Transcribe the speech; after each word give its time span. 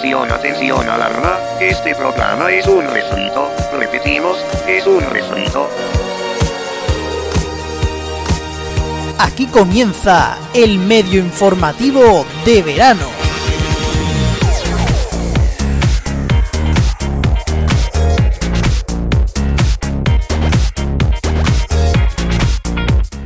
Atención, 0.00 0.32
atención, 0.32 0.88
alarma. 0.88 1.38
Este 1.60 1.94
programa 1.94 2.50
es 2.50 2.66
un 2.66 2.88
refrito. 2.88 3.50
Repetimos, 3.78 4.38
es 4.66 4.86
un 4.86 4.98
refrito. 5.10 5.68
Aquí 9.18 9.44
comienza 9.48 10.38
el 10.54 10.78
medio 10.78 11.20
informativo 11.20 12.24
de 12.46 12.62
verano. 12.62 13.29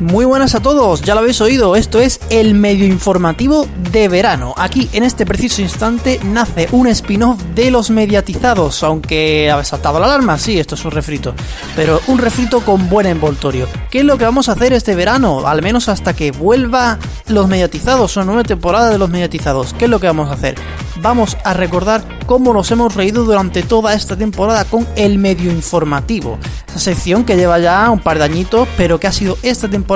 Muy 0.04 0.26
buenas 0.26 0.54
a 0.54 0.60
todos, 0.60 1.00
ya 1.00 1.14
lo 1.14 1.20
habéis 1.20 1.40
oído, 1.40 1.76
esto 1.76 1.98
es 1.98 2.20
el 2.28 2.52
medio 2.52 2.84
informativo 2.84 3.66
de 3.90 4.08
verano. 4.08 4.52
Aquí 4.58 4.90
en 4.92 5.02
este 5.02 5.24
preciso 5.24 5.62
instante 5.62 6.20
nace 6.22 6.68
un 6.72 6.88
spin-off 6.88 7.40
de 7.54 7.70
los 7.70 7.88
mediatizados, 7.88 8.82
aunque 8.82 9.50
ha 9.50 9.64
saltado 9.64 9.98
la 9.98 10.04
alarma, 10.04 10.36
sí, 10.36 10.58
esto 10.58 10.74
es 10.74 10.84
un 10.84 10.90
refrito, 10.90 11.34
pero 11.74 12.02
un 12.08 12.18
refrito 12.18 12.60
con 12.60 12.90
buen 12.90 13.06
envoltorio. 13.06 13.66
¿Qué 13.90 14.00
es 14.00 14.04
lo 14.04 14.18
que 14.18 14.26
vamos 14.26 14.50
a 14.50 14.52
hacer 14.52 14.74
este 14.74 14.94
verano? 14.94 15.46
Al 15.46 15.62
menos 15.62 15.88
hasta 15.88 16.12
que 16.12 16.32
vuelva 16.32 16.98
los 17.28 17.48
mediatizados, 17.48 18.14
una 18.18 18.26
nueva 18.26 18.42
temporada 18.42 18.90
de 18.90 18.98
los 18.98 19.08
mediatizados. 19.08 19.72
¿Qué 19.72 19.86
es 19.86 19.90
lo 19.90 20.00
que 20.00 20.06
vamos 20.06 20.28
a 20.28 20.34
hacer? 20.34 20.56
Vamos 20.96 21.36
a 21.44 21.54
recordar 21.54 22.04
cómo 22.26 22.52
nos 22.52 22.70
hemos 22.70 22.94
reído 22.94 23.24
durante 23.24 23.62
toda 23.62 23.94
esta 23.94 24.16
temporada 24.16 24.64
con 24.64 24.86
el 24.96 25.18
medio 25.18 25.50
informativo. 25.50 26.38
Esa 26.68 26.78
sección 26.78 27.24
que 27.24 27.36
lleva 27.36 27.58
ya 27.58 27.90
un 27.90 28.00
par 28.00 28.18
de 28.18 28.24
añitos, 28.24 28.68
pero 28.76 28.98
que 28.98 29.06
ha 29.06 29.12
sido 29.12 29.36
esta 29.42 29.68
temporada 29.68 29.93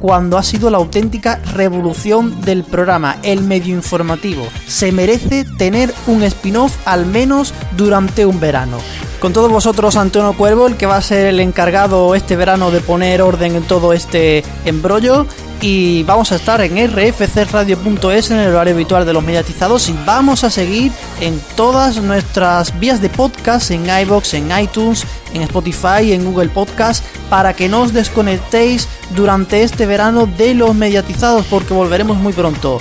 cuando 0.00 0.38
ha 0.38 0.42
sido 0.42 0.70
la 0.70 0.78
auténtica 0.78 1.40
revolución 1.54 2.40
del 2.42 2.62
programa, 2.62 3.16
el 3.22 3.42
medio 3.42 3.74
informativo. 3.74 4.46
Se 4.66 4.92
merece 4.92 5.44
tener 5.58 5.92
un 6.06 6.22
spin-off 6.22 6.76
al 6.84 7.06
menos 7.06 7.54
durante 7.76 8.26
un 8.26 8.38
verano. 8.38 8.78
Con 9.24 9.32
todos 9.32 9.50
vosotros, 9.50 9.96
Antonio 9.96 10.34
Cuervo, 10.34 10.66
el 10.66 10.76
que 10.76 10.84
va 10.84 10.98
a 10.98 11.00
ser 11.00 11.24
el 11.24 11.40
encargado 11.40 12.14
este 12.14 12.36
verano 12.36 12.70
de 12.70 12.82
poner 12.82 13.22
orden 13.22 13.56
en 13.56 13.62
todo 13.62 13.94
este 13.94 14.44
embrollo. 14.66 15.24
Y 15.62 16.02
vamos 16.02 16.30
a 16.30 16.34
estar 16.34 16.60
en 16.60 16.76
rfcradio.es 16.92 18.30
en 18.30 18.40
el 18.40 18.50
horario 18.50 18.74
habitual 18.74 19.06
de 19.06 19.14
los 19.14 19.24
mediatizados 19.24 19.88
y 19.88 19.96
vamos 20.04 20.44
a 20.44 20.50
seguir 20.50 20.92
en 21.22 21.40
todas 21.56 22.02
nuestras 22.02 22.78
vías 22.78 23.00
de 23.00 23.08
podcast, 23.08 23.70
en 23.70 23.88
iBox, 23.88 24.34
en 24.34 24.50
iTunes, 24.60 25.06
en 25.32 25.40
Spotify, 25.40 26.12
en 26.12 26.26
Google 26.26 26.50
Podcast, 26.50 27.02
para 27.30 27.54
que 27.54 27.70
no 27.70 27.80
os 27.80 27.94
desconectéis 27.94 28.88
durante 29.16 29.62
este 29.62 29.86
verano 29.86 30.26
de 30.26 30.52
los 30.52 30.74
mediatizados 30.74 31.46
porque 31.46 31.72
volveremos 31.72 32.18
muy 32.18 32.34
pronto. 32.34 32.78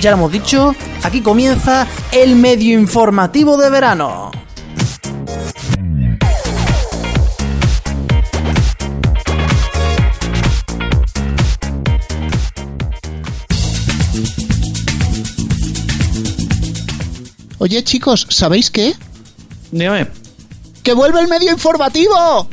Ya 0.00 0.12
lo 0.12 0.16
hemos 0.16 0.32
dicho, 0.32 0.74
aquí 1.02 1.20
comienza 1.20 1.86
el 2.10 2.36
medio 2.36 2.72
informativo 2.80 3.58
de 3.58 3.68
verano. 3.68 4.43
Oye 17.64 17.82
chicos, 17.82 18.26
¿sabéis 18.28 18.70
qué? 18.70 18.92
Dígame. 19.72 20.06
¡Que 20.82 20.92
vuelve 20.92 21.18
el 21.20 21.28
medio 21.28 21.50
informativo! 21.50 22.46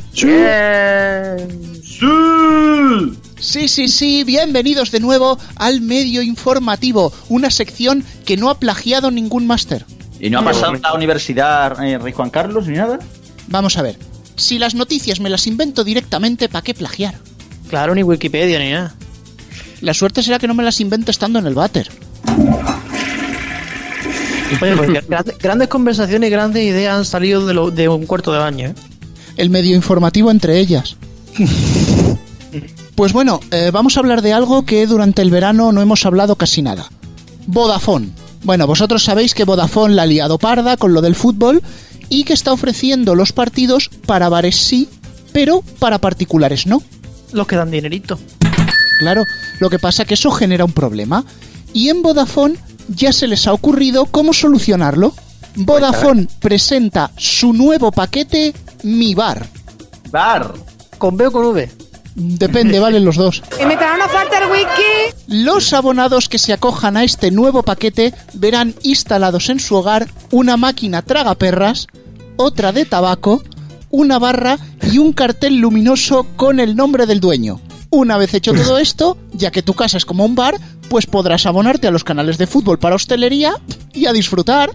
Sí, 3.38 3.68
sí, 3.68 3.88
sí, 3.88 4.24
bienvenidos 4.24 4.90
de 4.90 5.00
nuevo 5.00 5.38
al 5.56 5.82
medio 5.82 6.22
informativo, 6.22 7.12
una 7.28 7.50
sección 7.50 8.02
que 8.24 8.38
no 8.38 8.48
ha 8.48 8.58
plagiado 8.58 9.10
ningún 9.10 9.46
máster. 9.46 9.84
¿Y 10.18 10.30
no 10.30 10.38
ha 10.38 10.44
pasado 10.44 10.72
la 10.76 10.94
universidad 10.94 11.84
eh, 11.84 11.98
Rey 11.98 12.14
Juan 12.14 12.30
Carlos 12.30 12.66
ni 12.66 12.78
nada? 12.78 12.98
Vamos 13.48 13.76
a 13.76 13.82
ver, 13.82 13.98
si 14.36 14.58
las 14.58 14.74
noticias 14.74 15.20
me 15.20 15.28
las 15.28 15.46
invento 15.46 15.84
directamente, 15.84 16.48
¿para 16.48 16.62
qué 16.62 16.72
plagiar? 16.72 17.16
Claro, 17.68 17.94
ni 17.94 18.02
Wikipedia 18.02 18.58
ni 18.58 18.70
nada. 18.70 18.94
La 19.82 19.92
suerte 19.92 20.22
será 20.22 20.38
que 20.38 20.48
no 20.48 20.54
me 20.54 20.62
las 20.62 20.80
invento 20.80 21.10
estando 21.10 21.38
en 21.38 21.46
el 21.46 21.54
váter. 21.54 21.90
Oye, 24.60 24.76
pues, 24.76 25.06
grandes, 25.08 25.38
grandes 25.38 25.68
conversaciones 25.68 26.28
y 26.28 26.30
grandes 26.30 26.62
ideas 26.64 26.96
han 26.98 27.04
salido 27.04 27.46
de, 27.46 27.54
lo- 27.54 27.70
de 27.70 27.88
un 27.88 28.06
cuarto 28.06 28.32
de 28.32 28.38
baño. 28.38 28.66
¿eh? 28.68 28.74
El 29.36 29.50
medio 29.50 29.74
informativo 29.76 30.30
entre 30.30 30.58
ellas. 30.58 30.96
Pues 32.94 33.14
bueno, 33.14 33.40
eh, 33.50 33.70
vamos 33.72 33.96
a 33.96 34.00
hablar 34.00 34.20
de 34.20 34.34
algo 34.34 34.66
que 34.66 34.86
durante 34.86 35.22
el 35.22 35.30
verano 35.30 35.72
no 35.72 35.80
hemos 35.80 36.04
hablado 36.04 36.36
casi 36.36 36.60
nada. 36.60 36.86
Vodafone. 37.46 38.10
Bueno, 38.44 38.66
vosotros 38.66 39.02
sabéis 39.02 39.34
que 39.34 39.44
Vodafone 39.44 39.94
la 39.94 40.02
ha 40.02 40.06
liado 40.06 40.38
parda 40.38 40.76
con 40.76 40.92
lo 40.92 41.00
del 41.00 41.14
fútbol 41.14 41.62
y 42.10 42.24
que 42.24 42.34
está 42.34 42.52
ofreciendo 42.52 43.14
los 43.14 43.32
partidos 43.32 43.88
para 44.06 44.28
bares 44.28 44.56
sí, 44.56 44.88
pero 45.32 45.62
para 45.78 45.98
particulares 45.98 46.66
no. 46.66 46.82
Los 47.32 47.46
que 47.46 47.56
dan 47.56 47.70
dinerito. 47.70 48.18
Claro, 49.00 49.24
lo 49.58 49.70
que 49.70 49.78
pasa 49.78 50.04
que 50.04 50.14
eso 50.14 50.30
genera 50.30 50.66
un 50.66 50.72
problema. 50.72 51.24
Y 51.72 51.88
en 51.88 52.02
Vodafone 52.02 52.56
ya 52.88 53.12
se 53.12 53.26
les 53.26 53.46
ha 53.46 53.52
ocurrido 53.52 54.06
cómo 54.06 54.32
solucionarlo. 54.32 55.14
Vodafone 55.54 56.28
presenta 56.40 57.10
su 57.16 57.52
nuevo 57.52 57.92
paquete 57.92 58.54
Mi 58.82 59.14
Bar. 59.14 59.46
Bar. 60.10 60.52
¿Con 60.98 61.16
B 61.16 61.26
o 61.26 61.32
con 61.32 61.46
V? 61.46 61.70
Depende, 62.14 62.78
valen 62.80 63.04
los 63.04 63.16
dos. 63.16 63.42
Y 63.60 63.66
me 63.66 63.76
traen 63.76 63.96
una 63.96 64.08
falta 64.08 64.38
el 64.38 64.50
wiki. 64.50 65.44
Los 65.44 65.72
abonados 65.72 66.28
que 66.28 66.38
se 66.38 66.52
acojan 66.52 66.96
a 66.96 67.04
este 67.04 67.30
nuevo 67.30 67.62
paquete 67.62 68.14
verán 68.34 68.74
instalados 68.82 69.48
en 69.48 69.60
su 69.60 69.76
hogar 69.76 70.08
una 70.30 70.56
máquina 70.56 71.02
tragaperras, 71.02 71.86
otra 72.36 72.72
de 72.72 72.84
tabaco, 72.84 73.42
una 73.90 74.18
barra 74.18 74.58
y 74.90 74.98
un 74.98 75.12
cartel 75.12 75.58
luminoso 75.58 76.26
con 76.36 76.60
el 76.60 76.76
nombre 76.76 77.06
del 77.06 77.20
dueño. 77.20 77.60
Una 77.92 78.16
vez 78.16 78.32
hecho 78.32 78.54
todo 78.54 78.78
esto, 78.78 79.18
ya 79.34 79.50
que 79.50 79.62
tu 79.62 79.74
casa 79.74 79.98
es 79.98 80.06
como 80.06 80.24
un 80.24 80.34
bar, 80.34 80.58
pues 80.88 81.06
podrás 81.06 81.44
abonarte 81.44 81.86
a 81.86 81.90
los 81.90 82.04
canales 82.04 82.38
de 82.38 82.46
fútbol 82.46 82.78
para 82.78 82.96
hostelería 82.96 83.54
y 83.92 84.06
a 84.06 84.12
disfrutar. 84.12 84.70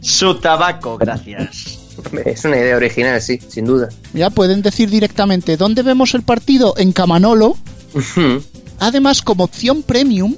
Su 0.00 0.34
tabaco, 0.34 0.98
gracias. 0.98 1.78
Es 2.24 2.44
una 2.44 2.56
idea 2.56 2.76
original, 2.76 3.22
sí, 3.22 3.38
sin 3.48 3.66
duda. 3.66 3.88
Ya 4.14 4.30
pueden 4.30 4.62
decir 4.62 4.90
directamente 4.90 5.56
dónde 5.56 5.82
vemos 5.82 6.14
el 6.14 6.22
partido 6.22 6.74
en 6.76 6.92
Camanolo. 6.92 7.56
Además, 8.80 9.22
como 9.22 9.44
opción 9.44 9.82
premium, 9.84 10.34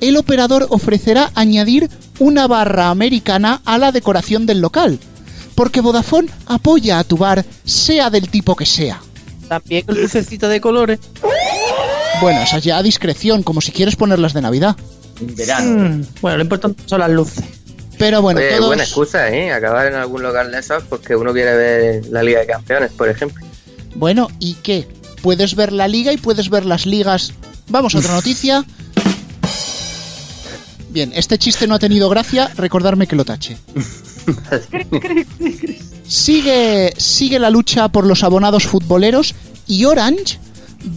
el 0.00 0.16
operador 0.16 0.66
ofrecerá 0.70 1.30
añadir 1.34 1.90
una 2.18 2.46
barra 2.46 2.88
americana 2.88 3.60
a 3.66 3.76
la 3.76 3.92
decoración 3.92 4.46
del 4.46 4.60
local. 4.60 4.98
Porque 5.54 5.82
Vodafone 5.82 6.30
apoya 6.46 6.98
a 6.98 7.04
tu 7.04 7.18
bar, 7.18 7.44
sea 7.64 8.08
del 8.08 8.30
tipo 8.30 8.56
que 8.56 8.64
sea. 8.64 9.00
También 9.50 9.84
con 9.84 10.00
lucecita 10.00 10.48
de 10.48 10.60
colores. 10.60 11.00
Bueno, 12.20 12.40
esa 12.40 12.60
ya 12.60 12.78
a 12.78 12.82
discreción, 12.84 13.42
como 13.42 13.60
si 13.60 13.72
quieres 13.72 13.96
ponerlas 13.96 14.32
de 14.32 14.42
Navidad. 14.42 14.76
En 15.20 15.34
verano. 15.34 15.88
Mm, 15.88 16.02
bueno, 16.20 16.36
lo 16.36 16.42
importante 16.44 16.80
son 16.86 17.00
las 17.00 17.10
luces. 17.10 17.44
Pero 17.98 18.22
bueno, 18.22 18.38
Oye, 18.38 18.50
todos- 18.54 18.66
buena 18.68 18.84
excusa, 18.84 19.28
¿eh? 19.28 19.50
Acabar 19.52 19.88
en 19.88 19.94
algún 19.96 20.22
local 20.22 20.52
de 20.52 20.60
esos 20.60 20.84
porque 20.84 21.16
uno 21.16 21.32
quiere 21.32 21.56
ver 21.56 22.06
la 22.06 22.22
Liga 22.22 22.38
de 22.38 22.46
Campeones, 22.46 22.92
por 22.92 23.08
ejemplo. 23.08 23.44
Bueno, 23.96 24.28
¿y 24.38 24.54
qué? 24.54 24.86
Puedes 25.20 25.56
ver 25.56 25.72
la 25.72 25.88
liga 25.88 26.12
y 26.12 26.16
puedes 26.16 26.48
ver 26.48 26.64
las 26.64 26.86
ligas. 26.86 27.32
Vamos 27.68 27.96
a 27.96 27.98
otra 27.98 28.14
noticia. 28.14 28.64
Bien, 30.90 31.10
este 31.12 31.38
chiste 31.38 31.66
no 31.66 31.74
ha 31.74 31.78
tenido 31.80 32.08
gracia, 32.08 32.52
recordarme 32.56 33.08
que 33.08 33.16
lo 33.16 33.24
tache. 33.24 33.56
Sigue, 36.14 36.92
sigue 36.96 37.38
la 37.38 37.50
lucha 37.50 37.86
por 37.86 38.04
los 38.04 38.24
abonados 38.24 38.64
futboleros 38.66 39.32
y 39.68 39.84
Orange 39.84 40.38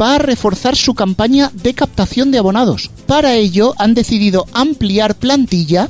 va 0.02 0.16
a 0.16 0.18
reforzar 0.18 0.76
su 0.76 0.96
campaña 0.96 1.52
de 1.54 1.76
captación 1.76 2.32
de 2.32 2.40
abonados. 2.40 2.90
Para 3.06 3.36
ello 3.36 3.76
han 3.78 3.94
decidido 3.94 4.48
ampliar 4.54 5.14
plantilla 5.14 5.88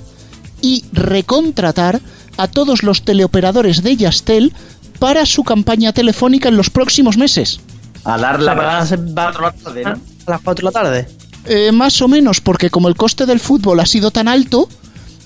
y 0.61 0.83
recontratar 0.91 2.01
a 2.35 2.49
todos 2.49 2.83
los 2.83 3.03
teleoperadores 3.03 3.81
de 3.81 3.95
Yastel 3.95 4.51
para 4.99 5.25
su 5.25 5.45
campaña 5.45 5.93
telefónica 5.93 6.49
en 6.49 6.57
los 6.57 6.69
próximos 6.69 7.15
meses. 7.15 7.61
A 8.03 8.17
dar 8.17 8.41
La 8.41 8.53
la 8.55 8.61
van 8.61 8.75
a 8.75 8.85
ser- 8.85 9.17
va- 9.17 9.31
Cuatro 9.31 9.71
de 9.71 9.83
la 9.83 9.83
tarde, 9.83 9.83
¿no? 9.85 9.89
a 10.27 10.31
las 10.31 10.41
4 10.41 10.55
de 10.55 10.63
la 10.65 10.71
tarde. 10.83 11.07
Eh, 11.45 11.71
más 11.71 12.01
o 12.01 12.09
menos, 12.09 12.41
porque 12.41 12.69
como 12.69 12.89
el 12.89 12.97
coste 12.97 13.25
del 13.25 13.39
fútbol 13.39 13.79
ha 13.79 13.85
sido 13.85 14.11
tan 14.11 14.27
alto, 14.27 14.67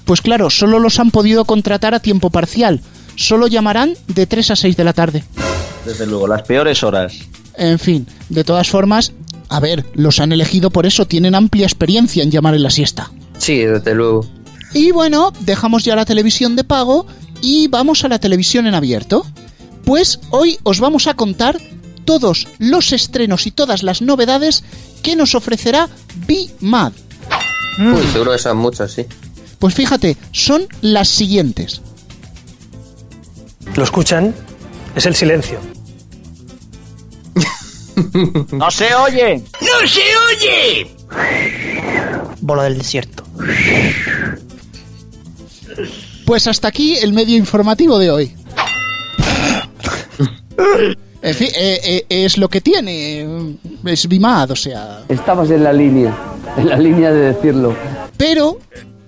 pues 0.06 0.22
claro, 0.22 0.52
solo 0.52 0.78
los 0.78 1.00
han 1.00 1.10
podido 1.10 1.46
contratar 1.46 1.96
a 1.96 2.00
tiempo 2.00 2.30
parcial. 2.30 2.80
Solo 3.18 3.48
llamarán 3.48 3.96
de 4.08 4.28
3 4.28 4.52
a 4.52 4.56
6 4.56 4.78
de 4.78 4.84
la 4.84 4.94
tarde. 4.94 5.24
Desde 5.86 6.06
luego, 6.06 6.28
las 6.28 6.44
peores 6.44 6.84
horas. 6.84 7.18
En 7.56 7.80
fin, 7.80 8.08
de 8.30 8.44
todas 8.44 8.70
formas, 8.70 9.12
a 9.50 9.60
ver, 9.60 9.86
los 9.96 10.20
han 10.20 10.32
elegido 10.32 10.70
por 10.70 10.86
eso, 10.86 11.08
tienen 11.08 11.34
amplia 11.34 11.66
experiencia 11.66 12.22
en 12.22 12.30
llamar 12.30 12.54
en 12.54 12.62
la 12.62 12.70
siesta. 12.70 13.12
Sí, 13.40 13.58
desde 13.58 13.96
luego. 13.96 14.26
Y 14.74 14.92
bueno, 14.92 15.34
dejamos 15.42 15.84
ya 15.84 15.96
la 15.96 16.06
televisión 16.06 16.56
de 16.56 16.64
pago 16.64 17.08
y 17.42 17.68
vamos 17.68 18.04
a 18.04 18.08
la 18.08 18.20
televisión 18.20 18.68
en 18.68 18.76
abierto. 18.76 19.26
Pues 19.84 20.20
hoy 20.30 20.60
os 20.64 20.80
vamos 20.80 21.08
a 21.08 21.16
contar 21.16 21.58
todos 22.06 22.48
los 22.60 22.94
estrenos 22.94 23.48
y 23.48 23.52
todas 23.52 23.82
las 23.82 24.02
novedades 24.04 24.64
que 25.02 25.16
nos 25.16 25.34
ofrecerá 25.34 25.90
Be 26.28 26.50
Mad. 26.60 26.94
Uy, 27.80 28.04
seguro 28.14 28.32
que 28.34 28.38
son 28.38 28.58
muchos, 28.58 28.92
sí. 28.92 29.06
Pues 29.58 29.74
fíjate, 29.74 30.18
son 30.32 30.68
las 30.82 31.08
siguientes. 31.08 31.82
¿Lo 33.78 33.84
escuchan? 33.84 34.34
Es 34.96 35.06
el 35.06 35.14
silencio. 35.14 35.60
¡No 38.52 38.72
se 38.72 38.96
oye! 38.96 39.44
Bola 42.42 42.64
del 42.64 42.80
desierto. 42.80 43.24
Pues 46.26 46.48
hasta 46.48 46.68
aquí 46.68 46.96
el 46.96 47.14
medio 47.14 47.38
informativo 47.38 48.00
de 48.00 48.10
hoy. 48.10 48.36
En 51.22 51.36
fin, 51.36 51.50
eh, 51.56 51.80
eh, 51.84 52.06
es 52.10 52.40
lo 52.40 52.50
que 52.50 52.62
tiene. 52.62 53.58
Es 53.86 54.08
Bimad, 54.08 54.50
o 54.50 54.56
sea. 54.56 55.04
Estabas 55.08 55.52
en 55.52 55.64
la 55.64 55.72
línea, 55.72 56.18
en 56.58 56.68
la 56.68 56.78
línea 56.78 57.12
de 57.12 57.34
decirlo. 57.34 57.76
Pero 58.18 58.58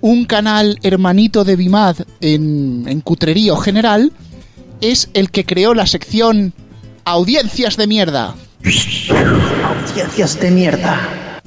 un 0.00 0.26
canal 0.26 0.78
hermanito 0.84 1.42
de 1.42 1.56
Bimad 1.56 1.96
en, 2.20 2.84
en 2.86 3.00
cutrerío 3.00 3.56
general 3.56 4.12
es 4.80 5.10
el 5.14 5.30
que 5.30 5.44
creó 5.44 5.74
la 5.74 5.86
sección 5.86 6.52
Audiencias 7.04 7.76
de 7.76 7.86
mierda. 7.86 8.34
Ciencias 9.92 10.38
de 10.38 10.50
mierda. 10.50 11.40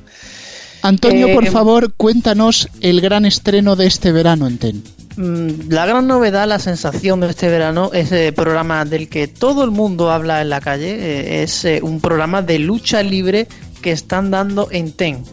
Antonio, 0.82 1.28
Eh, 1.28 1.34
por 1.34 1.48
favor, 1.48 1.94
cuéntanos 1.94 2.68
el 2.82 3.00
gran 3.00 3.26
estreno 3.26 3.76
de 3.76 3.88
este 3.88 4.12
verano 4.12 4.48
en 4.48 4.58
TEN. 4.58 4.84
Mm, 5.16 5.70
La 5.70 5.86
gran 5.86 6.08
novedad, 6.08 6.48
la 6.48 6.60
sensación 6.60 7.22
de 7.22 7.30
este 7.30 7.48
verano, 7.48 7.92
ese 7.94 8.34
programa 8.34 8.84
del 8.84 9.08
que 9.08 9.28
todo 9.28 9.64
el 9.64 9.72
mundo 9.72 10.12
habla 10.12 10.42
en 10.42 10.50
la 10.50 10.60
calle, 10.60 10.92
eh, 11.00 11.44
es 11.44 11.64
eh, 11.66 11.80
un 11.82 12.02
programa 12.02 12.42
de 12.42 12.60
lucha 12.60 13.02
libre 13.04 13.48
que 13.82 13.92
están 13.92 14.32
dando 14.32 14.68
en 14.72 14.92
TEN. 14.92 15.24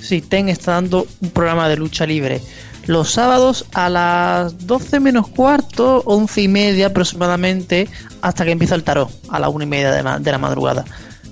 Sí, 0.00 0.22
TEN 0.22 0.48
está 0.48 0.72
dando 0.72 1.06
un 1.20 1.30
programa 1.30 1.68
de 1.68 1.76
lucha 1.76 2.06
libre. 2.06 2.40
Los 2.86 3.10
sábados 3.10 3.66
a 3.74 3.88
las 3.88 4.66
12 4.66 5.00
menos 5.00 5.28
cuarto, 5.28 6.02
11 6.06 6.42
y 6.42 6.48
media 6.48 6.86
aproximadamente, 6.88 7.88
hasta 8.22 8.44
que 8.44 8.52
empieza 8.52 8.74
el 8.76 8.84
tarot, 8.84 9.10
a 9.28 9.38
la 9.40 9.48
1 9.48 9.64
y 9.64 9.66
media 9.66 9.90
de, 9.92 10.02
ma- 10.02 10.18
de 10.18 10.30
la 10.32 10.38
madrugada. 10.38 10.84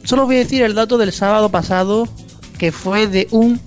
Solo 0.05 0.27
voy 0.27 0.37
a 0.37 0.39
decir 0.41 0.63
el 0.63 0.75
dato 0.75 0.99
del 0.99 1.13
sábado 1.13 1.49
pasado, 1.51 2.09
que 2.59 2.73
fue 2.73 3.07
de 3.07 3.29
un 3.31 3.61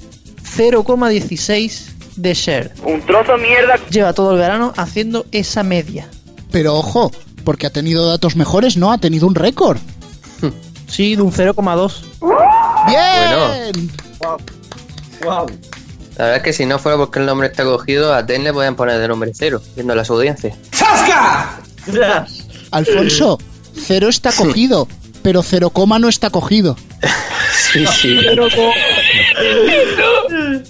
0,16 0.58 1.86
de 2.18 2.34
share. 2.34 2.74
Un 2.84 3.02
trozo 3.06 3.34
de 3.34 3.38
mierda. 3.44 3.76
Lleva 3.90 4.14
todo 4.14 4.32
el 4.34 4.38
verano 4.38 4.74
haciendo 4.76 5.26
esa 5.32 5.64
media. 5.64 6.08
Pero 6.52 6.76
ojo, 6.76 7.12
porque 7.44 7.68
ha 7.68 7.70
tenido 7.72 8.08
datos 8.10 8.36
mejores, 8.36 8.76
no, 8.78 8.92
ha 8.92 8.98
tenido 8.98 9.28
un 9.28 9.36
récord. 9.36 9.78
Sí, 10.88 11.16
de 11.16 11.22
un 11.22 11.32
0,2. 11.32 11.94
¡Bien! 12.88 13.92
La 16.18 16.26
verdad 16.26 16.38
es 16.38 16.44
que 16.44 16.54
si 16.54 16.66
no 16.66 16.80
fuera 16.80 16.98
porque 16.98 17.20
el 17.20 17.28
nombre 17.28 17.48
está 17.48 17.64
cogido, 17.64 18.14
a 18.14 18.26
Ten 18.26 18.44
le 18.44 18.52
podían 18.52 18.76
poner 18.76 19.00
de 19.00 19.08
nombre 19.08 19.32
cero, 19.36 19.62
viendo 19.76 19.94
las 19.94 20.10
audiencias. 20.10 20.58
Alfonso, 22.72 23.38
cero 23.76 24.10
está 24.10 24.32
cogido, 24.32 24.88
pero 25.22 25.44
cero 25.44 25.70
coma 25.70 26.00
no 26.00 26.10
está 26.10 26.32
cogido. 26.32 26.76
Sí, 27.72 27.86
sí. 28.02 28.20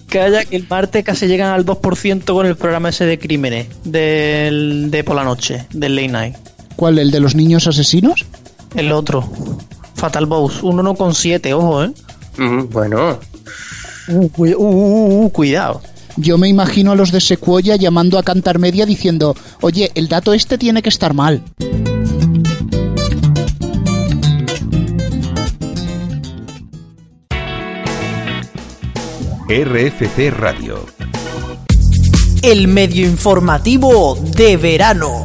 Calla 0.10 0.44
que 0.44 0.58
el 0.58 0.68
martes 0.68 1.06
casi 1.06 1.28
llegan 1.28 1.54
al 1.54 1.66
2% 1.66 2.26
con 2.26 2.46
el 2.46 2.58
programa 2.58 2.90
ese 2.90 3.06
de 3.06 3.18
crímenes 3.18 3.68
del, 3.86 4.92
de 4.92 5.04
por 5.06 5.16
la 5.16 5.24
noche, 5.24 5.66
del 5.72 5.96
late 5.96 6.08
night. 6.10 6.36
¿Cuál? 6.76 7.00
¿El 7.00 7.10
de 7.10 7.22
los 7.22 7.36
niños 7.36 7.68
asesinos? 7.68 8.26
El 8.76 8.92
otro, 8.92 9.28
Fatal 9.96 10.26
Boss, 10.26 10.62
un 10.62 10.78
1,7, 10.78 11.54
ojo, 11.54 11.86
eh. 11.86 11.92
Mm, 12.38 12.70
bueno, 12.70 13.20
Uh, 14.10 14.30
cu- 14.30 14.46
uh, 14.46 14.56
uh, 14.58 15.26
uh, 15.26 15.30
cuidado. 15.32 15.82
Yo 16.16 16.38
me 16.38 16.48
imagino 16.48 16.92
a 16.92 16.96
los 16.96 17.12
de 17.12 17.22
Secuoya 17.22 17.76
llamando 17.76 18.18
a 18.18 18.24
Cantar 18.24 18.58
Media 18.58 18.86
diciendo, 18.86 19.36
oye, 19.62 19.92
el 19.96 20.08
dato 20.08 20.34
este 20.34 20.58
tiene 20.58 20.82
que 20.82 20.90
estar 20.90 21.14
mal. 21.14 21.44
RFC 29.50 30.30
Radio. 30.32 30.86
El 32.42 32.68
medio 32.68 33.06
informativo 33.08 34.18
de 34.36 34.58
verano. 34.58 35.24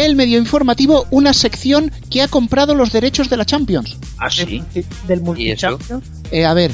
El 0.00 0.16
medio 0.16 0.38
informativo, 0.38 1.06
una 1.10 1.34
sección 1.34 1.92
que 2.08 2.22
ha 2.22 2.28
comprado 2.28 2.74
los 2.74 2.90
derechos 2.90 3.28
de 3.28 3.36
la 3.36 3.44
Champions. 3.44 3.98
¿Ah, 4.16 4.30
sí? 4.30 4.62
Del 5.06 5.20
¿Y 5.36 5.50
eso? 5.50 5.72
multichampion. 5.72 6.02
Eh, 6.30 6.46
a 6.46 6.54
ver, 6.54 6.70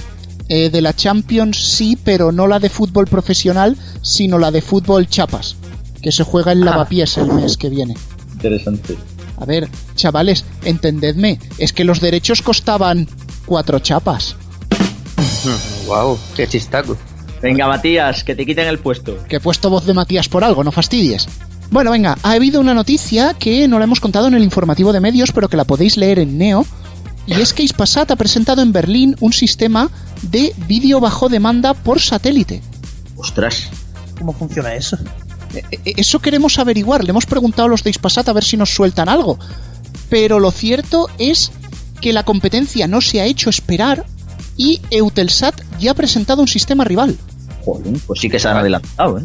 eh, 0.49 0.71
de 0.71 0.81
la 0.81 0.95
Champions 0.95 1.59
sí, 1.59 1.99
pero 2.05 2.31
no 2.31 2.47
la 2.47 2.61
de 2.61 2.71
fútbol 2.71 3.07
profesional, 3.09 3.77
sino 4.01 4.39
la 4.39 4.53
de 4.53 4.63
fútbol 4.63 5.09
chapas, 5.09 5.57
que 6.01 6.13
se 6.13 6.23
juega 6.23 6.53
en 6.53 6.65
Lavapiés 6.65 7.19
el 7.19 7.27
mes 7.27 7.57
que 7.57 7.69
viene. 7.69 7.97
Interesante. 8.35 8.97
A 9.39 9.45
ver, 9.45 9.69
chavales, 9.97 10.45
entendedme, 10.65 11.41
es 11.59 11.73
que 11.73 11.83
los 11.83 12.01
derechos 12.01 12.43
costaban 12.43 13.09
cuatro 13.45 13.81
chapas. 13.81 14.37
wow, 15.89 16.17
qué 16.37 16.47
chistaco. 16.47 16.97
Venga, 17.43 17.67
Matías, 17.67 18.23
que 18.23 18.37
te 18.37 18.47
quiten 18.47 18.69
el 18.69 18.79
puesto. 18.79 19.19
Que 19.29 19.37
he 19.37 19.41
puesto 19.41 19.69
voz 19.69 19.85
de 19.85 19.95
Matías 19.95 20.29
por 20.29 20.45
algo, 20.45 20.63
no 20.63 20.71
fastidies. 20.71 21.27
Bueno, 21.71 21.91
venga, 21.91 22.17
ha 22.23 22.31
habido 22.33 22.61
una 22.61 22.75
noticia 22.75 23.35
que 23.35 23.67
no 23.69 23.79
la 23.79 23.85
hemos 23.85 24.01
contado 24.01 24.29
en 24.29 24.35
el 24.35 24.43
informativo 24.43 24.93
de 24.93 25.01
medios, 25.01 25.33
pero 25.33 25.49
que 25.49 25.57
la 25.57 25.65
podéis 25.65 25.97
leer 25.97 26.19
en 26.19 26.39
Neo. 26.39 26.65
Y 27.27 27.35
es 27.35 27.53
que 27.53 27.65
Ispasat 27.65 28.11
ha 28.13 28.17
presentado 28.17 28.63
en 28.63 28.73
Berlín 28.73 29.17
un 29.21 29.33
sistema 29.33 29.91
de 30.23 30.55
vídeo 30.69 31.01
bajo 31.01 31.29
demanda 31.29 31.75
por 31.75 32.01
satélite. 32.01 32.63
Ostras. 33.17 33.69
¿Cómo 34.17 34.33
funciona 34.33 34.75
eso? 34.75 34.97
E- 35.55 35.63
e- 35.85 35.95
Eso 35.97 36.21
queremos 36.21 36.59
averiguar. 36.61 37.03
Le 37.03 37.11
hemos 37.11 37.27
preguntado 37.27 37.67
a 37.67 37.69
los 37.71 37.83
de 37.83 37.91
Ispasat 37.91 38.29
a 38.29 38.33
ver 38.33 38.45
si 38.45 38.57
nos 38.57 38.73
sueltan 38.73 39.09
algo. 39.09 39.39
Pero 40.09 40.39
lo 40.39 40.53
cierto 40.53 41.09
es 41.19 41.51
que 42.01 42.13
la 42.13 42.23
competencia 42.25 42.87
no 42.87 43.01
se 43.01 43.21
ha 43.21 43.25
hecho 43.27 43.51
esperar 43.51 44.07
y 44.57 44.81
Eutelsat 44.91 45.61
ya 45.81 45.91
ha 45.91 45.95
presentado 45.95 46.43
un 46.43 46.49
sistema 46.49 46.85
rival. 46.85 47.17
Joder, 47.65 47.93
pues 48.07 48.21
sí 48.21 48.31
que 48.31 48.39
se 48.39 48.47
han 48.49 48.57
adelantado, 48.57 49.19
¿eh? 49.19 49.25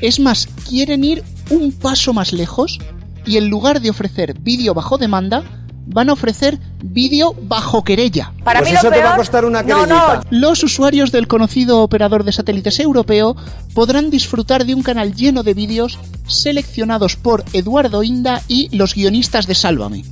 Es 0.00 0.18
más, 0.18 0.48
quieren 0.68 1.04
ir 1.04 1.22
un 1.50 1.72
paso 1.72 2.12
más 2.12 2.32
lejos 2.32 2.78
y 3.26 3.36
en 3.36 3.48
lugar 3.48 3.80
de 3.80 3.90
ofrecer 3.90 4.34
vídeo 4.40 4.74
bajo 4.74 4.98
demanda, 4.98 5.42
van 5.84 6.10
a 6.10 6.12
ofrecer 6.12 6.58
vídeo 6.82 7.34
bajo 7.42 7.82
querella. 7.82 8.32
Para 8.44 8.60
Pues 8.60 8.70
mí 8.70 8.76
eso 8.76 8.86
lo 8.88 8.92
te 8.92 8.98
va 9.00 9.04
a 9.04 9.08
peor- 9.10 9.18
costar 9.18 9.44
una 9.44 9.62
No. 9.62 10.20
Los 10.30 10.62
usuarios 10.62 11.10
del 11.12 11.26
conocido 11.26 11.80
operador 11.82 12.22
de 12.24 12.32
satélites 12.32 12.78
europeo 12.80 13.36
podrán 13.74 14.08
disfrutar 14.10 14.64
de 14.64 14.74
un 14.74 14.82
canal 14.82 15.12
lleno 15.14 15.42
de 15.42 15.54
vídeos 15.54 15.98
seleccionados 16.26 17.16
por 17.16 17.44
Eduardo 17.52 18.02
Inda 18.04 18.42
y 18.48 18.74
los 18.76 18.94
guionistas 18.94 19.46
de 19.46 19.54
Sálvame. 19.56 20.04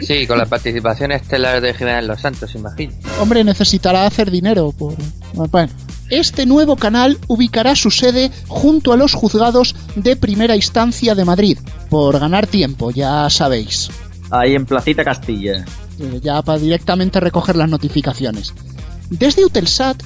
Sí, 0.00 0.26
con 0.26 0.38
la 0.38 0.46
participación 0.46 1.10
estelar 1.12 1.60
de 1.60 1.74
Jiménez 1.74 2.04
Los 2.06 2.20
Santos, 2.20 2.54
imagino. 2.54 2.92
Hombre, 3.20 3.42
necesitará 3.42 4.06
hacer 4.06 4.30
dinero 4.30 4.72
por... 4.76 4.94
Bueno. 5.50 5.72
Este 6.10 6.46
nuevo 6.46 6.76
canal 6.76 7.18
ubicará 7.26 7.74
su 7.74 7.90
sede 7.90 8.30
junto 8.46 8.92
a 8.92 8.96
los 8.96 9.14
juzgados 9.14 9.74
de 9.96 10.14
primera 10.14 10.54
instancia 10.54 11.14
de 11.16 11.24
Madrid, 11.24 11.58
por 11.90 12.18
ganar 12.20 12.46
tiempo, 12.46 12.92
ya 12.92 13.28
sabéis. 13.28 13.90
Ahí 14.30 14.54
en 14.54 14.66
Placita 14.66 15.04
Castilla. 15.04 15.64
Eh, 15.98 16.20
ya 16.22 16.42
para 16.42 16.58
directamente 16.58 17.18
recoger 17.18 17.56
las 17.56 17.68
notificaciones. 17.68 18.54
Desde 19.10 19.42
Eutelsat 19.42 20.00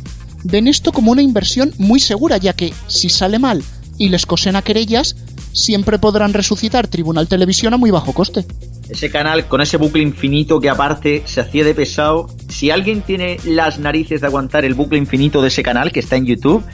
ven 0.45 0.69
esto 0.69 0.93
como 0.93 1.13
una 1.13 1.23
inversión 1.23 1.75
muy 1.79 2.01
segura, 2.01 2.39
ya 2.39 2.55
que 2.55 2.73
si 2.87 3.11
sale 3.11 3.39
mal 3.39 3.63
y 3.99 4.09
les 4.09 4.25
cosen 4.25 4.57
a 4.57 4.63
querellas, 4.63 5.17
siempre 5.53 5.99
podrán 5.99 6.33
resucitar 6.33 6.89
Tribunal 6.89 7.29
Televisión 7.29 7.75
a 7.75 7.77
muy 7.77 7.91
bajo 7.91 8.15
coste. 8.15 8.47
Ese 8.91 9.09
canal 9.09 9.47
con 9.47 9.61
ese 9.61 9.77
bucle 9.77 10.03
infinito 10.03 10.61
que 10.61 10.69
aparte 10.69 11.23
se 11.25 11.41
hacía 11.41 11.65
de 11.65 11.75
pesado. 11.75 12.29
Si 12.49 12.73
alguien 12.73 13.03
tiene 13.03 13.39
las 13.45 13.79
narices 13.79 14.21
de 14.21 14.27
aguantar 14.27 14.65
el 14.65 14.75
bucle 14.75 14.99
infinito 14.99 15.41
de 15.41 15.49
ese 15.49 15.63
canal 15.63 15.93
que 15.93 16.01
está 16.01 16.17
en 16.17 16.27
YouTube, 16.27 16.65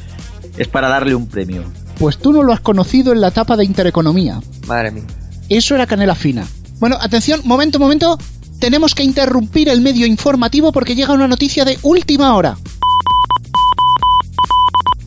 es 0.57 0.67
para 0.67 0.89
darle 0.89 1.15
un 1.15 1.29
premio. 1.29 1.63
Pues 1.99 2.17
tú 2.17 2.33
no 2.33 2.43
lo 2.43 2.55
has 2.55 2.61
conocido 2.61 3.13
en 3.13 3.21
la 3.21 3.29
etapa 3.29 3.57
de 3.57 3.65
Intereconomía. 3.65 4.41
Madre 4.67 4.93
mía. 4.93 5.05
Eso 5.51 5.75
era 5.75 5.87
canela 5.87 6.15
fina. 6.15 6.47
Bueno, 6.81 6.97
atención, 7.01 7.43
momento, 7.45 7.79
momento. 7.79 8.19
Tenemos 8.59 8.95
que 8.95 9.03
interrumpir 9.03 9.69
el 9.69 9.83
medio 9.83 10.07
informativo 10.07 10.73
porque 10.73 10.95
llega 10.95 11.13
una 11.13 11.29
noticia 11.29 11.67
de 11.67 11.79
última 11.83 12.35
hora. 12.35 12.57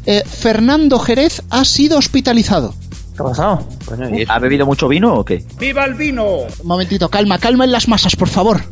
Eh, 0.05 0.23
Fernando 0.25 0.99
Jerez 0.99 1.41
ha 1.49 1.65
sido 1.65 1.97
hospitalizado. 1.97 2.75
¿Qué 3.19 3.23
ha 3.23 3.25
pasado? 3.25 3.67
Bueno, 3.85 4.17
y 4.17 4.25
¿Ha 4.29 4.39
bebido 4.39 4.65
mucho 4.65 4.88
vino 4.88 5.13
o 5.13 5.25
qué? 5.25 5.43
Un 6.61 6.67
momentito, 6.67 7.09
calma, 7.09 7.38
calma 7.38 7.65
en 7.65 7.71
las 7.73 7.89
masas, 7.89 8.15
por 8.15 8.29
favor. 8.29 8.63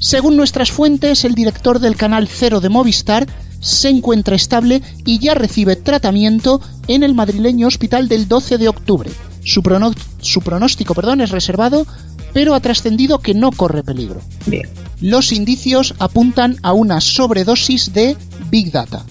Según 0.00 0.36
nuestras 0.36 0.72
fuentes, 0.72 1.24
el 1.24 1.36
director 1.36 1.78
del 1.78 1.94
canal 1.94 2.26
Cero 2.26 2.60
de 2.60 2.70
Movistar 2.70 3.28
se 3.60 3.88
encuentra 3.88 4.34
estable 4.34 4.82
y 5.04 5.20
ya 5.20 5.34
recibe 5.34 5.76
tratamiento 5.76 6.60
en 6.88 7.04
el 7.04 7.14
madrileño 7.14 7.68
hospital 7.68 8.08
del 8.08 8.26
12 8.26 8.58
de 8.58 8.68
octubre. 8.68 9.10
Su, 9.44 9.62
prono- 9.62 9.94
su 10.20 10.40
pronóstico 10.40 10.94
perdón, 10.94 11.20
es 11.20 11.30
reservado, 11.30 11.86
pero 12.32 12.54
ha 12.54 12.60
trascendido 12.60 13.20
que 13.20 13.34
no 13.34 13.52
corre 13.52 13.84
peligro. 13.84 14.20
Bien. 14.46 14.68
Los 15.00 15.30
indicios 15.30 15.94
apuntan 16.00 16.56
a 16.62 16.72
una 16.72 17.00
sobredosis 17.00 17.92
de 17.92 18.16
Big 18.50 18.72
Data. 18.72 19.04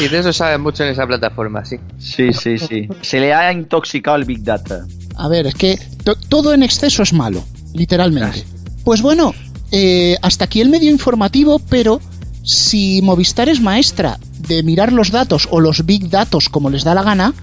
Y 0.00 0.08
de 0.08 0.18
eso 0.18 0.32
saben 0.32 0.60
mucho 0.62 0.82
en 0.84 0.90
esa 0.90 1.06
plataforma, 1.06 1.64
sí. 1.64 1.76
Sí, 1.98 2.32
sí, 2.32 2.56
sí. 2.58 2.88
Se 3.02 3.20
le 3.20 3.34
ha 3.34 3.52
intoxicado 3.52 4.16
el 4.16 4.24
Big 4.24 4.42
Data. 4.42 4.86
A 5.16 5.28
ver, 5.28 5.46
es 5.46 5.54
que 5.54 5.78
to- 6.04 6.14
todo 6.16 6.54
en 6.54 6.62
exceso 6.62 7.02
es 7.02 7.12
malo, 7.12 7.44
literalmente. 7.74 8.44
Pues 8.84 9.02
bueno, 9.02 9.34
eh, 9.72 10.16
hasta 10.22 10.44
aquí 10.46 10.60
el 10.62 10.70
medio 10.70 10.90
informativo, 10.90 11.58
pero 11.68 12.00
si 12.42 13.02
Movistar 13.02 13.48
es 13.50 13.60
maestra 13.60 14.18
de 14.48 14.62
mirar 14.62 14.92
los 14.92 15.10
datos 15.10 15.46
o 15.50 15.60
los 15.60 15.84
big 15.84 16.08
datos 16.08 16.48
como 16.48 16.70
les 16.70 16.82
da 16.84 16.94
la 16.94 17.02
gana, 17.02 17.34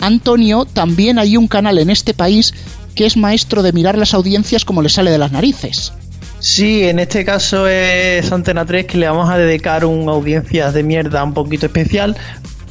Antonio, 0.00 0.64
también 0.64 1.18
hay 1.18 1.36
un 1.36 1.46
canal 1.48 1.78
en 1.78 1.90
este 1.90 2.14
país 2.14 2.54
que 2.94 3.04
es 3.04 3.16
maestro 3.18 3.62
de 3.62 3.72
mirar 3.72 3.98
las 3.98 4.14
audiencias 4.14 4.64
como 4.64 4.80
le 4.82 4.88
sale 4.88 5.10
de 5.10 5.18
las 5.18 5.32
narices. 5.32 5.92
Sí, 6.40 6.84
en 6.84 6.98
este 6.98 7.24
caso 7.24 7.68
es 7.68 8.32
Antena 8.32 8.64
3 8.64 8.86
que 8.86 8.98
le 8.98 9.06
vamos 9.06 9.28
a 9.30 9.36
dedicar 9.36 9.84
una 9.84 10.12
audiencia 10.12 10.72
de 10.72 10.82
mierda 10.82 11.22
un 11.22 11.34
poquito 11.34 11.66
especial 11.66 12.16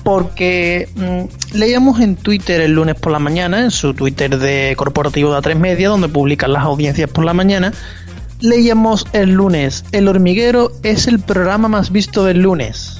porque 0.04 0.90
mm, 0.96 1.56
leíamos 1.58 2.00
en 2.00 2.16
Twitter 2.16 2.62
el 2.62 2.72
lunes 2.72 2.96
por 2.96 3.12
la 3.12 3.20
mañana, 3.20 3.62
en 3.62 3.70
su 3.70 3.94
Twitter 3.94 4.40
de 4.40 4.74
corporativo 4.76 5.32
de 5.32 5.38
A3 5.38 5.56
Media, 5.56 5.90
donde 5.90 6.10
publican 6.10 6.52
las 6.52 6.64
audiencias 6.64 7.12
por 7.12 7.26
la 7.26 7.34
mañana, 7.36 7.72
leíamos 8.40 9.06
el 9.14 9.32
lunes, 9.32 9.86
El 9.92 10.08
hormiguero 10.08 10.72
es 10.82 11.08
el 11.08 11.20
programa 11.20 11.68
más 11.68 11.92
visto 11.92 12.26
del 12.26 12.42
lunes. 12.42 12.98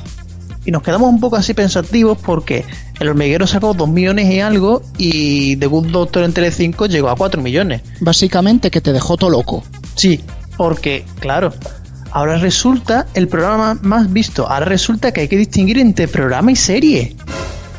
Y 0.66 0.72
nos 0.72 0.84
quedamos 0.84 1.10
un 1.10 1.20
poco 1.20 1.38
así 1.38 1.56
pensativos 1.56 2.18
porque 2.18 2.64
el 3.00 3.08
hormiguero 3.08 3.48
sacó 3.48 3.74
2 3.74 3.90
millones 3.90 4.30
y 4.30 4.40
algo 4.42 4.84
y 4.98 5.56
The 5.56 5.66
Good 5.66 5.88
Doctor 5.88 6.24
en 6.26 6.34
Telecinco 6.34 6.86
llegó 6.86 7.10
a 7.10 7.16
4 7.16 7.42
millones. 7.42 7.82
Básicamente 8.02 8.70
que 8.70 8.82
te 8.82 8.94
dejó 8.94 9.18
todo 9.18 9.32
loco. 9.32 9.64
Sí, 9.96 10.22
porque, 10.60 11.06
claro, 11.22 11.54
ahora 12.12 12.38
resulta 12.38 13.08
el 13.14 13.30
programa 13.30 13.80
más 13.82 14.12
visto. 14.12 14.46
Ahora 14.46 14.66
resulta 14.66 15.14
que 15.14 15.22
hay 15.22 15.30
que 15.30 15.38
distinguir 15.38 15.78
entre 15.78 16.10
programa 16.10 16.52
y 16.52 16.58
serie. 16.58 17.16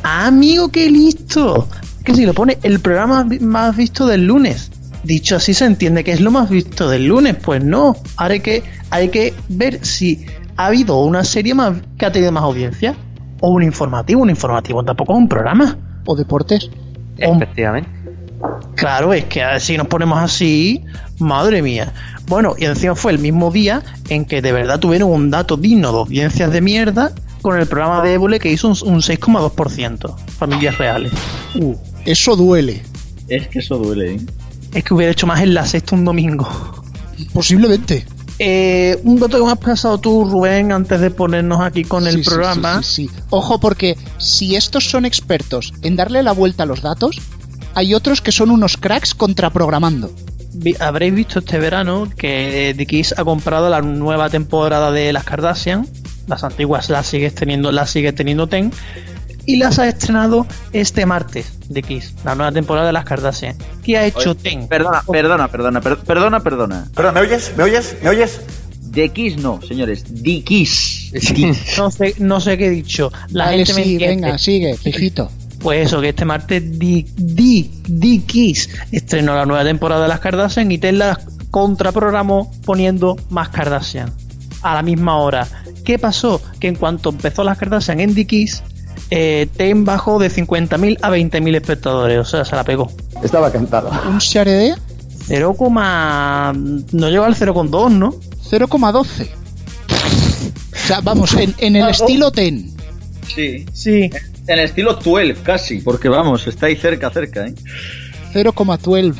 Ah, 0.02 0.28
amigo, 0.28 0.70
qué 0.70 0.90
listo. 0.90 1.68
Que 2.02 2.14
si 2.14 2.24
lo 2.24 2.32
pone 2.32 2.56
el 2.62 2.80
programa 2.80 3.26
más 3.42 3.76
visto 3.76 4.06
del 4.06 4.26
lunes. 4.26 4.70
Dicho 5.04 5.36
así 5.36 5.52
se 5.52 5.66
entiende 5.66 6.04
que 6.04 6.12
es 6.12 6.22
lo 6.22 6.30
más 6.30 6.48
visto 6.48 6.88
del 6.88 7.04
lunes. 7.04 7.36
Pues 7.36 7.62
no. 7.62 7.96
Ahora 8.16 8.32
hay 8.32 8.40
que, 8.40 8.62
hay 8.88 9.10
que 9.10 9.34
ver 9.50 9.84
si 9.84 10.24
ha 10.56 10.68
habido 10.68 11.02
una 11.02 11.22
serie 11.22 11.52
más 11.52 11.76
que 11.98 12.06
ha 12.06 12.12
tenido 12.12 12.32
más 12.32 12.44
audiencia. 12.44 12.94
O 13.42 13.50
un 13.50 13.62
informativo. 13.62 14.22
Un 14.22 14.30
informativo 14.30 14.82
tampoco 14.82 15.12
es 15.12 15.18
un 15.18 15.28
programa. 15.28 15.76
O 16.06 16.16
deportes. 16.16 16.70
Efectivamente. 17.18 17.99
Claro, 18.74 19.12
es 19.12 19.24
que 19.26 19.42
si 19.60 19.76
nos 19.76 19.86
ponemos 19.88 20.18
así, 20.18 20.82
madre 21.18 21.62
mía. 21.62 21.92
Bueno, 22.26 22.54
y 22.58 22.64
encima 22.64 22.94
fue 22.94 23.12
el 23.12 23.18
mismo 23.18 23.50
día 23.50 23.82
en 24.08 24.24
que 24.24 24.40
de 24.40 24.52
verdad 24.52 24.78
tuvieron 24.78 25.10
un 25.10 25.30
dato 25.30 25.56
digno 25.56 25.92
de 25.92 25.98
audiencias 25.98 26.50
de 26.52 26.60
mierda 26.60 27.12
con 27.42 27.58
el 27.58 27.66
programa 27.66 28.02
de 28.02 28.14
Évole 28.14 28.38
que 28.38 28.50
hizo 28.50 28.68
un, 28.68 28.76
un 28.84 29.00
6,2%. 29.00 30.16
Familias 30.38 30.78
reales. 30.78 31.12
Uh, 31.56 31.74
eso 32.04 32.36
duele. 32.36 32.82
Es 33.28 33.48
que 33.48 33.58
eso 33.58 33.76
duele, 33.78 34.14
¿eh? 34.14 34.20
Es 34.74 34.84
que 34.84 34.94
hubiera 34.94 35.12
hecho 35.12 35.26
más 35.26 35.40
en 35.40 35.52
la 35.54 35.66
sexta 35.66 35.96
un 35.96 36.04
domingo. 36.04 36.48
Posiblemente. 37.32 38.06
Eh, 38.38 38.98
un 39.04 39.18
dato 39.20 39.38
que 39.38 39.44
me 39.44 39.52
has 39.52 39.58
pasado 39.58 39.98
tú, 39.98 40.24
Rubén, 40.24 40.72
antes 40.72 41.00
de 41.00 41.10
ponernos 41.10 41.60
aquí 41.60 41.84
con 41.84 42.06
el 42.06 42.14
Sí, 42.16 42.24
sí, 42.24 42.30
programa. 42.30 42.82
sí, 42.82 43.06
sí, 43.06 43.08
sí. 43.14 43.22
Ojo, 43.30 43.58
porque 43.60 43.98
si 44.18 44.56
estos 44.56 44.88
son 44.88 45.04
expertos 45.04 45.74
en 45.82 45.96
darle 45.96 46.22
la 46.22 46.32
vuelta 46.32 46.62
a 46.62 46.66
los 46.66 46.80
datos, 46.80 47.20
hay 47.74 47.94
otros 47.94 48.20
que 48.20 48.32
son 48.32 48.50
unos 48.50 48.76
cracks 48.76 49.14
contraprogramando. 49.14 50.12
Habréis 50.80 51.14
visto 51.14 51.38
este 51.38 51.58
verano 51.58 52.08
que 52.16 52.74
The 52.76 52.86
Kiss 52.86 53.14
ha 53.16 53.24
comprado 53.24 53.68
la 53.70 53.80
nueva 53.82 54.28
temporada 54.28 54.90
de 54.90 55.12
las 55.12 55.24
Kardashian. 55.24 55.86
Las 56.26 56.44
antiguas 56.44 56.90
las 56.90 57.06
sigue 57.06 57.30
teniendo, 57.30 57.72
las 57.72 57.90
sigue 57.90 58.12
teniendo 58.12 58.46
Ten. 58.46 58.72
Y 59.46 59.56
las 59.56 59.78
ha 59.78 59.88
estrenado 59.88 60.46
este 60.72 61.06
martes 61.06 61.52
Kiss, 61.86 62.14
la 62.24 62.34
nueva 62.34 62.52
temporada 62.52 62.88
de 62.88 62.92
las 62.92 63.04
Kardashian. 63.04 63.56
¿Qué 63.82 63.96
ha 63.96 64.06
hecho 64.06 64.34
Ten? 64.34 64.66
Perdona, 64.68 65.02
perdona, 65.10 65.48
perdona, 65.48 65.80
per- 65.80 65.98
perdona, 65.98 66.40
perdona. 66.40 66.88
Perdón, 66.94 67.14
¿me 67.14 67.20
oyes? 67.20 67.52
¿Me 67.56 67.64
oyes? 67.64 67.96
¿Me 68.02 68.10
oyes? 68.10 68.40
De 68.90 69.08
Kiss 69.10 69.36
no, 69.38 69.60
señores. 69.62 70.04
Kiss. 70.44 71.12
No 71.78 71.90
sé, 71.90 72.14
no 72.18 72.40
sé 72.40 72.58
qué 72.58 72.66
he 72.66 72.70
dicho. 72.70 73.10
La 73.30 73.48
gente 73.48 73.74
me 73.74 73.84
sí, 73.84 73.98
venga, 73.98 74.38
sigue, 74.38 74.76
fijito. 74.76 75.30
Pues 75.60 75.86
eso, 75.86 76.00
que 76.00 76.08
este 76.10 76.24
martes 76.24 76.62
estrenó 78.92 79.34
la 79.34 79.44
nueva 79.44 79.62
temporada 79.62 80.02
de 80.02 80.08
las 80.08 80.20
Kardashian 80.20 80.72
y 80.72 80.78
Ten 80.78 80.98
la 80.98 81.20
contraprogramó 81.50 82.50
poniendo 82.64 83.16
más 83.28 83.50
Kardashian 83.50 84.12
a 84.62 84.74
la 84.74 84.82
misma 84.82 85.18
hora. 85.18 85.46
¿Qué 85.84 85.98
pasó? 85.98 86.40
Que 86.58 86.68
en 86.68 86.76
cuanto 86.76 87.10
empezó 87.10 87.44
las 87.44 87.58
Kardashian 87.58 88.00
en 88.00 88.14
Kiss, 88.14 88.62
eh, 89.10 89.48
Ten 89.56 89.84
bajó 89.84 90.18
de 90.18 90.30
50.000 90.30 90.98
a 91.02 91.10
20.000 91.10 91.56
espectadores, 91.56 92.18
o 92.18 92.24
sea, 92.24 92.44
se 92.44 92.56
la 92.56 92.64
pegó. 92.64 92.90
Estaba 93.22 93.50
cantado. 93.52 93.90
Un 94.08 94.18
share 94.18 94.48
de 94.48 94.74
0, 95.26 95.54
no 95.60 97.10
llegó 97.10 97.24
al 97.24 97.34
0,2, 97.34 97.90
¿no? 97.90 98.14
0,12. 98.50 99.28
O 100.72 100.86
sea, 100.86 101.00
vamos, 101.00 101.34
en, 101.34 101.54
en 101.58 101.76
el 101.76 101.88
estilo 101.88 102.32
ten. 102.32 102.72
Sí. 103.32 103.64
Sí. 103.72 104.10
En 104.52 104.58
el 104.58 104.64
estilo 104.64 104.94
12, 104.94 105.34
casi. 105.42 105.80
Porque 105.80 106.08
vamos, 106.08 106.46
está 106.46 106.66
ahí 106.66 106.76
cerca, 106.76 107.08
cerca, 107.10 107.46
¿eh? 107.46 107.54
0,12. 108.34 109.14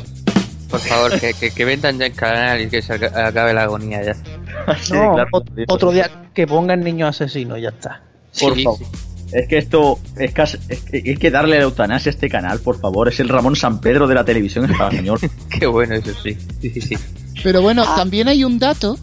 Por 0.69 0.79
favor, 0.79 1.19
que, 1.19 1.33
que, 1.33 1.51
que 1.51 1.65
vendan 1.65 1.97
ya 1.99 2.05
el 2.05 2.13
canal 2.13 2.61
y 2.61 2.69
que 2.69 2.81
se 2.81 2.93
aca- 2.93 3.27
acabe 3.27 3.53
la 3.53 3.63
agonía 3.63 4.03
ya. 4.03 4.13
Sí, 4.81 4.93
No, 4.93 5.13
claro. 5.15 5.29
ot- 5.33 5.65
otro 5.67 5.91
día 5.91 6.09
que 6.33 6.47
pongan 6.47 6.81
niños 6.81 7.09
asesinos, 7.21 7.59
ya 7.61 7.69
está. 7.69 8.01
Por 8.39 8.55
Sí, 8.55 8.63
favor. 8.63 8.79
sí. 8.79 8.85
Es 9.33 9.47
que 9.47 9.57
esto 9.57 9.99
es, 10.17 10.33
casi- 10.33 10.57
es, 10.69 10.81
que, 10.81 11.01
es 11.05 11.17
que 11.19 11.31
darle 11.31 11.57
la 11.57 11.63
eutanasia 11.63 12.09
a 12.09 12.13
este 12.13 12.29
canal, 12.29 12.59
por 12.59 12.79
favor. 12.79 13.07
Es 13.07 13.19
el 13.21 13.29
Ramón 13.29 13.55
San 13.55 13.79
Pedro 13.79 14.07
de 14.07 14.15
la 14.15 14.25
televisión 14.25 14.69
español. 14.69 15.19
Qué 15.59 15.65
bueno, 15.65 15.95
eso 15.95 16.11
sí. 16.21 16.37
Sí, 16.61 16.69
sí, 16.69 16.81
sí. 16.81 16.97
Pero 17.43 17.61
bueno, 17.61 17.83
también 17.95 18.27
hay 18.27 18.43
un 18.43 18.59
dato 18.59 18.97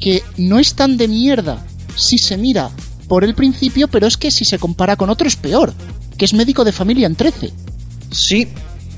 que 0.00 0.22
no 0.38 0.58
es 0.60 0.74
tan 0.74 0.96
de 0.96 1.08
mierda 1.08 1.64
si 1.96 2.18
se 2.18 2.36
mira 2.36 2.70
por 3.12 3.24
el 3.24 3.34
principio, 3.34 3.88
pero 3.88 4.06
es 4.06 4.16
que 4.16 4.30
si 4.30 4.46
se 4.46 4.58
compara 4.58 4.96
con 4.96 5.10
otro 5.10 5.28
es 5.28 5.36
peor, 5.36 5.74
que 6.16 6.24
es 6.24 6.32
médico 6.32 6.64
de 6.64 6.72
familia 6.72 7.06
en 7.06 7.14
13. 7.14 7.52
Sí, 8.10 8.48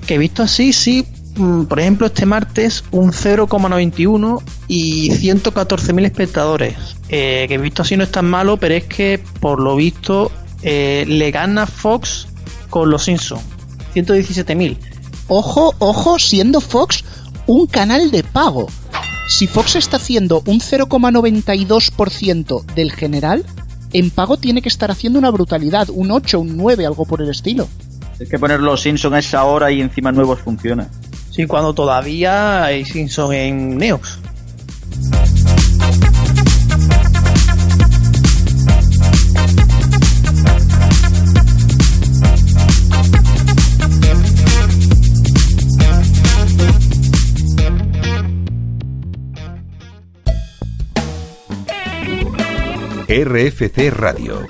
que 0.06 0.18
visto 0.18 0.44
así, 0.44 0.72
sí. 0.72 1.04
Mm, 1.34 1.64
Por 1.64 1.80
ejemplo, 1.80 2.06
este 2.06 2.24
martes 2.24 2.84
un 2.92 3.10
0,91 3.10 4.40
y 4.68 5.10
114.000 5.10 6.04
espectadores. 6.04 6.76
Eh, 7.08 7.46
que 7.48 7.58
visto 7.58 7.82
así 7.82 7.96
no 7.96 8.04
es 8.04 8.12
tan 8.12 8.26
malo, 8.26 8.56
pero 8.56 8.76
es 8.76 8.84
que 8.84 9.20
por 9.40 9.60
lo 9.60 9.74
visto 9.74 10.30
eh, 10.62 11.04
le 11.08 11.32
gana 11.32 11.66
Fox 11.66 12.28
con 12.70 12.90
los 12.90 13.02
Simpsons. 13.02 13.42
117.000. 13.96 14.76
Ojo, 15.26 15.74
ojo, 15.80 16.20
siendo 16.20 16.60
Fox 16.60 17.02
un 17.48 17.66
canal 17.66 18.12
de 18.12 18.22
pago. 18.22 18.68
Si 19.26 19.48
Fox 19.48 19.74
está 19.74 19.96
haciendo 19.96 20.40
un 20.46 20.60
0,92% 20.60 22.64
del 22.76 22.92
general, 22.92 23.44
en 23.94 24.10
pago 24.10 24.36
tiene 24.36 24.60
que 24.60 24.68
estar 24.68 24.90
haciendo 24.90 25.18
una 25.18 25.30
brutalidad, 25.30 25.88
un 25.88 26.10
8, 26.10 26.40
un 26.40 26.56
9, 26.56 26.84
algo 26.84 27.06
por 27.06 27.22
el 27.22 27.30
estilo. 27.30 27.68
es 28.18 28.28
que 28.28 28.38
poner 28.38 28.60
los 28.60 28.82
Simpsons 28.82 29.14
a 29.14 29.18
esa 29.20 29.44
hora 29.44 29.70
y 29.70 29.80
encima 29.80 30.12
nuevos 30.12 30.40
funciona. 30.40 30.88
Sí, 31.30 31.46
cuando 31.46 31.72
todavía 31.74 32.64
hay 32.64 32.84
Simpsons 32.84 33.34
en 33.34 33.78
Neox. 33.78 34.18
RFC 53.16 53.90
Radio. 53.92 54.44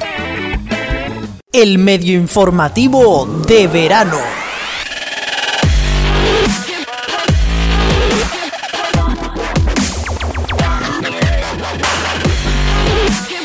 El 1.52 1.76
medio 1.76 2.14
informativo 2.14 3.26
de 3.46 3.66
verano. 3.66 4.16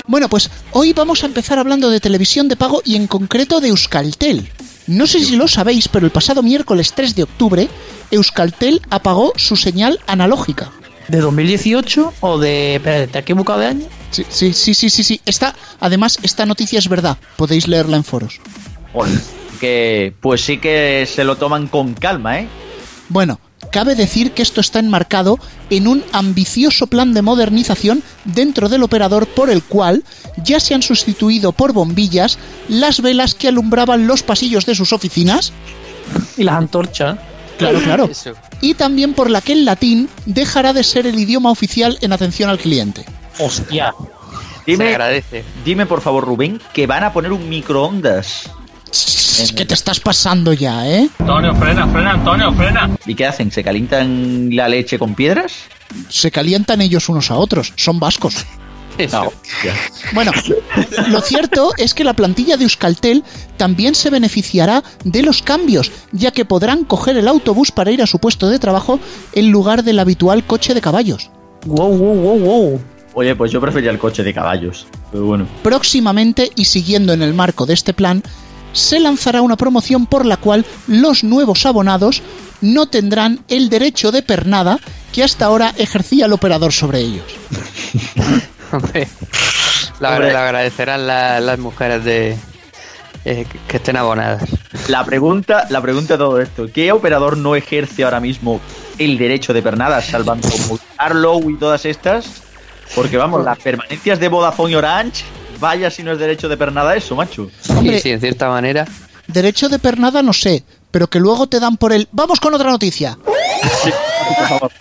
Bueno, 0.07 0.29
pues 0.29 0.49
hoy 0.71 0.93
vamos 0.93 1.23
a 1.23 1.25
empezar 1.25 1.59
hablando 1.59 1.89
de 1.89 1.99
televisión 1.99 2.47
de 2.47 2.55
pago 2.55 2.81
y 2.85 2.95
en 2.95 3.07
concreto 3.07 3.59
de 3.59 3.67
Euskaltel. 3.67 4.49
No 4.87 5.05
sé 5.05 5.19
si 5.19 5.35
lo 5.35 5.49
sabéis, 5.49 5.89
pero 5.89 6.05
el 6.05 6.13
pasado 6.13 6.41
miércoles 6.41 6.93
3 6.95 7.15
de 7.15 7.23
octubre, 7.23 7.67
Euskaltel 8.11 8.81
apagó 8.89 9.33
su 9.35 9.57
señal 9.57 9.99
analógica. 10.07 10.71
¿De 11.09 11.19
2018 11.19 12.13
o 12.21 12.37
de... 12.37 12.75
Espérate, 12.75 13.07
¿te 13.07 13.17
has 13.17 13.23
equivocado 13.23 13.59
de 13.59 13.65
año? 13.65 13.98
Sí, 14.11 14.25
sí, 14.29 14.53
sí, 14.53 14.73
sí, 14.73 14.89
sí, 14.89 15.03
sí. 15.03 15.21
Esta, 15.25 15.55
además, 15.79 16.19
esta 16.23 16.45
noticia 16.45 16.79
es 16.79 16.87
verdad. 16.87 17.17
Podéis 17.37 17.67
leerla 17.67 17.97
en 17.97 18.03
foros. 18.03 18.39
Que 19.59 20.13
pues 20.19 20.41
sí 20.41 20.57
que 20.57 21.07
se 21.07 21.23
lo 21.23 21.35
toman 21.35 21.67
con 21.67 21.93
calma, 21.93 22.39
¿eh? 22.39 22.47
Bueno, 23.09 23.39
Cabe 23.71 23.93
decir 23.93 24.31
que 24.31 24.41
esto 24.41 24.61
está 24.61 24.79
enmarcado 24.79 25.37
en 25.69 25.87
un 25.87 26.03
ambicioso 26.11 26.87
plan 26.87 27.13
de 27.13 27.21
modernización 27.21 28.01
dentro 28.25 28.67
del 28.67 28.83
operador 28.83 29.27
por 29.27 29.49
el 29.49 29.63
cual 29.63 30.03
ya 30.43 30.59
se 30.59 30.73
han 30.73 30.81
sustituido 30.81 31.51
por 31.51 31.73
bombillas 31.73 32.39
las 32.67 33.01
velas 33.01 33.35
que 33.35 33.47
alumbraban 33.47 34.07
los 34.07 34.23
pasillos 34.23 34.65
de 34.65 34.75
sus 34.75 34.91
oficinas. 34.91 35.51
Y 36.37 36.43
las 36.43 36.55
antorchas. 36.55 37.19
Claro, 37.59 37.79
claro. 37.81 38.09
Y 38.61 38.73
también 38.73 39.13
por 39.13 39.29
la 39.29 39.41
que 39.41 39.51
el 39.51 39.65
latín 39.65 40.09
dejará 40.25 40.73
de 40.73 40.83
ser 40.83 41.05
el 41.05 41.19
idioma 41.19 41.51
oficial 41.51 41.97
en 42.01 42.13
atención 42.13 42.49
al 42.49 42.57
cliente. 42.57 43.05
Hostia. 43.39 43.93
Dime, 44.65 44.89
agradece. 44.89 45.43
dime 45.65 45.85
por 45.85 46.01
favor, 46.01 46.25
Rubén, 46.25 46.61
que 46.73 46.85
van 46.85 47.03
a 47.03 47.11
poner 47.13 47.31
un 47.31 47.49
microondas. 47.49 48.49
¿Qué 49.55 49.65
te 49.65 49.73
estás 49.73 49.99
pasando 49.99 50.53
ya, 50.53 50.87
eh? 50.87 51.09
Antonio, 51.19 51.55
frena, 51.55 51.87
frena, 51.87 52.11
Antonio, 52.11 52.53
frena. 52.53 52.89
¿Y 53.05 53.15
qué 53.15 53.25
hacen? 53.25 53.51
¿Se 53.51 53.63
calientan 53.63 54.49
la 54.55 54.67
leche 54.67 54.99
con 54.99 55.15
piedras? 55.15 55.53
Se 56.09 56.29
calientan 56.29 56.81
ellos 56.81 57.07
unos 57.09 57.31
a 57.31 57.35
otros, 57.35 57.73
son 57.75 57.99
vascos. 57.99 58.45
No. 59.13 59.31
ya. 59.63 59.73
Bueno, 60.13 60.33
lo 61.07 61.21
cierto 61.21 61.71
es 61.77 61.93
que 61.93 62.03
la 62.03 62.13
plantilla 62.13 62.57
de 62.57 62.63
Euskaltel 62.65 63.23
también 63.55 63.95
se 63.95 64.09
beneficiará 64.09 64.83
de 65.05 65.23
los 65.23 65.41
cambios, 65.41 65.89
ya 66.11 66.31
que 66.31 66.43
podrán 66.43 66.83
coger 66.83 67.15
el 67.15 67.29
autobús 67.29 67.71
para 67.71 67.91
ir 67.91 68.01
a 68.01 68.07
su 68.07 68.19
puesto 68.19 68.49
de 68.49 68.59
trabajo 68.59 68.99
en 69.31 69.51
lugar 69.51 69.85
del 69.85 69.99
habitual 69.99 70.45
coche 70.45 70.73
de 70.73 70.81
caballos. 70.81 71.31
Wow, 71.65 71.97
wow, 71.97 72.13
wow, 72.13 72.39
wow. 72.39 72.81
Oye, 73.19 73.35
pues 73.35 73.51
yo 73.51 73.59
prefería 73.59 73.91
el 73.91 73.99
coche 73.99 74.23
de 74.23 74.33
caballos. 74.33 74.87
Pero 75.11 75.25
bueno. 75.25 75.45
Próximamente, 75.61 76.51
y 76.55 76.63
siguiendo 76.65 77.11
en 77.11 77.21
el 77.21 77.33
marco 77.33 77.65
de 77.65 77.73
este 77.73 77.93
plan, 77.93 78.23
se 78.71 78.99
lanzará 78.99 79.41
una 79.41 79.57
promoción 79.57 80.05
por 80.05 80.25
la 80.25 80.37
cual 80.37 80.65
los 80.87 81.23
nuevos 81.25 81.65
abonados 81.65 82.21
no 82.61 82.85
tendrán 82.85 83.41
el 83.49 83.69
derecho 83.69 84.11
de 84.13 84.21
pernada 84.21 84.79
que 85.11 85.23
hasta 85.23 85.45
ahora 85.45 85.73
ejercía 85.77 86.27
el 86.27 86.33
operador 86.33 86.71
sobre 86.71 86.99
ellos. 86.99 87.23
Hombre, 88.71 89.07
la, 89.99 90.11
Hombre. 90.13 90.31
la 90.31 90.45
agradecerán 90.45 91.07
la- 91.07 91.39
las 91.39 91.59
mujeres 91.59 92.03
de 92.05 92.37
eh, 93.25 93.45
que- 93.67 93.77
estén 93.77 93.97
abonadas. 93.97 94.43
La 94.87 95.03
pregunta, 95.03 95.65
la 95.69 95.81
pregunta 95.81 96.13
de 96.13 96.17
todo 96.19 96.39
esto, 96.39 96.67
¿qué 96.73 96.91
operador 96.91 97.37
no 97.37 97.55
ejerce 97.55 98.03
ahora 98.03 98.19
mismo 98.19 98.61
el 98.97 99.17
derecho 99.17 99.51
de 99.53 99.61
pernadas, 99.61 100.05
salvando 100.05 100.47
Arlow 100.97 101.49
y 101.49 101.57
todas 101.57 101.85
estas? 101.85 102.43
Porque 102.95 103.17
vamos, 103.17 103.43
las 103.43 103.59
permanencias 103.59 104.19
de 104.19 104.27
Vodafone 104.27 104.71
y 104.71 104.75
Orange, 104.75 105.23
vaya 105.59 105.89
si 105.89 106.03
no 106.03 106.11
es 106.11 106.19
derecho 106.19 106.49
de 106.49 106.57
pernada 106.57 106.95
eso, 106.95 107.15
macho. 107.15 107.49
Hombre. 107.69 107.97
Sí, 107.97 108.03
sí, 108.03 108.09
en 108.11 108.19
cierta 108.19 108.49
manera. 108.49 108.85
Derecho 109.27 109.69
de 109.69 109.77
pernada 109.77 110.23
no 110.23 110.33
sé, 110.33 110.63
pero 110.91 111.07
que 111.07 111.19
luego 111.19 111.47
te 111.47 111.59
dan 111.59 111.77
por 111.77 111.93
el... 111.93 112.07
Vamos 112.11 112.39
con 112.39 112.53
otra 112.53 112.71
noticia. 112.71 113.17
Por 113.21 114.47
favor. 114.47 114.71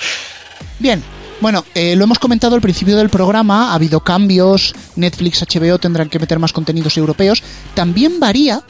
Bien, 0.78 1.02
bueno, 1.40 1.64
eh, 1.74 1.94
lo 1.96 2.04
hemos 2.04 2.18
comentado 2.18 2.54
al 2.54 2.60
principio 2.60 2.96
del 2.96 3.10
programa, 3.10 3.70
ha 3.70 3.74
habido 3.74 4.00
cambios, 4.00 4.74
Netflix, 4.96 5.42
HBO 5.42 5.78
tendrán 5.78 6.08
que 6.08 6.18
meter 6.18 6.38
más 6.38 6.52
contenidos 6.52 6.96
europeos, 6.96 7.42
también 7.74 8.18
varía 8.18 8.62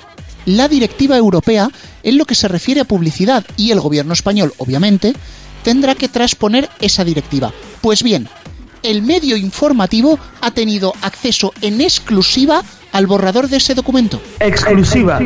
la 0.45 0.69
directiva 0.69 1.17
europea 1.17 1.71
en 2.03 2.19
lo 2.19 2.25
que 2.25 2.35
se 2.35 2.49
refiere 2.49 2.81
a 2.81 2.85
publicidad 2.85 3.45
y 3.57 3.71
el 3.71 3.81
gobierno 3.81 4.13
español, 4.13 4.53
obviamente, 4.59 5.15
tendrá 5.63 5.95
que 5.95 6.09
transponer 6.09 6.69
esa 6.81 7.05
directiva. 7.05 7.53
Pues 7.81 8.03
bien, 8.03 8.29
el 8.83 9.03
medio 9.03 9.37
informativo 9.37 10.19
ha 10.41 10.51
tenido 10.51 10.95
acceso 11.03 11.53
en 11.61 11.81
exclusiva 11.81 12.63
al 12.93 13.07
borrador 13.07 13.49
de 13.49 13.59
ese 13.59 13.75
documento. 13.75 14.21
Exclusiva. 14.41 15.19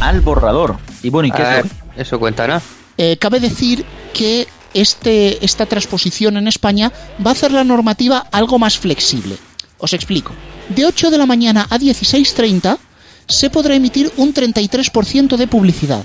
Al 0.00 0.20
borrador. 0.20 0.76
Y 1.02 1.10
bueno, 1.10 1.28
¿y 1.28 1.32
qué 1.32 1.42
A 1.42 1.60
es 1.60 1.66
eso 1.96 2.18
cuenta, 2.18 2.46
¿no? 2.46 2.60
Eh, 2.96 3.16
cabe 3.18 3.40
decir 3.40 3.84
que 4.12 4.46
este, 4.74 5.44
esta 5.44 5.66
transposición 5.66 6.36
en 6.36 6.48
España 6.48 6.92
va 7.24 7.30
a 7.30 7.32
hacer 7.32 7.52
la 7.52 7.64
normativa 7.64 8.26
algo 8.30 8.58
más 8.58 8.78
flexible. 8.78 9.36
Os 9.78 9.92
explico. 9.92 10.32
De 10.68 10.84
8 10.84 11.10
de 11.10 11.18
la 11.18 11.26
mañana 11.26 11.66
a 11.70 11.78
16.30 11.78 12.78
se 13.26 13.50
podrá 13.50 13.74
emitir 13.74 14.12
un 14.16 14.34
33% 14.34 15.36
de 15.36 15.46
publicidad. 15.46 16.04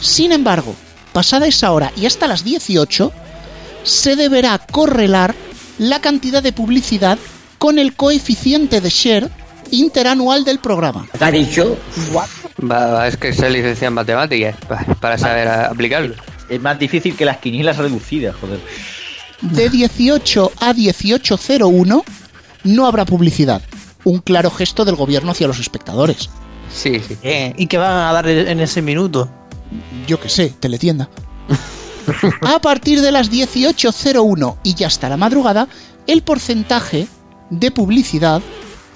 Sin 0.00 0.32
embargo, 0.32 0.74
pasada 1.12 1.46
esa 1.46 1.72
hora 1.72 1.92
y 1.96 2.06
hasta 2.06 2.26
las 2.26 2.44
18, 2.44 3.12
se 3.84 4.16
deberá 4.16 4.58
correlar 4.58 5.34
la 5.78 6.00
cantidad 6.00 6.42
de 6.42 6.52
publicidad 6.52 7.18
con 7.58 7.78
el 7.78 7.94
coeficiente 7.94 8.80
de 8.80 8.88
share 8.90 9.30
interanual 9.70 10.44
del 10.44 10.58
programa. 10.58 11.06
Va, 12.14 12.26
va, 12.92 13.08
es 13.08 13.16
que 13.16 13.32
se 13.32 13.48
licencia 13.50 13.88
en 13.88 13.94
matemáticas 13.94 14.56
pa- 14.68 14.84
para 15.00 15.16
saber 15.18 15.48
aplicarlo. 15.48 16.14
Es 16.48 16.60
más 16.60 16.78
difícil 16.78 17.16
que 17.16 17.24
las 17.24 17.38
quinielas 17.38 17.78
reducidas, 17.78 18.36
joder. 18.40 18.60
De 19.40 19.70
18 19.70 20.52
a 20.60 20.72
18.01 20.74 22.04
no 22.64 22.86
habrá 22.86 23.04
publicidad. 23.04 23.62
Un 24.04 24.18
claro 24.18 24.50
gesto 24.50 24.84
del 24.84 24.96
gobierno 24.96 25.30
hacia 25.30 25.46
los 25.48 25.58
espectadores. 25.58 26.28
Sí, 26.72 27.00
sí. 27.06 27.16
Eh, 27.22 27.54
¿Y 27.56 27.66
qué 27.66 27.78
van 27.78 27.90
a 27.92 28.12
dar 28.12 28.28
en 28.28 28.60
ese 28.60 28.82
minuto? 28.82 29.30
Yo 30.06 30.20
que 30.20 30.28
sé, 30.28 30.52
teletienda. 30.60 31.08
A 32.42 32.60
partir 32.60 33.00
de 33.00 33.12
las 33.12 33.30
18.01 33.30 34.56
y 34.62 34.74
ya 34.74 34.86
hasta 34.86 35.08
la 35.08 35.16
madrugada, 35.16 35.68
el 36.06 36.22
porcentaje 36.22 37.06
de 37.50 37.70
publicidad 37.70 38.42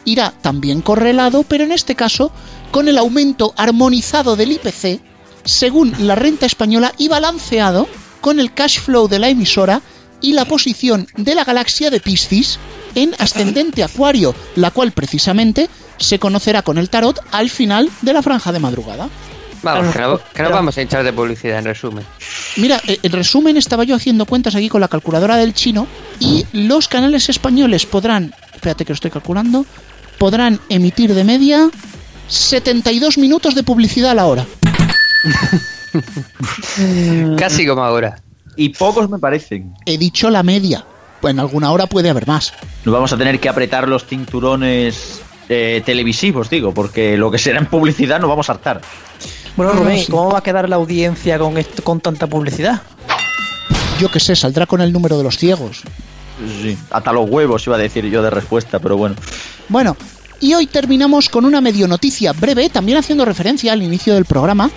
irá 0.04 0.32
también 0.40 0.80
correlado, 0.80 1.42
pero 1.42 1.64
en 1.64 1.72
este 1.72 1.94
caso 1.94 2.32
con 2.70 2.88
el 2.88 2.98
aumento 2.98 3.54
armonizado 3.56 4.36
del 4.36 4.52
IPC, 4.52 5.00
según 5.44 5.92
la 5.98 6.14
renta 6.14 6.46
española 6.46 6.92
y 6.98 7.08
balanceado 7.08 7.88
con 8.20 8.40
el 8.40 8.52
cash 8.52 8.80
flow 8.80 9.08
de 9.08 9.18
la 9.18 9.28
emisora 9.28 9.82
y 10.20 10.32
la 10.32 10.44
posición 10.44 11.06
de 11.16 11.34
la 11.34 11.44
galaxia 11.44 11.90
de 11.90 12.00
Piscis 12.00 12.58
en 12.94 13.14
ascendente 13.18 13.84
acuario, 13.84 14.34
la 14.56 14.70
cual 14.70 14.92
precisamente 14.92 15.68
se 15.98 16.18
conocerá 16.18 16.62
con 16.62 16.78
el 16.78 16.90
tarot 16.90 17.20
al 17.30 17.50
final 17.50 17.90
de 18.02 18.12
la 18.12 18.22
franja 18.22 18.52
de 18.52 18.58
madrugada. 18.58 19.08
Vamos, 19.74 19.94
que, 19.94 20.00
no, 20.00 20.20
que 20.34 20.42
no 20.42 20.50
vamos 20.50 20.78
a 20.78 20.82
hinchar 20.82 21.04
de 21.04 21.12
publicidad, 21.12 21.58
en 21.58 21.64
resumen. 21.64 22.04
Mira, 22.56 22.80
eh, 22.86 22.98
en 23.02 23.12
resumen 23.12 23.56
estaba 23.56 23.84
yo 23.84 23.96
haciendo 23.96 24.26
cuentas 24.26 24.54
aquí 24.54 24.68
con 24.68 24.80
la 24.80 24.88
calculadora 24.88 25.36
del 25.36 25.54
chino 25.54 25.86
y 26.20 26.46
los 26.52 26.88
canales 26.88 27.28
españoles 27.28 27.86
podrán, 27.86 28.34
espérate 28.54 28.84
que 28.84 28.92
lo 28.92 28.94
estoy 28.94 29.10
calculando, 29.10 29.64
podrán 30.18 30.60
emitir 30.68 31.14
de 31.14 31.24
media 31.24 31.68
72 32.28 33.18
minutos 33.18 33.54
de 33.54 33.62
publicidad 33.62 34.12
a 34.12 34.14
la 34.14 34.26
hora. 34.26 34.46
Casi 37.38 37.66
como 37.66 37.82
ahora. 37.82 38.20
Y 38.56 38.70
pocos 38.70 39.10
me 39.10 39.18
parecen. 39.18 39.74
He 39.84 39.98
dicho 39.98 40.30
la 40.30 40.42
media. 40.42 40.84
Pues 41.20 41.32
en 41.32 41.40
alguna 41.40 41.70
hora 41.72 41.86
puede 41.86 42.10
haber 42.10 42.26
más. 42.26 42.52
Nos 42.84 42.92
vamos 42.92 43.12
a 43.12 43.16
tener 43.16 43.40
que 43.40 43.48
apretar 43.48 43.88
los 43.88 44.04
cinturones 44.04 45.22
eh, 45.48 45.82
televisivos, 45.84 46.50
digo, 46.50 46.74
porque 46.74 47.16
lo 47.16 47.30
que 47.30 47.38
será 47.38 47.58
en 47.58 47.66
publicidad 47.66 48.20
nos 48.20 48.28
vamos 48.28 48.48
a 48.48 48.52
hartar. 48.52 48.80
Bueno, 49.56 49.72
Rubén. 49.72 50.04
¿cómo 50.10 50.32
va 50.32 50.38
a 50.38 50.42
quedar 50.42 50.68
la 50.68 50.76
audiencia 50.76 51.38
con 51.38 51.56
esto, 51.56 51.82
con 51.82 52.00
tanta 52.00 52.26
publicidad? 52.26 52.82
Yo 53.98 54.10
que 54.10 54.20
sé, 54.20 54.36
saldrá 54.36 54.66
con 54.66 54.80
el 54.80 54.92
número 54.92 55.16
de 55.16 55.24
los 55.24 55.38
ciegos. 55.38 55.82
Sí, 56.62 56.76
hasta 56.90 57.12
los 57.12 57.30
huevos 57.30 57.66
iba 57.66 57.76
a 57.76 57.78
decir 57.78 58.04
yo 58.06 58.22
de 58.22 58.30
respuesta, 58.30 58.78
pero 58.78 58.96
bueno. 58.96 59.16
Bueno, 59.68 59.96
y 60.40 60.52
hoy 60.52 60.66
terminamos 60.66 61.30
con 61.30 61.46
una 61.46 61.62
medio 61.62 61.88
noticia 61.88 62.32
breve, 62.32 62.68
también 62.68 62.98
haciendo 62.98 63.24
referencia 63.24 63.72
al 63.72 63.82
inicio 63.82 64.14
del 64.14 64.26
programa, 64.26 64.70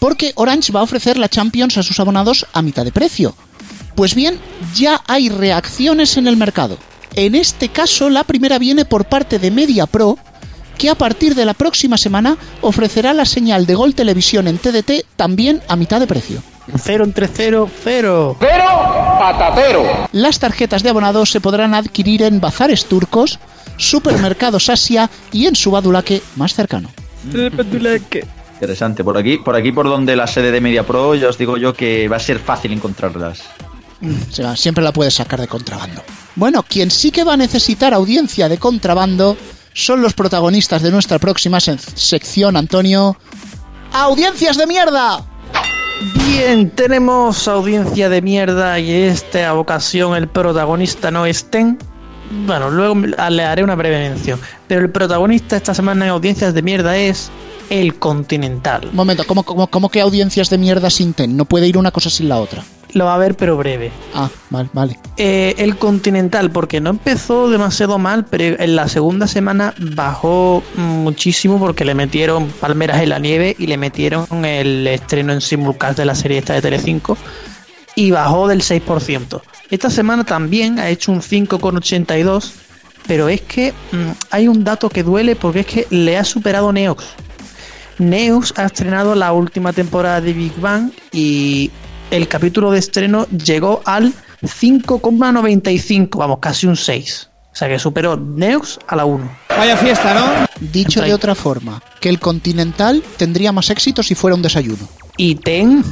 porque 0.00 0.32
Orange 0.34 0.72
va 0.72 0.80
a 0.80 0.84
ofrecer 0.84 1.16
la 1.16 1.28
Champions 1.28 1.78
a 1.78 1.84
sus 1.84 2.00
abonados 2.00 2.46
a 2.52 2.62
mitad 2.62 2.84
de 2.84 2.92
precio. 2.92 3.34
Pues 3.94 4.14
bien, 4.14 4.38
ya 4.74 5.00
hay 5.06 5.28
reacciones 5.28 6.16
en 6.16 6.26
el 6.26 6.36
mercado. 6.36 6.76
En 7.14 7.34
este 7.34 7.68
caso, 7.68 8.10
la 8.10 8.24
primera 8.24 8.58
viene 8.58 8.84
por 8.84 9.06
parte 9.06 9.38
de 9.38 9.50
Media 9.50 9.86
Pro, 9.86 10.18
que 10.76 10.90
a 10.90 10.94
partir 10.94 11.34
de 11.34 11.44
la 11.44 11.54
próxima 11.54 11.96
semana 11.96 12.36
ofrecerá 12.60 13.14
la 13.14 13.24
señal 13.24 13.66
de 13.66 13.74
Gol 13.74 13.94
Televisión 13.94 14.48
en 14.48 14.58
TDT 14.58 15.04
también 15.16 15.62
a 15.68 15.76
mitad 15.76 16.00
de 16.00 16.06
precio. 16.06 16.42
Cero 16.76 17.04
entre 17.04 17.28
cero, 17.28 17.70
cero. 17.82 18.36
Las 20.12 20.38
tarjetas 20.38 20.82
de 20.82 20.90
abonados 20.90 21.30
se 21.30 21.40
podrán 21.40 21.74
adquirir 21.74 22.22
en 22.22 22.40
bazares 22.40 22.86
turcos, 22.86 23.38
supermercados 23.76 24.68
Asia 24.68 25.08
y 25.32 25.46
en 25.46 25.54
su 25.54 25.70
badulaque 25.70 26.22
más 26.34 26.54
cercano. 26.54 26.90
Interesante. 28.54 29.04
Por 29.04 29.18
aquí, 29.18 29.36
por 29.36 29.54
aquí 29.54 29.70
por 29.70 29.86
donde 29.86 30.16
la 30.16 30.26
sede 30.26 30.50
de 30.50 30.60
Media 30.60 30.82
Pro, 30.84 31.14
ya 31.14 31.28
os 31.28 31.38
digo 31.38 31.56
yo 31.56 31.74
que 31.74 32.08
va 32.08 32.16
a 32.16 32.20
ser 32.20 32.38
fácil 32.38 32.72
encontrarlas. 32.72 33.42
O 34.02 34.32
sea, 34.32 34.56
siempre 34.56 34.82
la 34.82 34.92
puedes 34.92 35.14
sacar 35.14 35.40
de 35.40 35.48
contrabando. 35.48 36.02
Bueno, 36.34 36.62
quien 36.62 36.90
sí 36.90 37.10
que 37.10 37.24
va 37.24 37.34
a 37.34 37.36
necesitar 37.36 37.94
audiencia 37.94 38.48
de 38.48 38.58
contrabando 38.58 39.36
son 39.78 40.00
los 40.00 40.14
protagonistas 40.14 40.80
de 40.80 40.90
nuestra 40.90 41.18
próxima 41.18 41.60
se- 41.60 41.76
sección, 41.78 42.56
Antonio. 42.56 43.16
¡Audiencias 43.92 44.56
de 44.56 44.66
mierda! 44.66 45.22
Bien, 46.26 46.70
tenemos 46.70 47.46
audiencia 47.46 48.08
de 48.08 48.22
mierda 48.22 48.78
y 48.78 48.90
esta 48.90 49.52
ocasión 49.54 50.16
el 50.16 50.28
protagonista 50.28 51.10
no 51.10 51.26
es 51.26 51.50
Ten. 51.50 51.78
Bueno, 52.46 52.70
luego 52.70 52.94
me- 52.94 53.08
le 53.08 53.44
haré 53.44 53.62
una 53.62 53.74
breve 53.74 54.08
mención. 54.08 54.40
Pero 54.66 54.80
el 54.80 54.90
protagonista 54.90 55.56
esta 55.56 55.74
semana 55.74 56.06
en 56.06 56.10
audiencias 56.10 56.54
de 56.54 56.62
mierda 56.62 56.96
es 56.96 57.30
El 57.70 57.98
Continental. 57.98 58.86
Un 58.90 58.96
momento, 58.96 59.24
¿cómo, 59.26 59.42
cómo, 59.42 59.66
cómo 59.68 59.88
que 59.90 60.00
audiencias 60.00 60.48
de 60.50 60.56
mierda 60.58 60.88
sin 60.90 61.12
ten? 61.14 61.36
No 61.36 61.44
puede 61.44 61.68
ir 61.68 61.76
una 61.78 61.90
cosa 61.90 62.08
sin 62.10 62.28
la 62.30 62.38
otra. 62.38 62.62
Lo 62.96 63.04
va 63.04 63.16
a 63.16 63.18
ver, 63.18 63.36
pero 63.36 63.58
breve. 63.58 63.92
Ah, 64.14 64.30
vale, 64.48 64.70
vale. 64.72 64.98
Eh, 65.18 65.54
el 65.58 65.76
Continental, 65.76 66.50
porque 66.50 66.80
no 66.80 66.88
empezó 66.88 67.50
demasiado 67.50 67.98
mal, 67.98 68.24
pero 68.24 68.58
en 68.58 68.74
la 68.74 68.88
segunda 68.88 69.26
semana 69.26 69.74
bajó 69.78 70.62
muchísimo 70.76 71.58
porque 71.58 71.84
le 71.84 71.94
metieron 71.94 72.48
Palmeras 72.48 73.02
en 73.02 73.10
la 73.10 73.18
Nieve 73.18 73.54
y 73.58 73.66
le 73.66 73.76
metieron 73.76 74.46
el 74.46 74.86
estreno 74.86 75.34
en 75.34 75.42
simulcast 75.42 75.98
de 75.98 76.06
la 76.06 76.14
serie 76.14 76.38
esta 76.38 76.54
de 76.54 76.62
Telecinco 76.62 77.18
y 77.96 78.12
bajó 78.12 78.48
del 78.48 78.62
6%. 78.62 79.42
Esta 79.70 79.90
semana 79.90 80.24
también 80.24 80.78
ha 80.78 80.88
hecho 80.88 81.12
un 81.12 81.20
5,82, 81.20 82.50
pero 83.06 83.28
es 83.28 83.42
que 83.42 83.74
mm, 83.92 84.10
hay 84.30 84.48
un 84.48 84.64
dato 84.64 84.88
que 84.88 85.02
duele 85.02 85.36
porque 85.36 85.60
es 85.60 85.66
que 85.66 85.86
le 85.90 86.16
ha 86.16 86.24
superado 86.24 86.72
Neox. 86.72 87.04
Neox 87.98 88.54
ha 88.56 88.64
estrenado 88.64 89.14
la 89.14 89.34
última 89.34 89.74
temporada 89.74 90.22
de 90.22 90.32
Big 90.32 90.58
Bang 90.58 90.92
y 91.12 91.70
el 92.10 92.28
capítulo 92.28 92.70
de 92.70 92.78
estreno 92.78 93.26
llegó 93.28 93.82
al 93.84 94.12
5,95, 94.42 96.18
vamos, 96.18 96.38
casi 96.40 96.66
un 96.66 96.76
6. 96.76 97.30
O 97.52 97.58
sea 97.58 97.68
que 97.68 97.78
superó 97.78 98.16
Neox 98.16 98.78
a 98.86 98.96
la 98.96 99.04
1. 99.06 99.30
Vaya 99.48 99.76
fiesta, 99.76 100.14
¿no? 100.14 100.46
Dicho 100.60 101.00
de 101.00 101.14
otra 101.14 101.34
forma, 101.34 101.82
que 102.00 102.08
el 102.08 102.18
Continental 102.18 103.02
tendría 103.16 103.50
más 103.50 103.70
éxito 103.70 104.02
si 104.02 104.14
fuera 104.14 104.34
un 104.34 104.42
desayuno. 104.42 104.86
Y 105.16 105.36
Ten, 105.36 105.82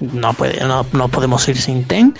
no, 0.00 0.34
puede, 0.34 0.60
no, 0.60 0.86
no 0.92 1.08
podemos 1.08 1.48
ir 1.48 1.58
sin 1.58 1.84
Ten. 1.84 2.14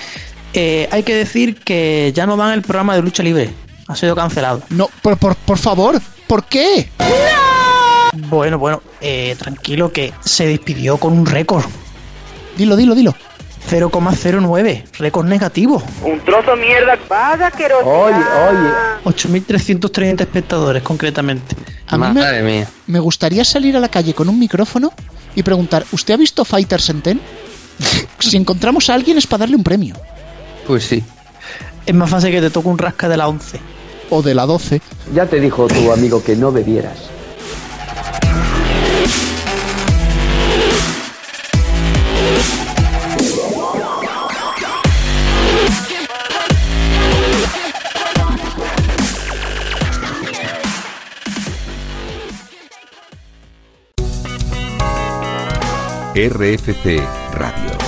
Eh, 0.54 0.88
hay 0.90 1.02
que 1.02 1.14
decir 1.14 1.56
que 1.60 2.12
ya 2.14 2.26
no 2.26 2.36
dan 2.36 2.52
el 2.52 2.62
programa 2.62 2.94
de 2.94 3.02
lucha 3.02 3.22
libre. 3.22 3.52
Ha 3.88 3.94
sido 3.94 4.14
cancelado. 4.16 4.62
No, 4.70 4.88
por, 5.02 5.18
por, 5.18 5.36
por 5.36 5.58
favor, 5.58 6.00
¿por 6.26 6.44
qué? 6.44 6.90
Bueno, 8.14 8.58
bueno, 8.58 8.82
eh, 9.00 9.36
tranquilo 9.38 9.92
que 9.92 10.14
se 10.24 10.46
despidió 10.46 10.96
con 10.96 11.12
un 11.12 11.26
récord. 11.26 11.64
Dilo, 12.56 12.74
dilo, 12.74 12.94
dilo. 12.94 13.14
0,09, 13.68 14.84
récord 14.98 15.26
negativo. 15.26 15.82
Un 16.02 16.20
trozo 16.20 16.52
de 16.52 16.56
mierda. 16.56 16.98
Vaya 17.08 17.50
que 17.50 17.66
Oye, 17.66 18.14
oye. 18.14 18.70
8.330 19.04 20.20
espectadores, 20.20 20.82
concretamente. 20.82 21.54
A 21.86 21.96
mí 21.98 22.06
Madre 22.12 22.42
me, 22.42 22.50
mía. 22.50 22.68
me 22.86 22.98
gustaría 23.00 23.44
salir 23.44 23.76
a 23.76 23.80
la 23.80 23.88
calle 23.88 24.14
con 24.14 24.28
un 24.28 24.38
micrófono 24.38 24.92
y 25.34 25.42
preguntar, 25.42 25.84
¿usted 25.92 26.14
ha 26.14 26.16
visto 26.16 26.44
Fighters 26.44 26.88
en 26.90 27.02
Ten? 27.02 27.20
si 28.18 28.36
encontramos 28.36 28.88
a 28.90 28.94
alguien 28.94 29.18
es 29.18 29.26
para 29.26 29.40
darle 29.40 29.56
un 29.56 29.64
premio. 29.64 29.94
Pues 30.66 30.84
sí. 30.84 31.02
Es 31.86 31.94
más 31.94 32.10
fácil 32.10 32.30
que 32.30 32.40
te 32.40 32.50
toque 32.50 32.68
un 32.68 32.78
rasca 32.78 33.08
de 33.08 33.16
la 33.16 33.28
11. 33.28 33.60
O 34.10 34.22
de 34.22 34.34
la 34.34 34.46
12. 34.46 34.80
Ya 35.14 35.26
te 35.26 35.40
dijo 35.40 35.66
tu 35.68 35.92
amigo 35.92 36.22
que 36.22 36.36
no 36.36 36.50
bebieras. 36.52 36.98
RFC 56.20 57.00
Radio. 57.32 57.78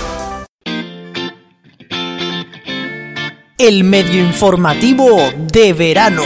El 3.59 3.83
medio 3.83 4.25
informativo 4.25 5.19
de 5.51 5.73
verano. 5.73 6.23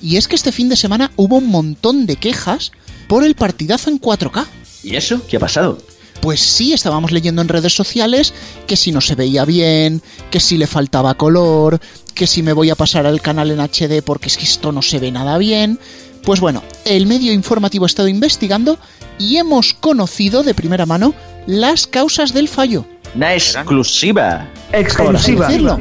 Y 0.00 0.16
es 0.16 0.28
que 0.28 0.34
este 0.34 0.50
fin 0.50 0.70
de 0.70 0.76
semana 0.76 1.12
hubo 1.16 1.36
un 1.36 1.48
montón 1.48 2.06
de 2.06 2.16
quejas 2.16 2.72
por 3.06 3.22
el 3.22 3.34
partidazo 3.34 3.90
en 3.90 4.00
4K. 4.00 4.46
¿Y 4.82 4.96
eso? 4.96 5.20
¿Qué 5.28 5.36
ha 5.36 5.40
pasado? 5.40 5.76
Pues 6.22 6.40
sí, 6.40 6.72
estábamos 6.72 7.12
leyendo 7.12 7.42
en 7.42 7.48
redes 7.48 7.74
sociales 7.74 8.32
que 8.66 8.76
si 8.76 8.92
no 8.92 9.02
se 9.02 9.14
veía 9.14 9.44
bien, 9.44 10.00
que 10.30 10.40
si 10.40 10.56
le 10.56 10.66
faltaba 10.66 11.18
color, 11.18 11.80
que 12.14 12.26
si 12.26 12.42
me 12.42 12.54
voy 12.54 12.70
a 12.70 12.76
pasar 12.76 13.04
al 13.04 13.20
canal 13.20 13.50
en 13.50 13.60
HD 13.60 14.02
porque 14.02 14.28
es 14.28 14.38
que 14.38 14.44
esto 14.44 14.72
no 14.72 14.80
se 14.80 14.98
ve 14.98 15.10
nada 15.10 15.36
bien. 15.36 15.78
Pues 16.24 16.40
bueno, 16.40 16.62
el 16.84 17.06
medio 17.06 17.32
informativo 17.32 17.84
ha 17.84 17.86
estado 17.86 18.08
investigando 18.08 18.78
y 19.18 19.36
hemos 19.36 19.74
conocido 19.74 20.42
de 20.42 20.54
primera 20.54 20.86
mano 20.86 21.14
las 21.46 21.86
causas 21.86 22.32
del 22.32 22.48
fallo. 22.48 22.86
Una 23.14 23.34
exclusiva. 23.34 24.48
Decirlo. 24.72 25.78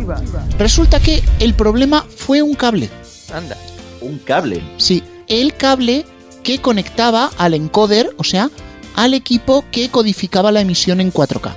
Resulta 0.58 1.00
que 1.00 1.24
el 1.40 1.54
problema 1.54 2.06
fue 2.16 2.42
un 2.42 2.56
cable. 2.56 2.90
Anda. 3.34 3.56
Un 4.02 4.18
cable. 4.20 4.62
Sí, 4.78 5.04
el 5.28 5.56
cable 5.56 6.06
que 6.44 6.60
conectaba 6.60 7.32
al 7.38 7.54
encoder, 7.54 8.10
o 8.18 8.24
sea, 8.24 8.50
al 8.96 9.14
equipo 9.14 9.64
que 9.72 9.90
codificaba 9.90 10.52
la 10.52 10.62
emisión 10.62 11.00
en 11.02 11.14
4K. 11.14 11.56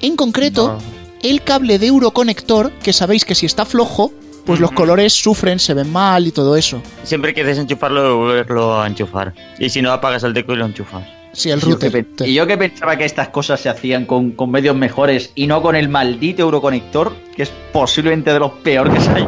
En 0.00 0.16
concreto, 0.16 0.78
el 1.22 1.42
cable 1.42 1.78
de 1.78 1.86
Euroconector, 1.86 2.72
que 2.82 2.92
sabéis 2.92 3.24
que 3.24 3.34
si 3.34 3.46
está 3.46 3.64
flojo, 3.64 4.12
pues 4.44 4.60
los 4.60 4.72
colores 4.72 5.12
sufren, 5.12 5.58
se 5.58 5.74
ven 5.74 5.90
mal 5.92 6.26
y 6.26 6.32
todo 6.32 6.56
eso. 6.56 6.82
Siempre 7.04 7.32
que 7.34 7.44
desenchufarlo, 7.44 8.16
volverlo 8.18 8.80
a 8.80 8.86
enchufar. 8.86 9.34
Y 9.58 9.68
si 9.70 9.82
no, 9.82 9.92
apagas 9.92 10.22
el 10.24 10.32
deco 10.34 10.52
y 10.52 10.56
lo 10.56 10.66
enchufas. 10.66 11.04
Sí, 11.34 11.48
el 11.50 11.60
Y 11.60 11.62
yo, 11.62 11.78
que 11.78 11.88
router. 11.88 12.28
y 12.28 12.34
yo 12.34 12.46
que 12.46 12.58
pensaba 12.58 12.96
que 12.98 13.06
estas 13.06 13.28
cosas 13.28 13.58
se 13.60 13.68
hacían 13.70 14.04
con, 14.04 14.32
con 14.32 14.50
medios 14.50 14.76
mejores 14.76 15.30
y 15.34 15.46
no 15.46 15.62
con 15.62 15.74
el 15.76 15.88
maldito 15.88 16.42
Euroconector, 16.42 17.14
que 17.34 17.44
es 17.44 17.52
posiblemente 17.72 18.32
de 18.32 18.38
los 18.38 18.52
peores 18.52 18.92
que 18.94 19.00
se 19.00 19.10
hay. 19.10 19.26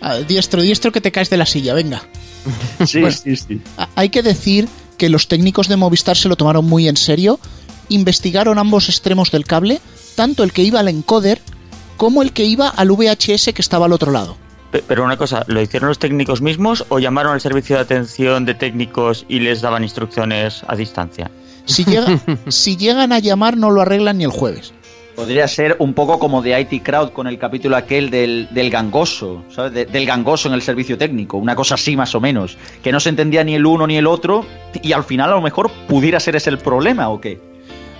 Ah, 0.00 0.16
diestro, 0.18 0.62
diestro 0.62 0.92
que 0.92 1.00
te 1.00 1.10
caes 1.10 1.30
de 1.30 1.36
la 1.36 1.46
silla, 1.46 1.74
venga. 1.74 2.02
Sí, 2.86 3.00
Bueno. 3.00 3.16
sí, 3.16 3.36
sí. 3.36 3.60
Hay 3.96 4.08
que 4.10 4.22
decir 4.22 4.68
que 4.96 5.08
los 5.08 5.26
técnicos 5.28 5.68
de 5.68 5.76
Movistar 5.76 6.16
se 6.16 6.28
lo 6.28 6.36
tomaron 6.36 6.64
muy 6.64 6.88
en 6.88 6.96
serio, 6.96 7.40
investigaron 7.88 8.58
ambos 8.58 8.88
extremos 8.88 9.30
del 9.32 9.44
cable, 9.44 9.80
tanto 10.14 10.44
el 10.44 10.52
que 10.52 10.62
iba 10.62 10.78
al 10.80 10.88
encoder 10.88 11.40
como 11.98 12.22
el 12.22 12.32
que 12.32 12.44
iba 12.44 12.68
al 12.70 12.90
VHS 12.90 13.52
que 13.52 13.60
estaba 13.60 13.84
al 13.84 13.92
otro 13.92 14.10
lado. 14.10 14.36
Pe- 14.70 14.82
Pero 14.86 15.04
una 15.04 15.16
cosa, 15.18 15.44
¿lo 15.48 15.60
hicieron 15.60 15.88
los 15.90 15.98
técnicos 15.98 16.40
mismos 16.40 16.86
o 16.88 16.98
llamaron 16.98 17.32
al 17.34 17.40
servicio 17.42 17.76
de 17.76 17.82
atención 17.82 18.46
de 18.46 18.54
técnicos 18.54 19.26
y 19.28 19.40
les 19.40 19.60
daban 19.60 19.82
instrucciones 19.82 20.62
a 20.66 20.74
distancia? 20.76 21.30
Si, 21.66 21.84
llega- 21.84 22.18
si 22.48 22.76
llegan 22.78 23.12
a 23.12 23.18
llamar 23.18 23.56
no 23.58 23.70
lo 23.70 23.82
arreglan 23.82 24.16
ni 24.18 24.24
el 24.24 24.30
jueves. 24.30 24.72
Podría 25.16 25.48
ser 25.48 25.74
un 25.80 25.94
poco 25.94 26.20
como 26.20 26.42
de 26.42 26.60
IT 26.60 26.84
Crowd 26.84 27.10
con 27.10 27.26
el 27.26 27.38
capítulo 27.40 27.76
aquel 27.76 28.08
del, 28.08 28.46
del 28.52 28.70
gangoso, 28.70 29.42
¿sabes? 29.48 29.72
De- 29.72 29.86
del 29.86 30.06
gangoso 30.06 30.46
en 30.48 30.54
el 30.54 30.62
servicio 30.62 30.96
técnico, 30.96 31.38
una 31.38 31.56
cosa 31.56 31.74
así 31.74 31.96
más 31.96 32.14
o 32.14 32.20
menos, 32.20 32.56
que 32.84 32.92
no 32.92 33.00
se 33.00 33.08
entendía 33.08 33.42
ni 33.42 33.54
el 33.56 33.66
uno 33.66 33.86
ni 33.88 33.96
el 33.96 34.06
otro 34.06 34.46
y 34.80 34.92
al 34.92 35.02
final 35.02 35.30
a 35.32 35.34
lo 35.34 35.40
mejor 35.42 35.70
pudiera 35.88 36.20
ser 36.20 36.36
ese 36.36 36.50
el 36.50 36.58
problema 36.58 37.08
o 37.08 37.20
qué. 37.20 37.40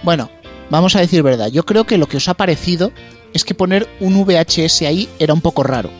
Bueno, 0.04 0.30
vamos 0.70 0.94
a 0.94 1.00
decir 1.00 1.24
verdad, 1.24 1.48
yo 1.48 1.64
creo 1.64 1.84
que 1.84 1.98
lo 1.98 2.06
que 2.06 2.18
os 2.18 2.28
ha 2.28 2.34
parecido 2.34 2.92
es 3.34 3.44
que 3.44 3.54
poner 3.54 3.88
un 4.00 4.24
VHS 4.24 4.82
ahí 4.82 5.08
era 5.18 5.34
un 5.34 5.40
poco 5.40 5.62
raro. 5.62 5.90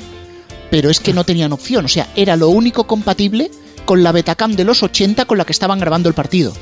Pero 0.70 0.90
es 0.90 1.00
que 1.00 1.12
no 1.14 1.24
tenían 1.24 1.52
opción, 1.52 1.84
o 1.84 1.88
sea, 1.88 2.08
era 2.16 2.36
lo 2.36 2.48
único 2.48 2.86
compatible 2.86 3.50
con 3.86 4.02
la 4.02 4.12
Betacam 4.12 4.52
de 4.54 4.64
los 4.64 4.82
80 4.82 5.24
con 5.24 5.38
la 5.38 5.44
que 5.46 5.52
estaban 5.52 5.78
grabando 5.80 6.08
el 6.08 6.14
partido. 6.14 6.52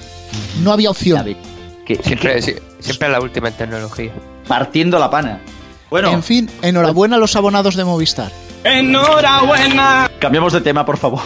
No 0.62 0.72
había 0.72 0.90
opción. 0.90 1.36
Que, 1.84 1.96
Siempre, 1.96 2.40
siempre 2.80 3.08
la 3.08 3.20
última 3.20 3.48
en 3.48 3.54
tecnología. 3.54 4.12
partiendo 4.46 4.98
la 4.98 5.10
pana. 5.10 5.40
Bueno, 5.90 6.10
En 6.12 6.22
fin, 6.22 6.50
enhorabuena 6.62 7.16
a 7.16 7.18
los 7.18 7.34
abonados 7.36 7.74
de 7.76 7.84
Movistar. 7.84 8.30
Enhorabuena. 8.64 10.10
cambiamos 10.18 10.52
de 10.52 10.60
tema, 10.60 10.84
por 10.84 10.96
favor. 10.98 11.20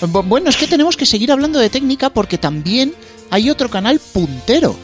Bu- 0.00 0.24
Bueno, 0.26 0.50
es 0.50 0.56
que 0.56 0.66
tenemos 0.68 0.96
que 0.96 1.06
seguir 1.06 1.32
hablando 1.32 1.58
de 1.58 1.70
técnica 1.70 2.10
porque 2.10 2.38
también 2.38 2.94
hay 3.30 3.50
otro 3.50 3.68
canal 3.68 3.98
puntero. 4.12 4.76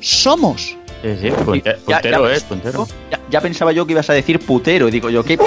Somos. 0.00 0.76
Sí, 1.14 1.28
sí, 1.28 1.28
Ya- 1.64 1.76
puntero 1.76 2.28
ya- 2.28 2.34
es, 2.34 2.42
puntero. 2.42 2.88
Ya, 3.10 3.20
ya 3.30 3.40
pensaba 3.40 3.72
yo 3.72 3.86
que 3.86 3.92
ibas 3.92 4.10
a 4.10 4.12
decir 4.12 4.40
putero, 4.40 4.88
y 4.88 4.90
digo 4.90 5.08
yo, 5.10 5.22
¿qué? 5.24 5.36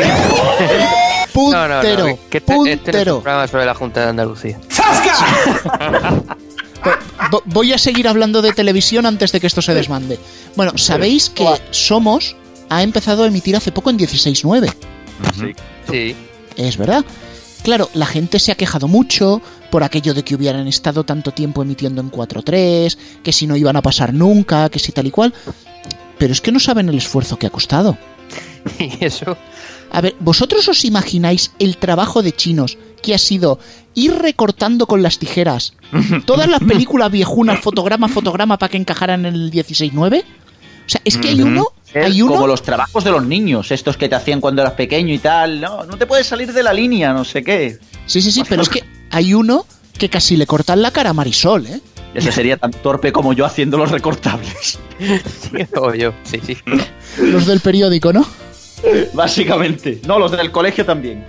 No, 1.35 1.67
no, 1.67 1.75
Puntero. 1.75 2.07
no, 2.07 2.19
que 2.29 2.37
este, 2.39 2.53
este 2.53 2.53
no 2.53 2.65
es 2.65 2.73
un 2.73 2.79
puntero. 2.83 3.15
programa 3.21 3.47
sobre 3.47 3.65
la 3.65 3.75
Junta 3.75 4.01
de 4.01 4.07
Andalucía. 4.09 4.59
Vo- 7.31 7.41
Voy 7.45 7.73
a 7.73 7.77
seguir 7.77 8.07
hablando 8.07 8.41
de 8.41 8.51
televisión 8.53 9.05
antes 9.05 9.31
de 9.31 9.39
que 9.39 9.47
esto 9.47 9.61
se 9.61 9.73
desmande. 9.73 10.17
Bueno, 10.55 10.77
sabéis 10.77 11.29
que 11.29 11.45
Somos 11.71 12.35
ha 12.69 12.83
empezado 12.83 13.23
a 13.23 13.27
emitir 13.27 13.55
hace 13.55 13.71
poco 13.71 13.89
en 13.89 13.97
16.9. 13.99 14.73
Sí. 15.89 16.15
Es 16.57 16.77
verdad. 16.77 17.03
Claro, 17.63 17.89
la 17.93 18.05
gente 18.05 18.39
se 18.39 18.51
ha 18.51 18.55
quejado 18.55 18.87
mucho 18.87 19.41
por 19.69 19.83
aquello 19.83 20.13
de 20.13 20.23
que 20.23 20.35
hubieran 20.35 20.67
estado 20.67 21.03
tanto 21.03 21.31
tiempo 21.31 21.61
emitiendo 21.61 22.01
en 22.01 22.11
4.3, 22.11 22.97
que 23.23 23.31
si 23.31 23.47
no 23.47 23.55
iban 23.55 23.75
a 23.75 23.81
pasar 23.81 24.13
nunca, 24.13 24.69
que 24.69 24.79
si 24.79 24.91
tal 24.91 25.07
y 25.07 25.11
cual. 25.11 25.33
Pero 26.17 26.33
es 26.33 26.41
que 26.41 26.51
no 26.51 26.59
saben 26.59 26.89
el 26.89 26.97
esfuerzo 26.97 27.37
que 27.37 27.47
ha 27.47 27.51
costado. 27.51 27.97
Y 28.79 29.03
eso. 29.05 29.37
A 29.91 30.01
ver, 30.01 30.15
¿vosotros 30.19 30.67
os 30.67 30.85
imagináis 30.85 31.51
el 31.59 31.77
trabajo 31.77 32.21
de 32.21 32.31
chinos 32.33 32.77
que 33.01 33.15
ha 33.15 33.17
sido 33.17 33.57
ir 33.95 34.13
recortando 34.13 34.85
con 34.85 35.01
las 35.01 35.17
tijeras 35.17 35.73
todas 36.25 36.47
las 36.47 36.59
películas 36.59 37.09
viejunas, 37.11 37.59
fotograma 37.59 38.05
a 38.05 38.09
fotograma, 38.09 38.57
para 38.59 38.69
que 38.69 38.77
encajaran 38.77 39.25
en 39.25 39.33
el 39.33 39.51
16.9? 39.51 40.21
O 40.21 40.89
sea, 40.89 41.01
es 41.05 41.17
que 41.17 41.29
hay 41.29 41.41
uno 41.41 41.67
Es 41.93 42.05
Hay 42.05 42.21
uno- 42.21 42.33
como 42.33 42.47
los 42.47 42.61
trabajos 42.61 43.03
de 43.03 43.11
los 43.11 43.25
niños, 43.25 43.71
estos 43.71 43.97
que 43.97 44.09
te 44.09 44.15
hacían 44.15 44.41
cuando 44.41 44.61
eras 44.61 44.73
pequeño 44.73 45.13
y 45.13 45.19
tal. 45.19 45.59
No, 45.61 45.85
no 45.85 45.97
te 45.97 46.05
puedes 46.05 46.27
salir 46.27 46.51
de 46.53 46.61
la 46.61 46.73
línea, 46.73 47.13
no 47.13 47.23
sé 47.25 47.43
qué. 47.43 47.79
Sí, 48.05 48.21
sí, 48.21 48.31
sí, 48.31 48.43
pero 48.47 48.61
es 48.61 48.69
que 48.69 48.83
hay 49.11 49.33
uno 49.33 49.65
que 49.97 50.09
casi 50.09 50.37
le 50.37 50.47
cortan 50.47 50.81
la 50.81 50.91
cara 50.91 51.09
a 51.11 51.13
Marisol, 51.13 51.67
¿eh? 51.67 51.81
Ese 52.13 52.31
sería 52.31 52.57
tan 52.57 52.71
torpe 52.71 53.11
como 53.11 53.33
yo 53.33 53.45
haciendo 53.45 53.77
los 53.77 53.91
recortables. 53.91 54.79
Sí, 54.99 55.57
o 55.77 55.93
yo, 55.93 56.13
sí, 56.23 56.39
sí. 56.45 56.57
Los 57.21 57.45
del 57.45 57.61
periódico, 57.61 58.11
¿no? 58.11 58.27
Básicamente. 59.13 60.01
No, 60.07 60.19
los 60.19 60.31
del 60.31 60.51
colegio 60.51 60.85
también. 60.85 61.25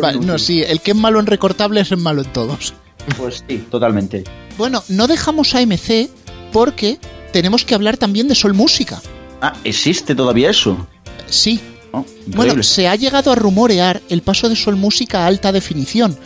Vale, 0.00 0.18
no, 0.20 0.38
sí, 0.38 0.62
el 0.62 0.80
que 0.80 0.90
es 0.90 0.96
malo 0.96 1.20
en 1.20 1.26
recortables 1.26 1.90
es 1.90 1.98
malo 1.98 2.22
en 2.22 2.32
todos. 2.32 2.74
Pues 3.16 3.42
sí, 3.48 3.64
totalmente. 3.70 4.24
Bueno, 4.58 4.82
no 4.88 5.06
dejamos 5.06 5.54
a 5.54 5.60
MC 5.64 6.10
porque 6.52 6.98
tenemos 7.32 7.64
que 7.64 7.74
hablar 7.74 7.96
también 7.96 8.28
de 8.28 8.34
Sol 8.34 8.52
Música. 8.54 9.00
Ah, 9.40 9.54
¿existe 9.64 10.14
todavía 10.14 10.50
eso? 10.50 10.86
Sí. 11.28 11.60
Oh, 11.92 12.04
Bueno, 12.26 12.62
se 12.62 12.88
ha 12.88 12.96
llegado 12.96 13.32
a 13.32 13.34
rumorear 13.34 14.02
el 14.10 14.22
paso 14.22 14.48
de 14.48 14.56
Sol 14.56 14.76
Música 14.76 15.24
a 15.24 15.26
alta 15.26 15.52
definición, 15.52 16.18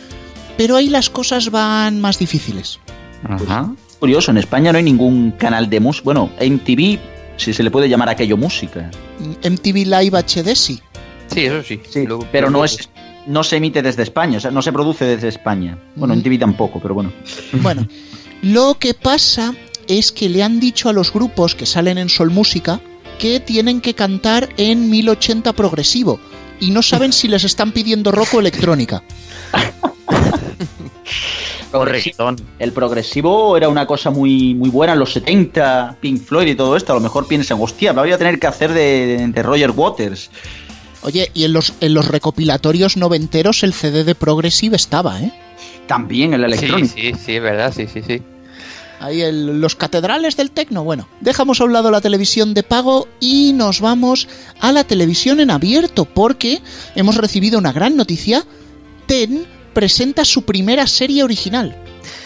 pero 0.61 0.75
ahí 0.75 0.89
las 0.89 1.09
cosas 1.09 1.49
van 1.49 1.99
más 1.99 2.19
difíciles. 2.19 2.77
Ajá. 3.27 3.73
Curioso, 3.99 4.29
en 4.29 4.37
España 4.37 4.71
no 4.71 4.77
hay 4.77 4.83
ningún 4.83 5.31
canal 5.31 5.67
de 5.71 5.79
música. 5.79 6.03
Bueno, 6.05 6.29
MTV, 6.39 6.99
si 7.35 7.51
se 7.51 7.63
le 7.63 7.71
puede 7.71 7.89
llamar 7.89 8.09
aquello 8.09 8.37
música. 8.37 8.91
MTV 9.43 9.87
Live 9.87 10.11
HD 10.19 10.55
sí. 10.55 10.79
Sí, 11.33 11.45
eso 11.45 11.63
sí. 11.63 11.81
Sí, 11.89 12.05
Lo- 12.05 12.19
pero 12.31 12.51
lo- 12.51 12.59
no 12.59 12.65
es 12.65 12.77
no 13.25 13.43
se 13.43 13.55
emite 13.57 13.81
desde 13.81 14.03
España, 14.03 14.37
o 14.37 14.39
sea, 14.39 14.51
no 14.51 14.61
se 14.61 14.71
produce 14.71 15.03
desde 15.05 15.29
España. 15.29 15.79
Bueno, 15.95 16.13
en 16.13 16.21
TV 16.21 16.37
tampoco, 16.37 16.79
pero 16.79 16.93
bueno. 16.93 17.11
Bueno, 17.53 17.87
lo 18.43 18.75
que 18.77 18.93
pasa 18.93 19.55
es 19.87 20.11
que 20.11 20.29
le 20.29 20.43
han 20.43 20.59
dicho 20.59 20.89
a 20.89 20.93
los 20.93 21.11
grupos 21.11 21.55
que 21.55 21.65
salen 21.65 21.97
en 21.97 22.07
Sol 22.09 22.29
Música 22.29 22.79
que 23.17 23.39
tienen 23.39 23.81
que 23.81 23.95
cantar 23.95 24.49
en 24.57 24.91
1080 24.91 25.53
progresivo 25.53 26.19
y 26.59 26.69
no 26.69 26.83
saben 26.83 27.13
si 27.13 27.27
les 27.27 27.45
están 27.45 27.71
pidiendo 27.71 28.11
rock 28.11 28.35
o 28.35 28.39
electrónica. 28.39 29.01
Correcto. 31.71 32.35
El 32.59 32.71
progresivo 32.73 33.55
era 33.55 33.69
una 33.69 33.85
cosa 33.87 34.09
muy, 34.09 34.53
muy 34.53 34.69
buena 34.69 34.93
en 34.93 34.99
los 34.99 35.13
70, 35.13 35.97
Pink 36.01 36.21
Floyd 36.21 36.47
y 36.47 36.55
todo 36.55 36.75
esto. 36.75 36.91
A 36.91 36.95
lo 36.95 37.01
mejor 37.01 37.27
piensan, 37.27 37.57
hostia, 37.61 37.93
me 37.93 38.01
voy 38.01 38.11
a 38.11 38.17
tener 38.17 38.39
que 38.39 38.47
hacer 38.47 38.73
de, 38.73 39.27
de 39.31 39.43
Roger 39.43 39.71
Waters. 39.71 40.29
Oye, 41.03 41.31
y 41.33 41.45
en 41.45 41.53
los, 41.53 41.73
en 41.79 41.93
los 41.93 42.07
recopilatorios 42.09 42.97
noventeros 42.97 43.63
el 43.63 43.73
CD 43.73 44.03
de 44.03 44.15
Progressive 44.15 44.75
estaba, 44.75 45.19
¿eh? 45.21 45.31
También 45.87 46.33
en 46.33 46.41
la 46.41 46.55
Sí, 46.55 46.67
sí, 46.87 47.13
sí, 47.25 47.35
es 47.37 47.41
verdad, 47.41 47.73
sí, 47.75 47.87
sí, 47.91 48.01
sí. 48.05 48.21
Ahí 48.99 49.21
el- 49.21 49.59
los 49.59 49.75
catedrales 49.75 50.37
del 50.37 50.51
tecno. 50.51 50.83
Bueno, 50.83 51.07
dejamos 51.21 51.59
a 51.59 51.63
un 51.63 51.73
lado 51.73 51.89
la 51.89 52.01
televisión 52.01 52.53
de 52.53 52.61
pago 52.63 53.07
y 53.19 53.51
nos 53.53 53.81
vamos 53.81 54.27
a 54.59 54.71
la 54.71 54.83
televisión 54.83 55.39
en 55.39 55.49
abierto 55.49 56.05
porque 56.05 56.61
hemos 56.95 57.15
recibido 57.17 57.57
una 57.57 57.71
gran 57.71 57.95
noticia. 57.95 58.45
Ten 59.07 59.45
presenta 59.73 60.25
su 60.25 60.43
primera 60.43 60.87
serie 60.87 61.23
original. 61.23 61.75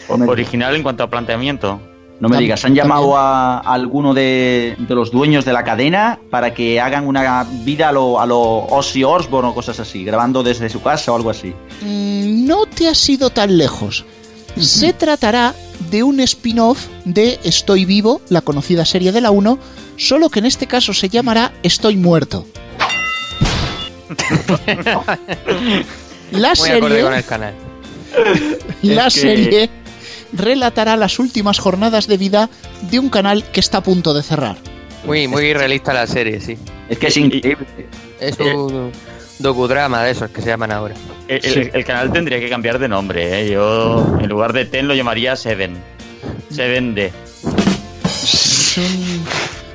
Original 0.08 0.76
en 0.76 0.84
cuanto 0.84 1.04
a 1.04 1.10
planteamiento. 1.10 1.80
No 2.20 2.30
me 2.30 2.38
digas, 2.38 2.64
han 2.64 2.74
llamado 2.74 3.18
a, 3.18 3.58
a 3.58 3.74
alguno 3.74 4.14
de, 4.14 4.76
de 4.78 4.96
los 4.96 5.12
dueños 5.12 5.44
de 5.44 5.52
la 5.52 5.66
cadena 5.66 6.18
para 6.30 6.54
que 6.54 6.80
hagan 6.80 7.08
una 7.08 7.44
vida 7.44 7.90
a 7.90 7.92
lo, 7.92 8.22
a 8.22 8.26
lo 8.26 8.40
Ozzy 8.42 9.04
Osbourne 9.04 9.50
o 9.50 9.54
cosas 9.54 9.82
así, 9.82 10.06
grabando 10.06 10.42
desde 10.42 10.70
su 10.70 10.82
casa 10.82 11.12
o 11.12 11.16
algo 11.18 11.30
así. 11.30 11.54
Mm, 11.82 12.46
no 12.46 12.66
te 12.68 12.88
has 12.88 13.10
ido 13.10 13.32
tan 13.32 13.58
lejos. 13.58 14.06
Se 14.58 14.94
tratará 14.94 15.54
de 15.92 16.04
un 16.04 16.22
spin-off 16.22 16.88
de 17.04 17.38
Estoy 17.44 17.84
vivo, 17.84 18.22
la 18.30 18.40
conocida 18.42 18.86
serie 18.86 19.12
de 19.12 19.20
la 19.20 19.32
1, 19.32 19.60
solo 19.98 20.30
que 20.30 20.40
en 20.40 20.46
este 20.46 20.68
caso 20.68 20.94
se 20.94 21.10
llamará 21.10 21.52
Estoy 21.64 21.98
muerto. 21.98 22.46
La 26.36 26.50
Muy 26.50 26.68
serie, 26.70 27.02
con 27.02 27.14
el 27.14 27.26
canal. 27.26 27.54
la 28.82 29.08
Es 29.08 29.14
que- 29.14 29.20
serie 29.22 29.70
relatará 30.34 30.98
las 30.98 31.20
últimas 31.20 31.60
jornadas 31.60 32.08
de 32.08 32.18
vida 32.18 32.50
de 32.90 33.00
un 33.00 33.10
canal 33.10 33.44
que 33.52 33.60
está 33.60 33.78
a 33.80 33.84
punto 33.84 34.14
de 34.14 34.22
cerrar. 34.24 34.58
Muy, 35.06 35.28
muy 35.28 35.54
realista 35.54 35.94
la 35.94 36.08
serie, 36.08 36.40
sí. 36.42 36.58
Es 36.90 36.98
que 36.98 37.08
es 37.08 37.18
increíble. 37.18 37.66
Es 38.20 38.38
un 38.40 38.92
docudrama 39.40 40.04
de 40.04 40.12
esos 40.12 40.30
que 40.32 40.42
se 40.42 40.48
llaman 40.48 40.72
ahora. 40.72 40.96
El, 41.28 41.46
el- 41.46 41.72
el 41.74 41.86
canal 41.86 42.12
tendría 42.12 42.40
que 42.40 42.50
cambiar 42.50 42.80
de 42.80 42.88
nombre, 42.88 43.42
¿eh? 43.48 43.52
Yo, 43.52 44.18
en 44.20 44.28
lugar 44.30 44.52
de 44.54 44.66
Ten, 44.66 44.88
lo 44.88 44.94
llamaría 44.96 45.36
Seven. 45.36 45.76
Seven 46.50 46.96
D. 46.96 47.12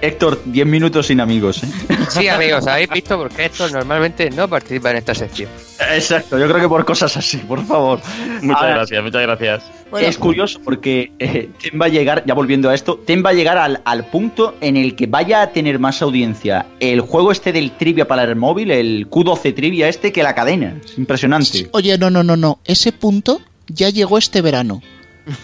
Héctor, 0.03 0.41
10 0.47 0.67
minutos 0.67 1.07
sin 1.07 1.21
amigos. 1.21 1.63
¿eh? 1.63 1.69
Sí, 2.09 2.29
amigos, 2.29 2.67
habéis 2.67 2.89
visto 2.91 3.19
porque 3.19 3.45
estos 3.45 3.73
normalmente 3.73 4.31
no 4.31 4.49
participan 4.49 4.93
en 4.93 4.99
esta 4.99 5.15
sección. 5.15 5.51
Exacto, 5.93 6.39
yo 6.39 6.47
creo 6.49 6.61
que 6.61 6.69
por 6.69 6.85
cosas 6.85 7.17
así, 7.17 7.37
por 7.39 7.65
favor. 7.65 8.01
Muchas 8.43 8.63
Ahora, 8.63 8.75
gracias, 8.77 9.03
muchas 9.03 9.23
gracias. 9.23 9.63
es 10.01 10.19
curioso 10.19 10.61
porque 10.65 11.13
eh, 11.19 11.51
Ten 11.61 11.81
va 11.81 11.87
a 11.87 11.89
llegar, 11.89 12.25
ya 12.27 12.35
volviendo 12.35 12.71
a 12.71 12.75
esto, 12.75 12.99
Ten 12.99 13.23
va 13.25 13.31
a 13.31 13.33
llegar 13.35 13.59
al, 13.59 13.81
al 13.85 14.07
punto 14.07 14.57
en 14.61 14.77
el 14.77 14.97
que 14.97 15.07
vaya 15.07 15.43
a 15.43 15.53
tener 15.53 15.79
más 15.79 16.03
audiencia 16.03 16.67
el 16.81 17.01
juego 17.01 17.33
este 17.33 17.53
del 17.53 17.73
trivia 17.73 18.09
para 18.09 18.25
el 18.25 18.37
móvil, 18.37 18.71
el 18.71 19.09
Q12 19.09 19.55
trivia 19.55 19.89
este, 19.89 20.13
que 20.13 20.23
la 20.23 20.35
cadena. 20.35 20.77
Es 20.85 20.97
impresionante. 20.99 21.69
Oye, 21.73 21.97
no, 21.99 22.11
no, 22.11 22.23
no, 22.23 22.37
no. 22.37 22.59
Ese 22.65 22.93
punto 22.93 23.41
ya 23.69 23.91
llegó 23.91 24.19
este 24.19 24.43
verano. 24.43 24.83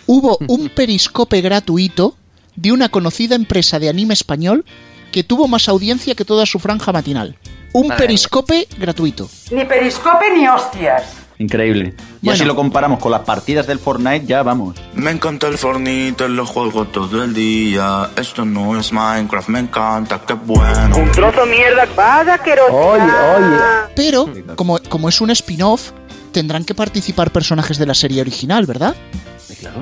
Hubo 0.06 0.38
un 0.48 0.68
periscope 0.70 1.40
gratuito 1.40 2.16
de 2.56 2.72
una 2.72 2.88
conocida 2.88 3.34
empresa 3.34 3.78
de 3.78 3.88
anime 3.88 4.14
español 4.14 4.64
que 5.12 5.22
tuvo 5.24 5.46
más 5.48 5.68
audiencia 5.68 6.14
que 6.14 6.24
toda 6.24 6.46
su 6.46 6.58
franja 6.58 6.92
matinal. 6.92 7.36
Un 7.72 7.88
Madre 7.88 8.04
periscope 8.06 8.66
gratuito. 8.78 9.28
Ni 9.50 9.64
periscope 9.64 10.26
ni 10.36 10.46
hostias. 10.48 11.02
Increíble. 11.38 11.94
Y 12.22 12.26
Bueno. 12.26 12.32
así 12.34 12.44
lo 12.46 12.56
comparamos 12.56 12.98
con 12.98 13.12
las 13.12 13.20
partidas 13.20 13.66
del 13.66 13.78
Fortnite, 13.78 14.24
ya 14.24 14.42
vamos. 14.42 14.74
Me 14.94 15.10
encanta 15.10 15.46
el 15.48 15.58
Fornite, 15.58 16.30
lo 16.30 16.46
juego 16.46 16.86
todo 16.86 17.22
el 17.22 17.34
día. 17.34 18.08
Esto 18.16 18.46
no 18.46 18.78
es 18.80 18.90
Minecraft, 18.90 19.48
me 19.50 19.58
encanta, 19.60 20.22
qué 20.26 20.32
bueno. 20.32 20.96
Un 20.96 21.12
trozo 21.12 21.44
de 21.44 21.50
mierda. 21.50 21.84
Vaya 21.94 22.34
asquerosidad. 22.34 23.38
Oye, 23.38 23.46
oye. 23.46 23.92
Pero, 23.94 24.30
como, 24.56 24.78
como 24.88 25.10
es 25.10 25.20
un 25.20 25.28
spin-off, 25.30 25.90
tendrán 26.32 26.64
que 26.64 26.74
participar 26.74 27.30
personajes 27.30 27.76
de 27.76 27.84
la 27.84 27.94
serie 27.94 28.22
original, 28.22 28.64
¿verdad? 28.64 28.96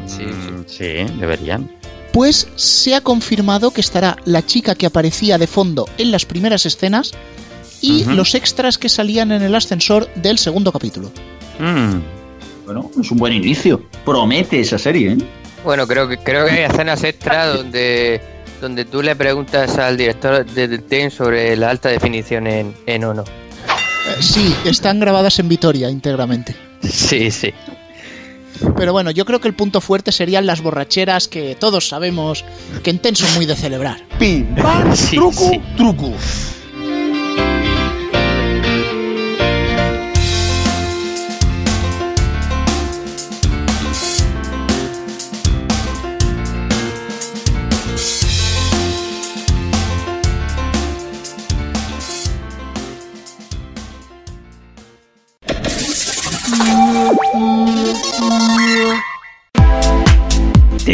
Sí, 0.07 0.25
Mm, 0.25 0.65
sí, 0.67 1.05
deberían. 1.21 1.71
Pues 2.15 2.47
se 2.55 2.95
ha 2.95 3.01
confirmado 3.01 3.73
que 3.73 3.81
estará 3.81 4.17
la 4.25 4.47
chica 4.47 4.77
que 4.77 4.87
aparecía 4.87 5.37
de 5.37 5.49
fondo 5.49 5.89
en 5.99 6.13
las 6.13 6.25
primeras 6.25 6.65
escenas 6.65 7.11
y 7.81 8.05
los 8.05 8.37
extras 8.37 8.79
que 8.79 8.89
salían 8.89 9.33
en 9.33 9.43
el 9.43 9.53
ascensor 9.53 10.09
del 10.15 10.39
segundo 10.39 10.71
capítulo. 10.71 11.11
Mm. 11.59 11.97
Bueno, 12.67 12.89
es 13.01 13.11
un 13.11 13.19
buen 13.19 13.33
inicio. 13.33 13.83
Promete 14.05 14.61
esa 14.61 14.79
serie, 14.79 15.15
¿eh? 15.15 15.19
Bueno, 15.65 15.89
creo 15.89 16.07
que 16.07 16.19
creo 16.19 16.47
que 16.47 16.53
hay 16.53 16.71
escenas 16.71 17.03
extra 17.03 17.49
donde 17.57 18.21
donde 18.61 18.85
tú 18.85 19.03
le 19.03 19.17
preguntas 19.17 19.77
al 19.79 19.97
director 19.97 20.47
de 20.47 20.69
The 20.69 20.79
Ten 20.79 21.11
sobre 21.11 21.57
la 21.57 21.71
alta 21.71 21.89
definición 21.89 22.47
en, 22.47 22.77
en 22.87 23.05
Ono. 23.05 23.23
Eh, 23.23 24.23
Sí, 24.23 24.55
están 24.65 25.01
grabadas 25.01 25.41
en 25.41 25.49
Vitoria 25.49 25.91
íntegramente. 25.91 26.55
Sí, 26.81 27.33
sí. 27.33 27.53
Pero 28.77 28.93
bueno, 28.93 29.11
yo 29.11 29.25
creo 29.25 29.41
que 29.41 29.49
el 29.49 29.55
punto 29.55 29.81
fuerte 29.81 30.13
serían 30.13 30.47
las 30.47 30.63
borracheras 30.63 31.29
que 31.29 31.57
todos 31.59 31.89
sabemos 31.89 32.45
que 32.83 32.91
en 32.91 32.99
Ten 32.99 33.17
son 33.17 33.33
muy 33.35 33.47
de 33.47 33.57
celebrar. 33.57 34.03
Pim, 34.19 34.55
pam, 34.55 34.95
Sí, 34.97 35.17
truco, 35.17 35.51
sí. 35.51 35.61
truco. 35.77 36.13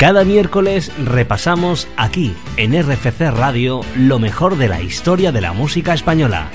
Cada 0.00 0.24
miércoles 0.24 0.90
repasamos 0.96 1.86
aquí, 1.98 2.34
en 2.56 2.72
RFC 2.72 3.20
Radio, 3.32 3.82
lo 3.98 4.18
mejor 4.18 4.56
de 4.56 4.66
la 4.66 4.80
historia 4.80 5.30
de 5.30 5.42
la 5.42 5.52
música 5.52 5.92
española. 5.92 6.48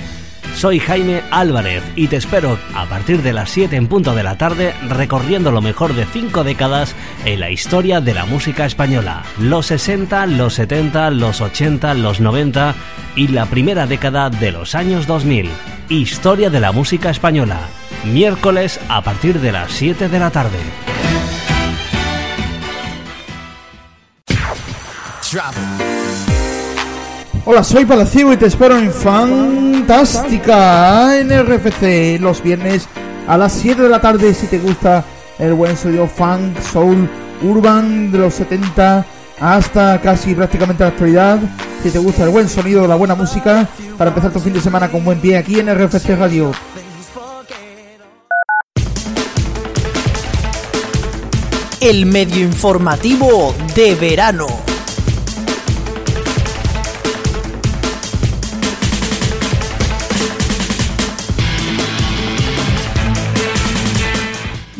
Soy 0.56 0.80
Jaime 0.80 1.22
Álvarez 1.30 1.84
y 1.96 2.08
te 2.08 2.16
espero 2.16 2.58
a 2.74 2.88
partir 2.88 3.22
de 3.22 3.34
las 3.34 3.52
7 3.52 3.76
en 3.76 3.86
punto 3.86 4.16
de 4.16 4.24
la 4.24 4.40
tarde 4.40 4.74
recorriendo 4.90 5.52
lo 5.52 5.62
mejor 5.62 5.94
de 5.94 6.06
5 6.06 6.44
décadas 6.44 6.96
en 7.24 7.40
la 7.40 7.52
historia 7.52 8.02
de 8.02 8.16
la 8.16 8.26
música 8.26 8.66
española. 8.66 9.22
Los 9.38 9.68
60, 9.68 10.26
los 10.26 10.56
70, 10.56 11.12
los 11.12 11.40
80, 11.40 11.94
los 11.94 12.20
90 12.20 12.74
y 13.16 13.28
la 13.28 13.46
primera 13.46 13.86
década 13.86 14.32
de 14.32 14.52
los 14.54 14.74
años 14.74 15.06
2000. 15.06 15.52
Historia 15.90 16.50
de 16.50 16.62
la 16.62 16.72
música 16.72 17.12
española. 17.12 17.60
Miércoles 18.06 18.80
a 18.90 19.04
partir 19.04 19.40
de 19.40 19.52
las 19.52 19.72
7 19.72 20.10
de 20.10 20.20
la 20.20 20.32
tarde. 20.32 20.95
Hola, 27.43 27.63
soy 27.63 27.84
Palacio 27.86 28.32
y 28.32 28.38
te 28.38 28.45
espero 28.45 28.78
en 28.78 28.89
Fantástica 28.91 29.60
en 31.19 31.30
RFC 31.30 32.21
los 32.21 32.41
viernes 32.41 32.88
a 33.28 33.38
las 33.38 33.52
7 33.54 33.82
de 33.82 33.89
la 33.89 34.00
tarde 34.00 34.34
si 34.34 34.48
te 34.48 34.60
gusta 34.60 35.04
el 35.38 35.54
buen 35.54 35.76
sonido 35.76 36.08
funk, 36.08 36.58
soul, 36.71 37.10
urban 37.43 38.13
de 38.13 38.19
los 38.19 38.36
70 38.36 39.06
hasta 39.39 40.00
casi 40.00 40.34
prácticamente 40.34 40.84
la 40.84 40.89
actualidad. 40.89 41.39
Si 41.84 41.89
te 41.89 42.00
gusta 42.00 42.24
el 42.24 42.30
buen 42.30 42.48
sonido, 42.48 42.88
la 42.88 42.95
buena 42.95 43.15
música, 43.15 43.67
para 43.98 44.12
empezar 44.12 44.32
tu 44.32 44.39
fin 44.39 44.54
de 44.54 44.62
semana 44.62 44.89
con 44.89 45.04
buen 45.04 45.19
pie 45.19 45.38
aquí 45.38 45.60
en 45.60 45.67
RFC 45.67 46.15
Radio. 46.17 46.54
El 51.82 52.06
medio 52.06 52.45
informativo 52.45 53.54
de 53.76 53.95
verano. 53.95 54.75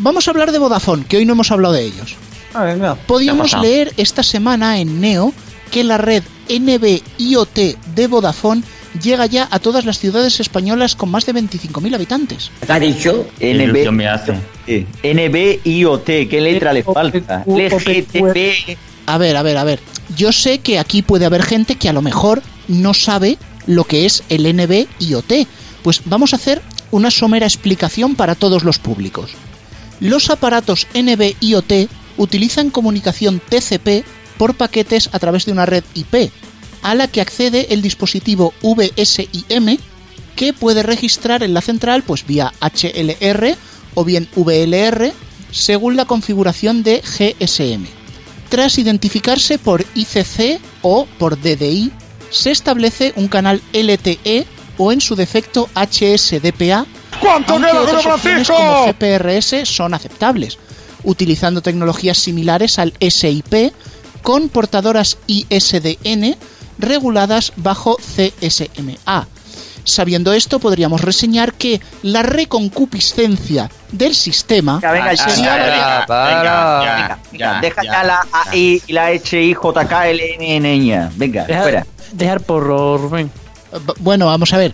Vamos 0.06 0.28
a 0.28 0.30
hablar 0.30 0.52
de 0.52 0.60
Vodafone, 0.60 1.04
que 1.04 1.16
hoy 1.16 1.24
no 1.26 1.32
hemos 1.32 1.50
hablado 1.50 1.74
de 1.74 1.82
ellos. 1.82 2.14
Podíamos 3.08 3.60
leer 3.60 3.92
esta 3.96 4.22
semana 4.22 4.78
en 4.78 5.00
Neo 5.00 5.32
que 5.72 5.82
la 5.82 5.98
red 5.98 6.22
NB-IoT 6.48 7.76
de 7.96 8.06
Vodafone 8.06 8.62
llega 9.02 9.26
ya 9.26 9.48
a 9.50 9.58
todas 9.58 9.84
las 9.84 9.98
ciudades 9.98 10.38
españolas 10.38 10.94
con 10.94 11.10
más 11.10 11.26
de 11.26 11.34
25.000 11.34 11.92
habitantes. 11.92 12.52
¿Ha 12.68 12.78
dicho? 12.78 13.26
ilusión 13.40 13.96
me 13.96 14.06
hace. 14.06 14.34
Sí. 14.64 14.86
NB-IoT, 15.02 16.28
¿qué 16.30 16.40
letra 16.40 16.72
le 16.72 16.84
falta? 16.84 17.42
LGTB. 17.44 18.76
A 19.06 19.18
ver, 19.18 19.36
a 19.36 19.42
ver, 19.42 19.56
a 19.56 19.64
ver. 19.64 19.80
Yo 20.16 20.30
sé 20.30 20.60
que 20.60 20.78
aquí 20.78 21.02
puede 21.02 21.26
haber 21.26 21.42
gente 21.42 21.74
que 21.74 21.88
a 21.88 21.92
lo 21.92 22.00
mejor 22.00 22.44
no 22.68 22.94
sabe 22.94 23.38
lo 23.66 23.82
que 23.82 24.06
es 24.06 24.22
el 24.28 24.46
NB-IoT. 24.46 25.48
Pues 25.82 26.02
vamos 26.04 26.32
a 26.32 26.36
hacer 26.36 26.62
una 26.92 27.10
somera 27.10 27.46
explicación 27.46 28.14
para 28.14 28.36
todos 28.36 28.62
los 28.62 28.78
públicos. 28.78 29.32
Los 30.00 30.30
aparatos 30.30 30.86
NB-IoT 30.94 31.88
utilizan 32.16 32.70
comunicación 32.70 33.40
TCP 33.40 34.04
por 34.36 34.54
paquetes 34.54 35.10
a 35.12 35.18
través 35.18 35.46
de 35.46 35.52
una 35.52 35.66
red 35.66 35.84
IP, 35.94 36.30
a 36.82 36.94
la 36.94 37.08
que 37.08 37.20
accede 37.20 37.72
el 37.72 37.82
dispositivo 37.82 38.52
VSIM, 38.62 39.78
que 40.36 40.52
puede 40.52 40.82
registrar 40.82 41.42
en 41.42 41.54
la 41.54 41.62
central 41.62 42.02
pues 42.02 42.26
vía 42.26 42.52
HLR 42.60 43.56
o 43.94 44.04
bien 44.04 44.28
VLR, 44.36 45.12
según 45.50 45.96
la 45.96 46.04
configuración 46.04 46.82
de 46.82 47.00
GSM. 47.00 47.86
Tras 48.50 48.78
identificarse 48.78 49.58
por 49.58 49.84
ICC 49.94 50.60
o 50.82 51.06
por 51.18 51.40
DDI, 51.40 51.90
se 52.30 52.50
establece 52.50 53.12
un 53.16 53.28
canal 53.28 53.62
LTE 53.72 54.46
o 54.78 54.92
en 54.92 55.00
su 55.00 55.16
defecto 55.16 55.68
HSDPA, 55.74 56.86
¿Cuánto 57.20 57.54
aunque 57.54 57.70
queda, 57.70 57.80
otras 57.80 58.02
Francisco? 58.02 58.54
como 58.54 58.86
GPRS 58.86 59.64
son 59.68 59.94
aceptables, 59.94 60.58
utilizando 61.04 61.60
tecnologías 61.62 62.18
similares 62.18 62.78
al 62.78 62.92
SIP 63.00 63.72
con 64.22 64.48
portadoras 64.48 65.18
ISDN 65.26 66.36
reguladas 66.78 67.52
bajo 67.56 67.96
CSMA. 67.96 69.26
Sabiendo 69.84 70.32
esto, 70.32 70.58
podríamos 70.58 71.00
reseñar 71.00 71.52
que 71.52 71.80
la 72.02 72.24
reconcupiscencia 72.24 73.70
del 73.92 74.16
sistema 74.16 74.74
Venga, 74.80 74.92
venga, 74.92 75.16
sería 75.16 75.36
ya, 75.36 75.56
la 75.56 75.64
de- 75.64 75.70
venga, 75.70 76.06
venga, 76.08 77.18
venga, 77.30 77.60
Deja 77.60 77.82
ya 77.84 78.02
la 78.02 78.26
AI 78.32 78.82
y 78.84 78.92
la 78.92 79.12
HIJKLN. 79.12 81.10
Venga, 81.16 81.44
fuera. 81.46 81.86
Dejar 82.12 82.40
porro, 82.40 82.98
Rubén. 82.98 83.30
Bueno, 84.00 84.26
vamos 84.26 84.52
a 84.52 84.58
ver. 84.58 84.72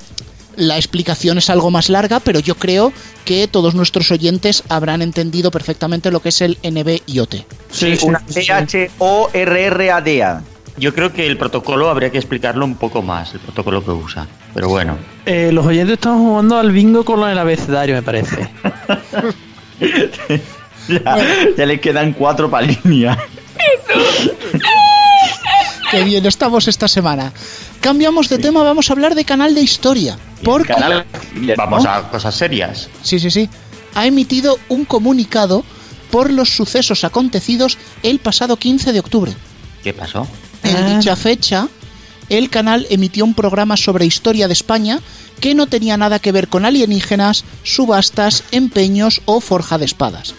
La 0.57 0.77
explicación 0.77 1.39
es 1.39 1.51
algo 1.51 1.71
más 1.71 1.89
larga, 1.89 2.21
pero 2.21 2.41
yo 2.41 2.55
creo 2.57 2.93
que 3.25 3.49
todos 3.49 3.75
nuestros 3.75 4.11
oyentes 4.11 4.65
habrán 4.69 5.03
entendido 5.03 5.51
perfectamente 5.51 6.11
lo 6.11 6.21
que 6.21 6.29
es 6.31 6.41
el 6.41 6.59
NB-IoT. 6.63 7.45
Sí, 7.71 7.99
una 8.03 8.21
THORRRADA. 8.99 10.43
Yo 10.79 10.95
creo 10.95 11.13
que 11.13 11.27
el 11.27 11.37
protocolo 11.37 11.91
habría 11.91 12.11
que 12.11 12.19
explicarlo 12.19 12.65
un 12.65 12.77
poco 12.77 13.03
más, 13.03 13.35
el 13.35 13.41
protocolo 13.41 13.85
que 13.85 13.91
usa. 13.91 14.27
Pero 14.55 14.69
bueno. 14.69 14.97
Eh, 15.27 15.51
los 15.53 15.67
oyentes 15.67 15.95
están 15.95 16.19
jugando 16.19 16.59
al 16.59 16.73
bingo 16.73 17.05
con 17.05 17.29
el 17.29 17.39
abecedario, 17.39 17.95
me 17.95 18.03
parece. 18.03 18.49
Ya, 20.89 21.17
ya 21.57 21.67
le 21.67 21.81
quedan 21.81 22.13
cuatro 22.13 22.51
para 22.51 22.67
línea. 22.67 23.17
Qué 25.93 26.05
bien 26.05 26.25
estamos 26.27 26.67
esta 26.69 26.89
semana. 26.89 27.33
Cambiamos 27.81 28.29
de 28.29 28.39
tema, 28.39 28.63
vamos 28.63 28.89
a 28.89 28.95
hablar 28.95 29.15
de 29.15 29.25
canal 29.25 29.55
de 29.55 29.61
historia. 29.61 30.19
Porque 30.43 30.73
Canal- 30.73 31.05
Vamos 31.57 31.85
¿no? 31.85 31.91
a 31.91 32.11
cosas 32.11 32.35
serias. 32.35 32.89
Sí, 33.03 33.21
sí, 33.21 33.31
sí. 33.31 33.49
Ha 33.95 34.07
emitido 34.07 34.59
un 34.69 34.85
comunicado 34.87 35.65
por 36.11 36.31
los 36.33 36.49
sucesos 36.57 37.05
acontecidos 37.05 37.77
el 38.03 38.19
pasado 38.21 38.57
15 38.57 38.93
de 38.93 39.01
octubre. 39.01 39.33
¿Qué 39.85 39.93
pasó? 39.93 40.27
En 40.65 40.99
dicha 40.99 41.15
fecha, 41.15 41.69
el 42.29 42.49
canal 42.49 42.87
emitió 42.91 43.25
un 43.25 43.35
programa 43.35 43.77
sobre 43.77 44.07
historia 44.07 44.47
de 44.49 44.53
España 44.55 44.99
que 45.41 45.55
no 45.55 45.67
tenía 45.67 45.97
nada 45.97 46.19
que 46.21 46.33
ver 46.33 46.49
con 46.49 46.65
alienígenas, 46.65 47.45
subastas, 47.65 48.45
empeños 48.51 49.21
o 49.27 49.41
forja 49.41 49.77
de 49.79 49.85
espadas. 49.85 50.35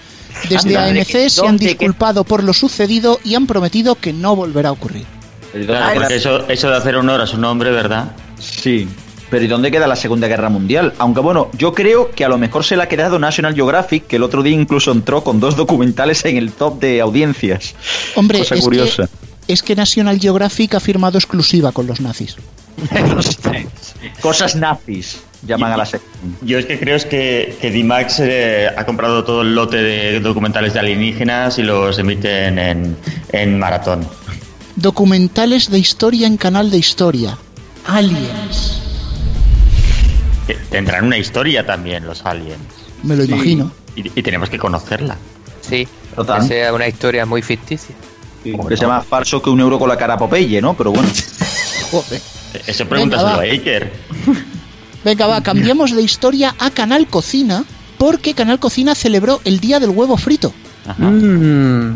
Desde 0.50 0.78
AMC 0.78 1.30
se 1.30 1.42
han 1.42 1.48
¿dónde 1.48 1.68
disculpado 1.68 2.24
por 2.24 2.44
lo 2.44 2.54
sucedido 2.54 3.20
y 3.24 3.36
han 3.36 3.46
prometido 3.48 3.96
que 3.96 4.13
no 4.13 4.36
volverá 4.36 4.70
a 4.70 4.74
ocurrir. 4.74 5.06
Claro, 5.54 6.00
porque 6.00 6.16
eso, 6.16 6.48
eso 6.50 6.70
de 6.70 6.78
hacer 6.78 6.96
honor 6.96 7.22
a 7.22 7.28
su 7.28 7.38
nombre, 7.38 7.72
¿verdad? 7.72 8.12
Sí. 8.39 8.88
Pero 9.30 9.46
¿y 9.46 9.48
dónde 9.48 9.72
queda 9.72 9.88
la 9.88 9.96
Segunda 9.96 10.28
Guerra 10.28 10.50
Mundial? 10.50 10.94
Aunque 11.00 11.20
bueno, 11.20 11.50
yo 11.58 11.74
creo 11.74 12.12
que 12.12 12.24
a 12.24 12.30
lo 12.30 12.38
mejor 12.38 12.63
se 12.63 12.76
le 12.78 12.84
ha 12.84 12.88
quedado 12.88 13.18
National 13.18 13.56
Geographic, 13.56 14.06
que 14.08 14.18
el 14.18 14.24
otro 14.24 14.44
día 14.44 14.54
incluso 14.54 14.92
entró 14.92 15.24
con 15.24 15.39
dos 15.39 15.56
documentales 15.56 16.24
en 16.26 16.38
el 16.38 16.52
top 16.52 16.80
de 16.80 17.02
audiencias. 17.02 17.74
Hombre, 18.16 18.39
Cosa 18.39 18.56
es 18.56 18.62
que, 18.62 18.66
curiosa. 18.66 19.10
es 19.48 19.63
que 19.63 19.76
National 19.76 20.20
Geographic 20.20 20.76
ha 20.76 20.80
firmado 20.80 21.18
exclusiva 21.18 21.72
con 21.72 21.88
los 21.88 22.00
nazis. 22.00 22.36
Cosas 24.22 24.56
nazis, 24.56 25.22
llaman 25.46 25.72
a 25.72 25.78
la 25.78 25.86
sección. 25.86 26.36
Yo 26.42 26.58
es 26.60 26.66
que 26.66 26.80
creo 26.80 26.96
es 26.96 27.06
que, 27.06 27.58
que 27.62 27.72
D-Max 27.72 28.20
eh, 28.20 28.70
ha 28.76 28.86
comprado 28.86 29.24
todo 29.24 29.42
el 29.42 29.56
lote 29.56 29.78
de 29.78 30.20
documentales 30.20 30.74
de 30.74 30.80
alienígenas 30.80 31.58
y 31.60 31.63
los 31.63 31.98
emiten 32.00 32.60
en, 32.60 32.98
en 33.32 33.60
maratón. 33.60 34.08
Documentales 34.75 35.69
de 35.69 35.79
historia 35.79 36.27
en 36.27 36.38
canal 36.38 36.71
de 36.71 36.77
historia. 36.77 37.38
Aliens. 37.86 38.79
Que 40.47 40.55
Tendrán 40.55 41.05
una 41.05 41.17
historia 41.17 41.65
también 41.65 42.05
los 42.05 42.25
aliens. 42.25 42.59
Me 43.03 43.15
lo 43.15 43.25
Sí. 43.25 43.31
imagino. 43.31 43.71
Y, 43.95 44.07
y 44.19 44.23
tenemos 44.23 44.49
que 44.49 44.57
conocerla. 44.57 45.17
Sí, 45.62 45.88
Total. 46.15 46.41
que 46.41 46.47
sea 46.47 46.73
una 46.73 46.88
historia 46.88 47.25
muy 47.25 47.41
ficticia. 47.41 47.95
Que 48.43 48.75
sea 48.75 48.88
más 48.89 49.05
falso 49.05 49.41
que 49.41 49.49
un 49.49 49.59
euro 49.62 49.79
con 49.79 49.88
la 49.88 49.95
cara 49.97 50.15
a 50.15 50.17
Popeye, 50.17 50.62
¿no? 50.62 50.73
Pero 50.73 50.91
bueno. 50.91 51.07
Joder. 51.91 52.21
Eso 52.67 52.86
pregúntaselo 52.88 53.29
Venga, 53.29 53.38
va. 53.38 53.43
a 53.43 53.45
Iker. 53.51 53.93
Venga, 55.05 55.27
va, 55.27 55.41
cambiamos 55.43 55.91
de 55.95 56.01
historia 56.01 56.55
a 56.59 56.69
Canal 56.71 57.07
Cocina, 57.07 57.63
porque 57.97 58.33
Canal 58.33 58.59
Cocina 58.59 58.95
celebró 58.95 59.39
el 59.45 59.59
Día 59.59 59.79
del 59.79 59.91
Huevo 59.91 60.17
Frito. 60.17 60.53
Mm. 60.97 61.91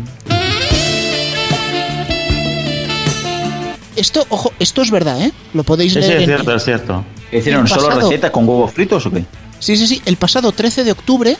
Esto, 3.98 4.24
ojo, 4.30 4.52
esto 4.58 4.82
es 4.82 4.90
verdad, 4.90 5.20
¿eh? 5.22 5.32
Lo 5.54 5.64
podéis 5.64 5.92
Sí, 5.92 6.02
sí, 6.02 6.08
es 6.12 6.20
en- 6.20 6.24
cierto, 6.26 6.54
es 6.54 6.64
cierto. 6.64 7.04
¿Hicieron 7.32 7.62
El 7.62 7.68
solo 7.68 7.88
pasado- 7.88 8.08
recetas 8.08 8.30
con 8.30 8.48
huevos 8.48 8.72
fritos 8.72 9.04
o 9.06 9.10
qué? 9.10 9.24
Sí, 9.58 9.76
sí, 9.76 9.86
sí. 9.86 10.02
El 10.06 10.16
pasado 10.16 10.52
13 10.52 10.84
de 10.84 10.92
octubre, 10.92 11.36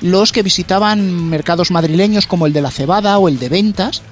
los 0.00 0.32
que 0.32 0.42
visitaban 0.42 1.28
mercados 1.28 1.70
madrileños 1.70 2.26
como 2.26 2.46
el 2.46 2.52
de 2.52 2.62
la 2.62 2.70
cebada 2.70 3.18
o 3.18 3.28
el 3.28 3.38
de 3.38 3.48
ventas, 3.48 4.02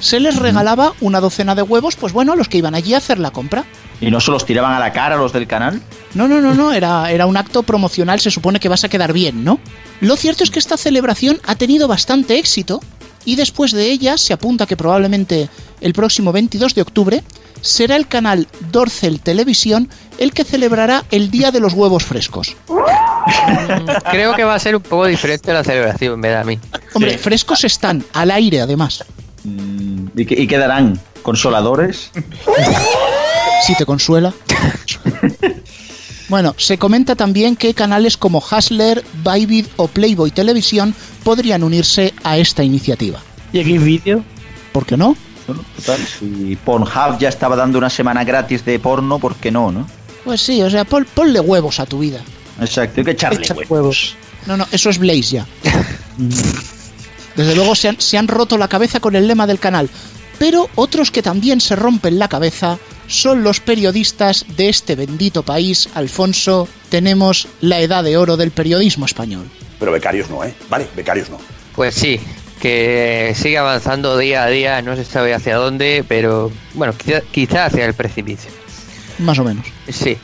se 0.00 0.20
les 0.20 0.36
regalaba 0.36 0.92
una 1.00 1.20
docena 1.20 1.54
de 1.54 1.62
huevos, 1.62 1.96
pues 1.96 2.12
bueno, 2.12 2.32
a 2.32 2.36
los 2.36 2.48
que 2.48 2.58
iban 2.58 2.74
allí 2.74 2.92
a 2.94 2.98
hacer 2.98 3.18
la 3.18 3.30
compra. 3.30 3.64
¿Y 4.00 4.10
no 4.10 4.20
se 4.20 4.32
los 4.32 4.44
tiraban 4.44 4.74
a 4.74 4.78
la 4.80 4.92
cara 4.92 5.16
los 5.16 5.32
del 5.32 5.46
canal? 5.46 5.80
No, 6.14 6.26
no, 6.28 6.40
no, 6.40 6.54
no, 6.54 6.72
era, 6.72 7.10
era 7.10 7.26
un 7.26 7.36
acto 7.36 7.62
promocional, 7.62 8.20
se 8.20 8.30
supone 8.30 8.60
que 8.60 8.68
vas 8.68 8.84
a 8.84 8.88
quedar 8.88 9.12
bien, 9.12 9.44
¿no? 9.44 9.60
Lo 10.00 10.16
cierto 10.16 10.44
es 10.44 10.50
que 10.50 10.58
esta 10.58 10.76
celebración 10.76 11.40
ha 11.46 11.54
tenido 11.54 11.88
bastante 11.88 12.36
éxito 12.38 12.80
Y 13.24 13.36
después 13.36 13.72
de 13.72 13.90
ella 13.90 14.16
se 14.18 14.32
apunta 14.32 14.66
que 14.66 14.76
probablemente 14.76 15.48
el 15.80 15.92
próximo 15.92 16.32
22 16.32 16.74
de 16.74 16.82
octubre 16.82 17.24
será 17.60 17.96
el 17.96 18.06
canal 18.06 18.46
Dorcel 18.70 19.20
Televisión 19.20 19.88
el 20.18 20.32
que 20.32 20.44
celebrará 20.44 21.04
el 21.10 21.30
Día 21.30 21.50
de 21.50 21.60
los 21.60 21.72
Huevos 21.72 22.04
Frescos. 22.04 22.54
Creo 24.10 24.34
que 24.34 24.44
va 24.44 24.54
a 24.54 24.58
ser 24.58 24.76
un 24.76 24.82
poco 24.82 25.06
diferente 25.06 25.52
la 25.52 25.64
celebración, 25.64 26.20
me 26.20 26.28
da 26.28 26.42
a 26.42 26.44
mí. 26.44 26.58
Hombre, 26.92 27.16
frescos 27.18 27.64
están, 27.64 28.04
al 28.12 28.30
aire 28.30 28.60
además. 28.60 29.02
¿Y, 30.14 30.26
qué- 30.26 30.40
y 30.42 30.46
quedarán? 30.46 31.00
¿Consoladores? 31.22 32.10
Si 33.66 33.74
te 33.76 33.86
consuela. 33.86 34.34
Bueno, 36.34 36.52
se 36.58 36.78
comenta 36.78 37.14
también 37.14 37.54
que 37.54 37.74
canales 37.74 38.16
como 38.16 38.40
Hustler, 38.40 39.04
Bybit 39.24 39.68
o 39.76 39.86
Playboy 39.86 40.32
Televisión 40.32 40.92
podrían 41.22 41.62
unirse 41.62 42.12
a 42.24 42.38
esta 42.38 42.64
iniciativa. 42.64 43.20
¿Y 43.52 43.60
aquí 43.60 43.78
vídeo? 43.78 44.24
¿Por 44.72 44.84
qué 44.84 44.96
no? 44.96 45.16
Bueno, 45.46 45.62
total, 45.76 46.00
si 46.04 46.56
Pornhub 46.64 47.18
ya 47.20 47.28
estaba 47.28 47.54
dando 47.54 47.78
una 47.78 47.88
semana 47.88 48.24
gratis 48.24 48.64
de 48.64 48.80
porno, 48.80 49.20
¿por 49.20 49.36
qué 49.36 49.52
no, 49.52 49.70
no? 49.70 49.86
Pues 50.24 50.40
sí, 50.40 50.60
o 50.60 50.68
sea, 50.68 50.84
pon- 50.84 51.06
ponle 51.14 51.38
huevos 51.38 51.78
a 51.78 51.86
tu 51.86 52.00
vida. 52.00 52.20
Exacto, 52.60 53.00
hay 53.00 53.04
que 53.04 53.10
echarle 53.12 53.38
Echa 53.38 53.54
huevos. 53.68 54.16
No, 54.46 54.56
no, 54.56 54.66
eso 54.72 54.90
es 54.90 54.98
Blaze 54.98 55.22
ya. 55.22 55.46
Desde 57.36 57.54
luego 57.54 57.76
se 57.76 57.90
han, 57.90 58.00
se 58.00 58.18
han 58.18 58.26
roto 58.26 58.58
la 58.58 58.66
cabeza 58.66 58.98
con 58.98 59.14
el 59.14 59.28
lema 59.28 59.46
del 59.46 59.60
canal. 59.60 59.88
Pero 60.40 60.68
otros 60.74 61.12
que 61.12 61.22
también 61.22 61.60
se 61.60 61.76
rompen 61.76 62.18
la 62.18 62.26
cabeza 62.26 62.76
son 63.06 63.42
los 63.42 63.60
periodistas 63.60 64.44
de 64.56 64.68
este 64.68 64.94
bendito 64.96 65.42
país. 65.42 65.88
Alfonso, 65.94 66.68
tenemos 66.88 67.48
la 67.60 67.80
edad 67.80 68.04
de 68.04 68.16
oro 68.16 68.36
del 68.36 68.50
periodismo 68.50 69.06
español. 69.06 69.48
Pero 69.78 69.92
becarios 69.92 70.30
no, 70.30 70.44
¿eh? 70.44 70.54
Vale, 70.70 70.86
becarios 70.96 71.28
no. 71.30 71.38
Pues 71.74 71.94
sí, 71.94 72.20
que 72.60 73.34
sigue 73.36 73.58
avanzando 73.58 74.16
día 74.16 74.44
a 74.44 74.48
día, 74.48 74.80
no 74.82 74.96
se 74.96 75.04
sabe 75.04 75.34
hacia 75.34 75.56
dónde, 75.56 76.04
pero 76.06 76.50
bueno, 76.74 76.94
quizá, 76.96 77.20
quizá 77.30 77.66
hacia 77.66 77.84
el 77.84 77.94
precipicio. 77.94 78.50
Más 79.18 79.38
o 79.38 79.44
menos. 79.44 79.66
Sí. 79.88 80.16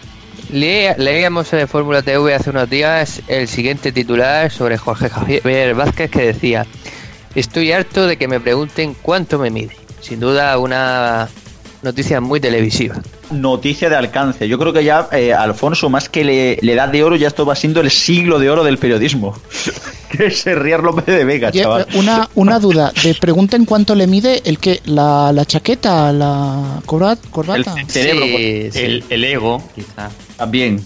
Le- 0.50 0.96
leíamos 0.98 1.52
en 1.52 1.68
Fórmula 1.68 2.02
TV 2.02 2.34
hace 2.34 2.50
unos 2.50 2.68
días 2.68 3.20
el 3.28 3.46
siguiente 3.46 3.92
titular 3.92 4.50
sobre 4.50 4.78
Jorge 4.78 5.08
Javier 5.08 5.74
Vázquez 5.74 6.10
que 6.10 6.22
decía, 6.22 6.66
estoy 7.34 7.70
harto 7.72 8.06
de 8.06 8.16
que 8.16 8.26
me 8.26 8.40
pregunten 8.40 8.96
cuánto 9.00 9.38
me 9.38 9.50
mide. 9.50 9.76
Sin 10.00 10.18
duda 10.18 10.56
una 10.58 11.28
noticia 11.82 12.20
muy 12.20 12.40
televisiva. 12.40 12.96
Noticia 13.30 13.88
de 13.88 13.96
alcance. 13.96 14.48
Yo 14.48 14.58
creo 14.58 14.72
que 14.72 14.84
ya, 14.84 15.08
eh, 15.12 15.32
Alfonso, 15.32 15.88
más 15.88 16.08
que 16.08 16.24
le, 16.24 16.58
le 16.60 16.72
edad 16.72 16.88
de 16.88 17.02
oro, 17.04 17.16
ya 17.16 17.28
esto 17.28 17.46
va 17.46 17.54
siendo 17.56 17.80
el 17.80 17.90
siglo 17.90 18.38
de 18.38 18.50
oro 18.50 18.64
del 18.64 18.78
periodismo. 18.78 19.36
que 20.10 20.26
es 20.26 20.44
Rier 20.44 20.80
López 20.82 21.06
de 21.06 21.24
Vega, 21.24 21.48
Oye, 21.48 21.62
chaval. 21.62 21.86
una, 21.94 22.28
una 22.34 22.58
duda, 22.58 22.92
de 23.02 23.14
pregunten 23.14 23.64
cuánto 23.64 23.94
le 23.94 24.06
mide 24.06 24.42
el 24.44 24.58
que 24.58 24.80
la, 24.84 25.32
la 25.32 25.44
chaqueta, 25.44 26.12
la 26.12 26.80
corba- 26.86 27.16
corbata. 27.30 27.74
cerebro, 27.86 28.26
Sí, 28.26 28.70
sí. 28.72 28.78
El, 28.80 29.04
el 29.08 29.24
ego, 29.24 29.62
quizá. 29.74 30.10
También. 30.36 30.84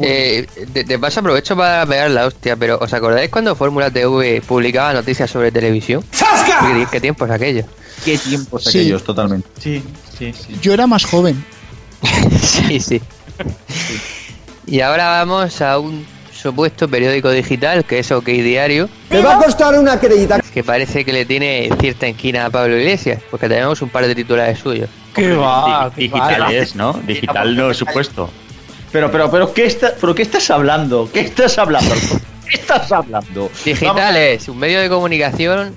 Eh, 0.00 0.46
de, 0.72 0.84
de 0.84 0.98
paso 0.98 1.20
aprovecho 1.20 1.56
para 1.56 1.86
pegar 1.86 2.10
la 2.10 2.26
hostia, 2.26 2.56
pero 2.56 2.78
¿os 2.80 2.92
acordáis 2.92 3.30
cuando 3.30 3.56
Fórmula 3.56 3.90
TV 3.90 4.42
publicaba 4.46 4.92
noticias 4.92 5.30
sobre 5.30 5.50
televisión? 5.50 6.04
¿Qué, 6.12 6.86
qué 6.90 7.00
tiempos 7.00 7.30
aquellos? 7.30 7.64
Qué 8.04 8.18
tiempos 8.18 8.64
Sí. 8.64 8.78
aquellos, 8.80 9.04
totalmente. 9.04 9.48
Sí, 9.60 9.82
sí, 10.18 10.32
sí. 10.32 10.56
Yo 10.60 10.72
era 10.74 10.86
más 10.86 11.04
joven. 11.04 11.44
sí, 12.40 12.80
sí. 12.80 13.00
Y 14.66 14.80
ahora 14.80 15.08
vamos 15.24 15.60
a 15.60 15.78
un 15.78 16.04
supuesto 16.32 16.88
periódico 16.88 17.30
digital 17.30 17.84
que 17.84 18.00
es 18.00 18.10
OK 18.10 18.24
Diario, 18.26 18.88
Me 19.10 19.20
va 19.20 19.36
a 19.36 19.38
costar 19.44 19.78
una 19.78 19.98
crédita. 20.00 20.40
que 20.40 20.64
parece 20.64 21.04
que 21.04 21.12
le 21.12 21.24
tiene 21.24 21.70
cierta 21.80 22.08
inquina 22.08 22.46
a 22.46 22.50
Pablo 22.50 22.76
Iglesias, 22.76 23.22
porque 23.30 23.48
tenemos 23.48 23.80
un 23.82 23.88
par 23.90 24.06
de 24.06 24.14
titulares 24.14 24.58
suyos. 24.58 24.88
¿Qué 25.14 25.32
va? 25.34 25.90
Di- 25.94 26.08
digital 26.08 26.52
es, 26.52 26.74
¿no? 26.74 26.94
Digital 27.06 27.54
no, 27.56 27.72
supuesto. 27.74 28.28
Pero, 28.90 29.10
pero, 29.10 29.30
pero, 29.30 29.54
¿qué, 29.54 29.66
está, 29.66 29.94
pero 30.00 30.14
¿qué 30.14 30.22
estás 30.22 30.50
hablando? 30.50 31.08
¿Qué 31.12 31.20
estás 31.20 31.56
hablando? 31.58 31.94
¿Qué 32.48 32.56
estás 32.56 32.90
hablando? 32.92 33.50
Digital 33.64 34.16
es 34.16 34.48
un 34.48 34.58
medio 34.58 34.80
de 34.80 34.88
comunicación, 34.88 35.74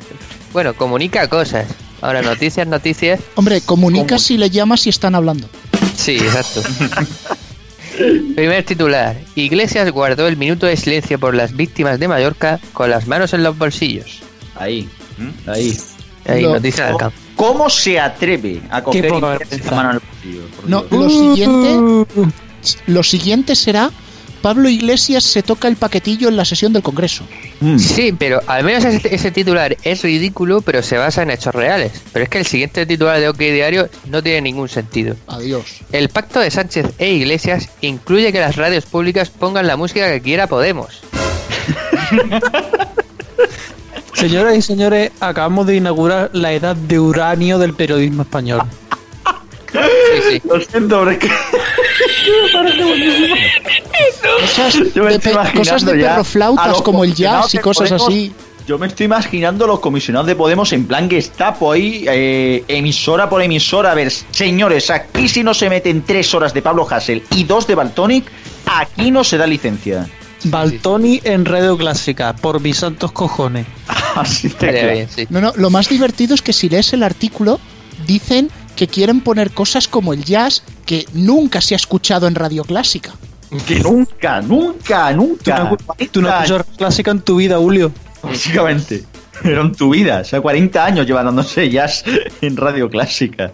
bueno, 0.52 0.74
comunica 0.74 1.28
cosas. 1.30 1.68
Ahora, 2.06 2.22
noticias, 2.22 2.68
noticias. 2.68 3.20
Hombre, 3.34 3.62
comunica 3.62 4.20
si 4.20 4.38
le 4.38 4.50
llamas 4.52 4.82
si 4.82 4.90
están 4.90 5.16
hablando. 5.16 5.50
Sí, 5.96 6.18
exacto. 6.18 6.62
Primer 8.36 8.64
titular. 8.64 9.18
Iglesias 9.36 9.90
guardó 9.92 10.28
el 10.28 10.38
minuto 10.38 10.66
de 10.66 10.76
silencio 10.78 11.18
por 11.18 11.34
las 11.34 11.56
víctimas 11.56 11.98
de 12.00 12.08
Mallorca 12.08 12.60
con 12.74 12.90
las 12.90 13.08
manos 13.08 13.34
en 13.34 13.42
los 13.44 13.58
bolsillos. 13.58 14.20
Ahí, 14.56 14.88
ahí. 15.48 15.76
Ahí, 16.28 16.42
Lo- 16.44 16.54
noticia 16.54 16.88
del 16.88 16.98
campo. 16.98 17.18
¿Cómo 17.36 17.70
se 17.70 18.00
atreve 18.00 18.62
a 18.70 18.84
coger 18.84 19.10
la 19.12 19.20
mano 19.20 19.92
en 19.92 19.96
el 19.96 20.02
bolsillo? 20.02 20.42
No, 20.68 20.84
Dios. 20.84 21.02
lo 21.02 21.10
siguiente, 21.10 22.12
lo 22.88 23.04
siguiente 23.04 23.56
será 23.56 23.92
Pablo 24.46 24.70
Iglesias 24.70 25.24
se 25.24 25.42
toca 25.42 25.68
el 25.68 25.76
paquetillo 25.76 26.30
en 26.30 26.38
la 26.38 26.46
sesión 26.46 26.72
del 26.72 26.84
Congreso. 26.84 27.24
Mm. 27.62 27.80
Sí, 27.80 28.14
pero 28.16 28.42
al 28.46 28.64
menos 28.64 28.86
ese, 28.86 29.16
ese 29.16 29.32
titular 29.32 29.76
es 29.82 30.04
ridículo, 30.04 30.62
pero 30.62 30.84
se 30.84 31.00
basa 31.00 31.24
en 31.24 31.32
hechos 31.32 31.56
reales. 31.56 31.94
Pero 32.14 32.26
es 32.26 32.30
que 32.30 32.38
el 32.38 32.46
siguiente 32.46 32.86
titular 32.86 33.20
de 33.20 33.28
OK 33.28 33.40
Diario 33.40 33.90
no 34.06 34.22
tiene 34.22 34.42
ningún 34.42 34.70
sentido. 34.70 35.16
Adiós. 35.26 35.82
El 35.92 36.10
pacto 36.10 36.42
de 36.42 36.52
Sánchez 36.52 36.94
e 37.00 37.10
Iglesias 37.14 37.70
incluye 37.82 38.32
que 38.32 38.40
las 38.40 38.56
radios 38.56 38.86
públicas 38.86 39.32
pongan 39.32 39.66
la 39.66 39.78
música 39.78 40.12
que 40.12 40.22
quiera 40.22 40.46
Podemos. 40.46 41.02
Señoras 44.14 44.56
y 44.56 44.62
señores, 44.62 45.12
acabamos 45.22 45.66
de 45.66 45.78
inaugurar 45.78 46.30
la 46.34 46.54
edad 46.54 46.76
de 46.76 47.00
uranio 47.00 47.58
del 47.58 47.74
periodismo 47.74 48.22
español. 48.22 48.62
Sí, 49.72 49.80
sí. 50.30 50.42
Lo 50.48 50.62
siento, 50.62 51.00
pero 51.00 51.12
es 51.12 51.18
que 51.18 51.30
Cosas 54.42 54.94
yo 54.94 55.04
me 55.04 55.10
de, 55.10 55.16
estoy 55.16 55.32
imaginando 55.32 55.60
cosas 55.60 55.86
de 55.86 55.94
perroflautas 55.94 56.68
los 56.68 56.82
como 56.82 57.04
el 57.04 57.14
jazz 57.14 57.54
y 57.54 57.60
cosas 57.60 57.90
Podemos. 57.90 58.08
así. 58.08 58.34
Yo 58.68 58.80
me 58.80 58.88
estoy 58.88 59.06
imaginando 59.06 59.68
los 59.68 59.80
comisionados 59.80 60.26
de 60.26 60.36
Podemos 60.36 60.74
en 60.74 60.88
plan 60.88 61.08
Gestapo 61.08 61.72
ahí, 61.72 62.06
eh, 62.08 62.64
emisora 62.68 63.30
por 63.30 63.44
emisora. 63.44 63.92
A 63.92 63.96
ver, 63.96 64.12
señores, 64.32 64.90
aquí 64.90 65.30
si 65.30 65.44
no 65.44 65.54
se 65.54 65.70
meten 65.70 66.02
tres 66.02 66.34
horas 66.34 66.52
de 66.54 66.64
Pablo 66.64 66.88
Hassel 66.90 67.24
y 67.36 67.44
dos 67.44 67.68
de 67.68 67.76
Baltonic, 67.76 68.26
aquí 68.66 69.12
no 69.12 69.24
se 69.24 69.38
da 69.38 69.46
licencia. 69.46 70.08
Baltoni 70.46 71.22
en 71.24 71.46
Radio 71.46 71.78
Clásica, 71.78 72.36
por 72.36 72.60
mis 72.60 72.78
santos 72.78 73.12
cojones. 73.12 73.68
Así 74.16 74.52
bien, 74.60 75.10
sí. 75.10 75.28
No, 75.30 75.42
no, 75.42 75.54
lo 75.56 75.70
más 75.70 75.90
divertido 75.90 76.34
es 76.34 76.42
que 76.42 76.54
si 76.54 76.70
lees 76.70 76.94
el 76.94 77.04
artículo, 77.04 77.60
dicen 78.08 78.50
que 78.76 78.88
quieren 78.88 79.22
poner 79.22 79.52
cosas 79.52 79.88
como 79.88 80.14
el 80.14 80.24
jazz 80.24 80.64
que 80.86 81.06
nunca 81.14 81.62
se 81.62 81.74
ha 81.76 81.78
escuchado 81.78 82.28
en 82.28 82.36
Radio 82.36 82.64
Clásica. 82.64 83.14
Que 83.68 83.80
nunca, 83.80 84.42
nunca, 84.42 85.12
nunca. 85.14 85.76
tú 86.12 86.22
no 86.22 86.30
has 86.30 86.36
escuchado 86.44 86.60
Radio 86.60 86.78
Clásica 86.78 87.12
en 87.12 87.22
tu 87.22 87.38
vida, 87.38 87.58
Julio. 87.58 87.92
Básicamente. 88.22 89.04
Pero 89.44 89.64
en 89.64 89.74
tu 89.76 89.90
vida, 89.90 90.20
o 90.22 90.24
sea, 90.24 90.40
40 90.40 90.86
años 90.86 91.06
lleva 91.06 91.22
dándose 91.22 91.70
jazz 91.70 92.04
en 92.42 92.56
radio 92.56 92.90
clásica. 92.90 93.52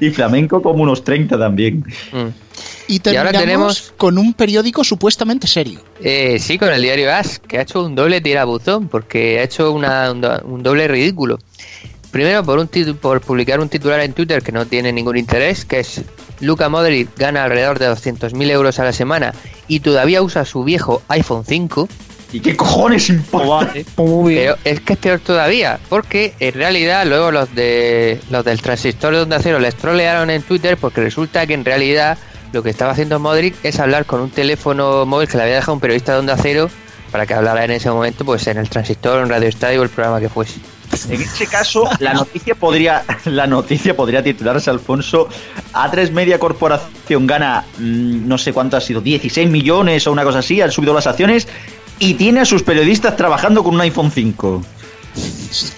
Y 0.00 0.10
flamenco 0.10 0.60
como 0.60 0.82
unos 0.82 1.04
30 1.04 1.38
también. 1.38 1.84
Mm. 2.12 2.28
Y 2.88 3.00
Y 3.08 3.16
ahora 3.16 3.32
tenemos- 3.32 3.94
con 3.96 4.18
un 4.18 4.34
periódico 4.34 4.82
supuestamente 4.82 5.46
serio. 5.46 5.80
Eh, 6.02 6.38
sí, 6.40 6.58
con 6.58 6.72
el 6.72 6.82
diario 6.82 7.12
As, 7.14 7.38
que 7.38 7.58
ha 7.58 7.62
hecho 7.62 7.84
un 7.84 7.94
doble 7.94 8.20
tirabuzón, 8.20 8.88
porque 8.88 9.38
ha 9.38 9.44
hecho 9.44 9.72
una- 9.72 10.10
un 10.10 10.62
doble 10.62 10.88
ridículo. 10.88 11.38
Primero, 12.12 12.44
por, 12.44 12.58
un 12.58 12.68
por 13.00 13.22
publicar 13.22 13.58
un 13.58 13.70
titular 13.70 14.00
en 14.00 14.12
Twitter 14.12 14.42
que 14.42 14.52
no 14.52 14.66
tiene 14.66 14.92
ningún 14.92 15.16
interés, 15.16 15.64
que 15.64 15.80
es 15.80 16.02
Luca 16.40 16.68
Modric 16.68 17.08
gana 17.16 17.44
alrededor 17.44 17.78
de 17.78 17.88
200.000 17.88 18.50
euros 18.50 18.78
a 18.78 18.84
la 18.84 18.92
semana 18.92 19.32
y 19.66 19.80
todavía 19.80 20.20
usa 20.20 20.44
su 20.44 20.62
viejo 20.62 21.02
iPhone 21.08 21.44
5. 21.46 21.88
¿Y 22.34 22.40
qué 22.40 22.54
cojones 22.54 23.08
importa? 23.08 23.72
Bien. 23.72 23.86
Pero 23.96 24.56
es 24.64 24.80
que 24.80 24.92
es 24.92 24.98
peor 24.98 25.20
todavía, 25.20 25.80
porque 25.88 26.34
en 26.38 26.52
realidad 26.52 27.06
luego 27.06 27.30
los 27.30 27.54
de 27.54 28.20
los 28.30 28.44
del 28.44 28.60
transistor 28.60 29.14
de 29.14 29.22
Onda 29.22 29.38
Cero 29.40 29.58
les 29.58 29.74
trolearon 29.74 30.28
en 30.28 30.42
Twitter 30.42 30.76
porque 30.76 31.00
resulta 31.00 31.46
que 31.46 31.54
en 31.54 31.64
realidad 31.64 32.18
lo 32.52 32.62
que 32.62 32.68
estaba 32.68 32.92
haciendo 32.92 33.20
Modric 33.20 33.54
es 33.62 33.80
hablar 33.80 34.04
con 34.04 34.20
un 34.20 34.30
teléfono 34.30 35.06
móvil 35.06 35.28
que 35.28 35.38
le 35.38 35.44
había 35.44 35.54
dejado 35.56 35.72
un 35.72 35.80
periodista 35.80 36.12
de 36.12 36.18
Onda 36.18 36.36
Cero 36.36 36.68
para 37.10 37.24
que 37.24 37.32
hablara 37.32 37.64
en 37.64 37.70
ese 37.70 37.90
momento 37.90 38.26
pues 38.26 38.46
en 38.48 38.58
el 38.58 38.68
transistor, 38.68 39.22
en 39.22 39.30
Radio 39.30 39.48
Estadio 39.48 39.80
o 39.80 39.84
el 39.84 39.90
programa 39.90 40.20
que 40.20 40.28
fuese. 40.28 40.60
En 41.08 41.20
ese 41.20 41.46
caso, 41.46 41.88
la 42.00 42.14
noticia 42.14 42.54
podría, 42.54 43.04
la 43.24 43.46
noticia 43.46 43.96
podría 43.96 44.22
titularse 44.22 44.70
Alfonso. 44.70 45.28
A3 45.72 46.10
Media 46.10 46.38
Corporación 46.38 47.26
gana 47.26 47.64
mm, 47.78 48.28
no 48.28 48.38
sé 48.38 48.52
cuánto 48.52 48.76
ha 48.76 48.80
sido, 48.80 49.00
16 49.00 49.48
millones 49.50 50.06
o 50.06 50.12
una 50.12 50.24
cosa 50.24 50.40
así, 50.40 50.60
han 50.60 50.70
subido 50.70 50.94
las 50.94 51.06
acciones 51.06 51.48
y 51.98 52.14
tiene 52.14 52.40
a 52.40 52.44
sus 52.44 52.62
periodistas 52.62 53.16
trabajando 53.16 53.62
con 53.64 53.74
un 53.74 53.80
iPhone 53.80 54.10
5. 54.10 54.62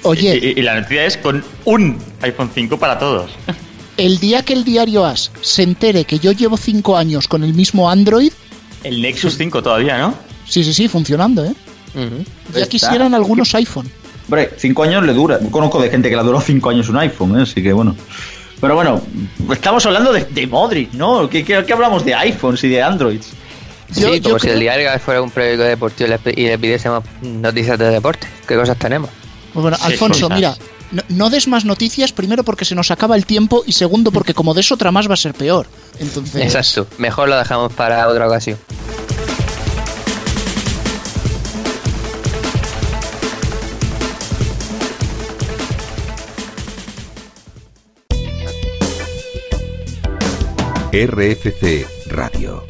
Oye, 0.02 0.36
Y, 0.56 0.60
y 0.60 0.62
la 0.62 0.74
noticia 0.80 1.04
es 1.04 1.16
con 1.16 1.44
un 1.64 1.98
iPhone 2.22 2.50
5 2.54 2.78
para 2.78 2.98
todos. 2.98 3.30
el 3.96 4.18
día 4.18 4.42
que 4.42 4.52
el 4.52 4.64
diario 4.64 5.04
As 5.04 5.30
se 5.40 5.62
entere 5.62 6.04
que 6.04 6.18
yo 6.18 6.32
llevo 6.32 6.56
cinco 6.56 6.96
años 6.96 7.28
con 7.28 7.44
el 7.44 7.54
mismo 7.54 7.90
Android, 7.90 8.32
El 8.82 9.00
Nexus 9.02 9.36
5 9.36 9.62
todavía, 9.62 9.98
¿no? 9.98 10.14
sí, 10.46 10.62
sí, 10.64 10.74
sí, 10.74 10.88
funcionando, 10.88 11.44
¿eh? 11.44 11.54
Ya 12.54 12.66
quisieran 12.66 13.14
algunos 13.14 13.54
iPhone. 13.54 13.90
Hombre, 14.25 14.51
cinco 14.57 14.83
años 14.83 15.05
le 15.05 15.12
dura. 15.12 15.39
Conozco 15.51 15.81
de 15.81 15.91
gente 15.91 16.09
que 16.09 16.14
le 16.14 16.20
ha 16.20 16.25
durado 16.25 16.43
cinco 16.43 16.70
años 16.70 16.89
un 16.89 16.99
iPhone, 16.99 17.39
¿eh? 17.39 17.43
así 17.43 17.62
que 17.62 17.72
bueno. 17.72 17.95
Pero 18.61 18.75
bueno, 18.75 19.01
estamos 19.53 19.85
hablando 19.85 20.12
de, 20.12 20.25
de 20.25 20.47
Modric, 20.47 20.93
¿no? 20.95 21.29
¿Qué, 21.29 21.45
qué, 21.45 21.64
qué 21.66 21.72
hablamos 21.72 22.05
de 22.05 22.14
iPhones 22.14 22.64
y 22.64 22.68
de 22.68 22.83
Androids? 22.83 23.33
Sí, 23.91 24.20
como 24.20 24.39
si 24.39 24.49
el 24.49 24.61
diario 24.61 24.89
fuera 24.99 25.22
un 25.22 25.31
periódico 25.31 25.62
deportivo 25.64 26.11
y 26.35 26.47
le, 26.47 26.59
pidiésemos 26.59 27.05
noticias 27.22 27.79
de 27.79 27.91
deporte. 27.91 28.27
¿Qué 28.47 28.57
cosas 28.57 28.79
tenemos? 28.79 29.11
Pues 29.53 29.62
bueno, 29.62 29.77
Alfonso, 29.83 30.29
mira, 30.31 30.57
no, 30.91 31.03
no 31.11 31.31
des 31.31 31.47
más 31.47 31.64
noticias, 31.64 32.12
primero 32.12 32.43
porque 32.43 32.64
se 32.64 32.75
nos 32.75 32.91
acaba 32.91 33.14
el 33.14 33.25
tiempo 33.27 33.62
y 33.66 33.72
segundo 33.72 34.11
porque 34.11 34.35
como 34.35 34.55
des 34.55 34.72
otra 34.72 34.91
más 34.91 35.09
va 35.09 35.14
a 35.14 35.18
ser 35.18 35.35
peor. 35.35 35.66
Entonces, 36.01 36.43
Exacto. 36.43 36.89
Mejor 36.99 37.29
lo 37.29 37.37
dejamos 37.37 37.72
para 37.72 38.09
otra 38.09 38.27
ocasión. 38.27 38.59
RFC 50.97 51.88
Radio. 52.07 52.62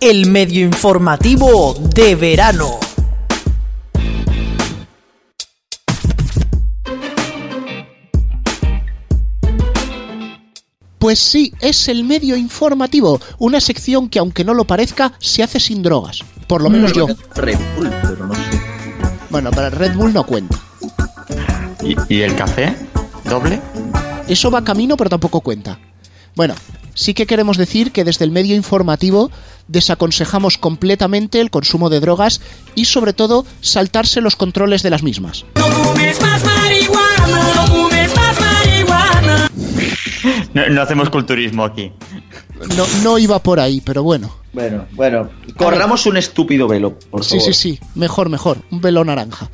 El 0.00 0.30
medio 0.30 0.64
informativo 0.64 1.74
de 1.94 2.14
verano. 2.14 2.80
Pues 10.98 11.18
sí, 11.18 11.52
es 11.60 11.88
el 11.88 12.04
medio 12.04 12.34
informativo, 12.34 13.20
una 13.38 13.60
sección 13.60 14.08
que 14.08 14.20
aunque 14.20 14.42
no 14.42 14.54
lo 14.54 14.64
parezca, 14.64 15.12
se 15.18 15.42
hace 15.42 15.60
sin 15.60 15.82
drogas. 15.82 16.20
Por 16.46 16.62
lo 16.62 16.70
menos 16.70 16.94
yo. 16.94 17.08
Red 17.34 17.58
Bull, 17.76 17.90
pero 18.00 18.26
no 18.26 18.34
sé. 18.34 18.40
Bueno, 19.28 19.50
para 19.50 19.68
Red 19.68 19.96
Bull 19.96 20.14
no 20.14 20.24
cuenta. 20.24 20.69
¿Y, 21.82 21.96
y 22.14 22.20
el 22.22 22.34
café? 22.36 22.74
¿Doble? 23.24 23.60
Eso 24.28 24.50
va 24.50 24.62
camino, 24.64 24.96
pero 24.96 25.10
tampoco 25.10 25.40
cuenta. 25.40 25.78
Bueno, 26.36 26.54
sí 26.94 27.14
que 27.14 27.26
queremos 27.26 27.56
decir 27.56 27.92
que 27.92 28.04
desde 28.04 28.24
el 28.24 28.30
medio 28.30 28.54
informativo 28.54 29.30
desaconsejamos 29.68 30.58
completamente 30.58 31.40
el 31.40 31.50
consumo 31.50 31.90
de 31.90 32.00
drogas 32.00 32.40
y 32.74 32.84
sobre 32.86 33.12
todo 33.12 33.44
saltarse 33.60 34.20
los 34.20 34.36
controles 34.36 34.82
de 34.82 34.90
las 34.90 35.02
mismas. 35.02 35.44
No, 40.54 40.68
no 40.68 40.82
hacemos 40.82 41.10
culturismo 41.10 41.64
aquí. 41.64 41.92
No, 42.76 42.84
no 43.02 43.18
iba 43.18 43.38
por 43.42 43.60
ahí, 43.60 43.80
pero 43.80 44.02
bueno. 44.02 44.34
Bueno, 44.52 44.84
bueno, 44.92 45.30
corramos 45.56 46.06
un 46.06 46.16
estúpido 46.16 46.66
velo, 46.66 46.98
por 47.10 47.24
Sí, 47.24 47.38
favor. 47.38 47.54
sí, 47.54 47.76
sí, 47.76 47.80
mejor, 47.94 48.28
mejor, 48.28 48.58
un 48.70 48.80
velo 48.80 49.04
naranja. 49.04 49.48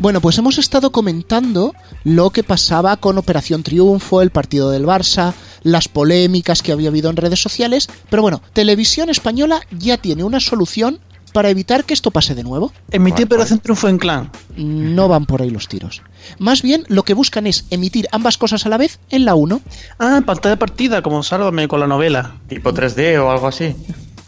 Bueno, 0.00 0.22
pues 0.22 0.38
hemos 0.38 0.56
estado 0.56 0.92
comentando 0.92 1.74
lo 2.04 2.30
que 2.30 2.42
pasaba 2.42 2.96
con 2.96 3.18
Operación 3.18 3.62
Triunfo, 3.62 4.22
el 4.22 4.30
partido 4.30 4.70
del 4.70 4.86
Barça, 4.86 5.34
las 5.62 5.88
polémicas 5.88 6.62
que 6.62 6.72
había 6.72 6.88
habido 6.88 7.10
en 7.10 7.16
redes 7.16 7.42
sociales, 7.42 7.86
pero 8.08 8.22
bueno, 8.22 8.40
Televisión 8.54 9.10
Española 9.10 9.60
ya 9.70 9.98
tiene 9.98 10.24
una 10.24 10.40
solución 10.40 11.00
para 11.34 11.50
evitar 11.50 11.84
que 11.84 11.92
esto 11.92 12.10
pase 12.10 12.34
de 12.34 12.42
nuevo. 12.42 12.72
Emitir 12.90 13.26
Operación 13.26 13.58
Triunfo 13.58 13.88
en 13.88 13.98
clan. 13.98 14.30
No 14.56 15.06
van 15.06 15.26
por 15.26 15.42
ahí 15.42 15.50
los 15.50 15.68
tiros. 15.68 16.00
Más 16.38 16.62
bien 16.62 16.84
lo 16.88 17.02
que 17.02 17.12
buscan 17.12 17.46
es 17.46 17.66
emitir 17.68 18.08
ambas 18.10 18.38
cosas 18.38 18.64
a 18.64 18.70
la 18.70 18.78
vez 18.78 19.00
en 19.10 19.26
la 19.26 19.34
1. 19.34 19.60
Ah, 19.98 20.22
pantalla 20.24 20.54
de 20.54 20.56
partida, 20.56 21.02
como 21.02 21.22
Sálvame 21.22 21.68
con 21.68 21.78
la 21.78 21.86
novela. 21.86 22.36
Tipo 22.48 22.72
3D 22.72 23.22
o 23.22 23.30
algo 23.30 23.48
así. 23.48 23.76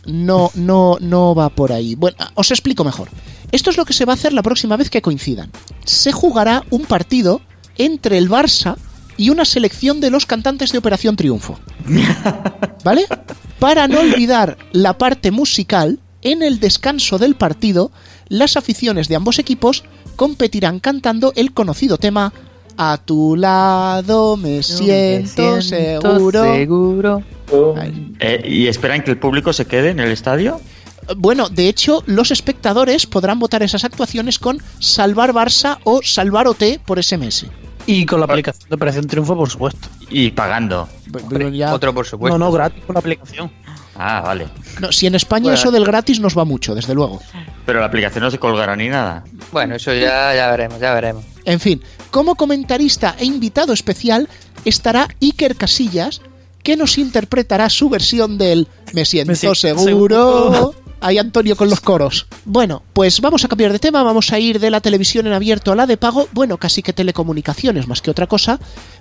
No, 0.04 0.50
no, 0.54 0.98
no 1.00 1.34
va 1.34 1.48
por 1.48 1.72
ahí. 1.72 1.94
Bueno, 1.94 2.18
os 2.34 2.50
explico 2.50 2.84
mejor. 2.84 3.08
Esto 3.52 3.70
es 3.70 3.76
lo 3.76 3.84
que 3.84 3.92
se 3.92 4.06
va 4.06 4.14
a 4.14 4.16
hacer 4.16 4.32
la 4.32 4.42
próxima 4.42 4.76
vez 4.76 4.90
que 4.90 5.02
coincidan. 5.02 5.50
Se 5.84 6.10
jugará 6.10 6.64
un 6.70 6.86
partido 6.86 7.42
entre 7.76 8.18
el 8.18 8.28
Barça 8.28 8.76
y 9.16 9.30
una 9.30 9.44
selección 9.44 10.00
de 10.00 10.10
los 10.10 10.26
cantantes 10.26 10.72
de 10.72 10.78
Operación 10.78 11.16
Triunfo. 11.16 11.58
¿Vale? 12.84 13.06
Para 13.58 13.86
no 13.88 14.00
olvidar 14.00 14.56
la 14.72 14.96
parte 14.96 15.30
musical, 15.30 16.00
en 16.22 16.42
el 16.42 16.60
descanso 16.60 17.18
del 17.18 17.34
partido, 17.34 17.92
las 18.28 18.56
aficiones 18.56 19.08
de 19.08 19.16
ambos 19.16 19.38
equipos 19.38 19.84
competirán 20.16 20.80
cantando 20.80 21.32
el 21.36 21.52
conocido 21.52 21.98
tema 21.98 22.32
A 22.76 22.98
tu 23.04 23.36
lado 23.36 24.36
me 24.36 24.62
siento, 24.62 25.60
seguro. 25.60 26.54
seguro. 26.54 27.22
Eh, 28.18 28.42
¿Y 28.46 28.66
esperan 28.66 29.02
que 29.02 29.10
el 29.10 29.18
público 29.18 29.52
se 29.52 29.66
quede 29.66 29.90
en 29.90 30.00
el 30.00 30.10
estadio? 30.10 30.60
Bueno, 31.16 31.48
de 31.48 31.68
hecho, 31.68 32.02
los 32.06 32.30
espectadores 32.30 33.06
podrán 33.06 33.38
votar 33.38 33.62
esas 33.62 33.84
actuaciones 33.84 34.38
con 34.38 34.62
Salvar 34.78 35.32
Barça 35.32 35.78
o 35.84 36.00
Salvar 36.02 36.46
OT 36.46 36.78
por 36.84 37.02
SMS. 37.02 37.46
Y 37.86 38.06
con 38.06 38.20
la 38.20 38.26
aplicación 38.26 38.68
de 38.68 38.74
Operación 38.76 39.06
Triunfo, 39.08 39.36
por 39.36 39.50
supuesto. 39.50 39.88
Y 40.08 40.30
pagando. 40.30 40.88
Pero 41.28 41.48
ya- 41.48 41.74
Otro, 41.74 41.92
por 41.92 42.06
supuesto. 42.06 42.38
No, 42.38 42.44
no, 42.46 42.52
gratis 42.52 42.84
con 42.86 42.94
la 42.94 43.00
aplicación. 43.00 43.50
Ah, 43.96 44.20
vale. 44.24 44.46
No, 44.80 44.92
si 44.92 45.06
en 45.06 45.14
España 45.16 45.44
Bueno. 45.44 45.54
eso 45.58 45.70
del 45.70 45.84
gratis 45.84 46.20
nos 46.20 46.38
va 46.38 46.44
mucho, 46.44 46.74
desde 46.74 46.94
luego. 46.94 47.20
Pero 47.66 47.80
la 47.80 47.86
aplicación 47.86 48.22
no 48.24 48.30
se 48.30 48.38
colgará 48.38 48.76
ni 48.76 48.88
nada. 48.88 49.24
Bueno, 49.50 49.74
eso 49.74 49.92
ya, 49.92 50.34
ya 50.34 50.48
veremos, 50.50 50.80
ya 50.80 50.94
veremos. 50.94 51.24
En 51.44 51.58
fin, 51.60 51.82
como 52.10 52.36
comentarista 52.36 53.16
e 53.18 53.24
invitado 53.24 53.72
especial 53.72 54.28
estará 54.64 55.08
Iker 55.20 55.56
Casillas, 55.56 56.22
que 56.62 56.76
nos 56.76 56.96
interpretará 56.96 57.68
su 57.68 57.90
versión 57.90 58.38
del 58.38 58.68
Me 58.92 59.04
siento 59.04 59.34
siento 59.34 59.54
seguro. 59.56 60.52
seguro. 60.52 60.74
Hay 61.02 61.18
Antonio 61.18 61.56
con 61.56 61.68
los 61.68 61.80
coros. 61.80 62.26
Bueno, 62.44 62.82
pues 62.92 63.20
vamos 63.20 63.44
a 63.44 63.48
cambiar 63.48 63.72
de 63.72 63.80
tema, 63.80 64.04
vamos 64.04 64.32
a 64.32 64.38
ir 64.38 64.60
de 64.60 64.70
la 64.70 64.80
televisión 64.80 65.26
en 65.26 65.32
abierto 65.32 65.72
a 65.72 65.76
la 65.76 65.86
de 65.86 65.96
pago, 65.96 66.28
bueno, 66.32 66.58
casi 66.58 66.80
que 66.80 66.92
telecomunicaciones 66.92 67.88
más 67.88 68.00
que 68.00 68.10
otra 68.10 68.28
cosa, 68.28 68.60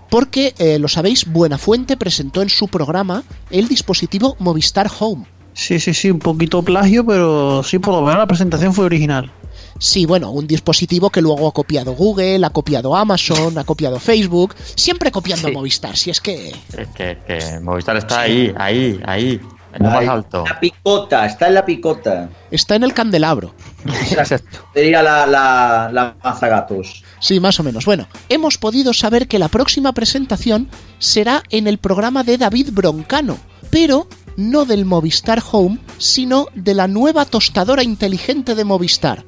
porque, 0.10 0.56
eh, 0.58 0.80
lo 0.80 0.88
sabéis, 0.88 1.32
Buenafuente 1.32 1.98
presentó 1.98 2.42
en 2.42 2.50
su 2.50 2.68
programa 2.68 3.24
el 3.52 3.68
dispositivo 3.68 4.36
Movistar 4.40 4.90
Home. 5.00 5.26
Sí, 5.54 5.80
sí, 5.80 5.94
sí, 5.94 6.10
un 6.10 6.20
poquito 6.20 6.64
plagio, 6.64 7.06
pero 7.06 7.62
sí, 7.62 7.78
por 7.78 7.94
lo 7.94 8.02
menos 8.02 8.18
la 8.18 8.28
presentación 8.28 8.74
fue 8.74 8.86
original. 8.86 9.32
Sí, 9.78 10.06
bueno, 10.06 10.32
un 10.32 10.48
dispositivo 10.48 11.10
que 11.10 11.22
luego 11.22 11.48
ha 11.48 11.54
copiado 11.54 11.94
Google, 11.94 12.46
ha 12.46 12.50
copiado 12.50 12.96
Amazon, 12.96 13.58
ha 13.58 13.64
copiado 13.64 14.00
Facebook, 14.00 14.56
siempre 14.76 15.12
copiando 15.12 15.50
Sí. 15.50 15.54
Movistar, 15.54 15.98
si 15.98 16.10
es 16.10 16.22
que... 16.22 16.50
Es 16.78 16.88
que, 16.96 17.18
que 17.28 17.60
Movistar 17.62 17.98
está 17.98 18.22
ahí, 18.22 18.54
ahí, 18.58 19.00
ahí. 19.06 19.40
En 19.74 19.84
lo 19.84 19.90
más 19.90 20.00
Ahí, 20.00 20.08
alto. 20.08 20.44
La 20.48 20.60
picota, 20.60 21.26
está 21.26 21.48
en 21.48 21.54
la 21.54 21.66
picota. 21.66 22.30
Está 22.52 22.76
en 22.76 22.84
el 22.84 22.94
candelabro. 22.94 23.54
Exacto. 24.12 24.68
Sería 24.74 25.02
la, 25.02 25.26
la, 25.26 25.90
la 25.92 26.16
mazagatos. 26.24 27.04
Sí, 27.20 27.40
más 27.40 27.60
o 27.60 27.64
menos. 27.64 27.86
Bueno, 27.86 28.08
hemos 28.30 28.58
podido 28.58 28.94
saber 28.94 29.28
que 29.28 29.40
la 29.40 29.48
próxima 29.48 29.94
presentación 29.94 30.70
será 31.00 31.44
en 31.50 31.68
el 31.68 31.78
programa 31.78 32.24
de 32.24 32.38
David 32.38 32.70
Broncano, 32.72 33.38
pero 33.70 34.08
no 34.38 34.66
del 34.66 34.86
Movistar 34.86 35.42
Home, 35.52 35.78
sino 35.98 36.48
de 36.56 36.74
la 36.74 36.88
nueva 36.88 37.26
tostadora 37.26 37.84
inteligente 37.84 38.56
de 38.56 38.64
Movistar. 38.66 39.24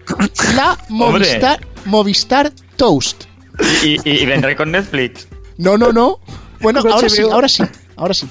La 0.56 0.78
Movistar, 0.90 1.66
Movistar 1.86 2.52
Toast. 2.76 3.26
Y, 3.84 3.98
y- 4.10 4.24
y 4.24 4.26
vendré 4.26 4.56
con 4.56 4.72
Netflix. 4.72 5.28
No, 5.58 5.78
no, 5.78 5.92
no. 5.94 6.20
Bueno, 6.62 6.82
ahora 6.92 7.10
sí, 7.10 7.22
ahora 7.22 7.48
sí, 7.50 7.64
ahora 7.96 8.14
sí. 8.14 8.28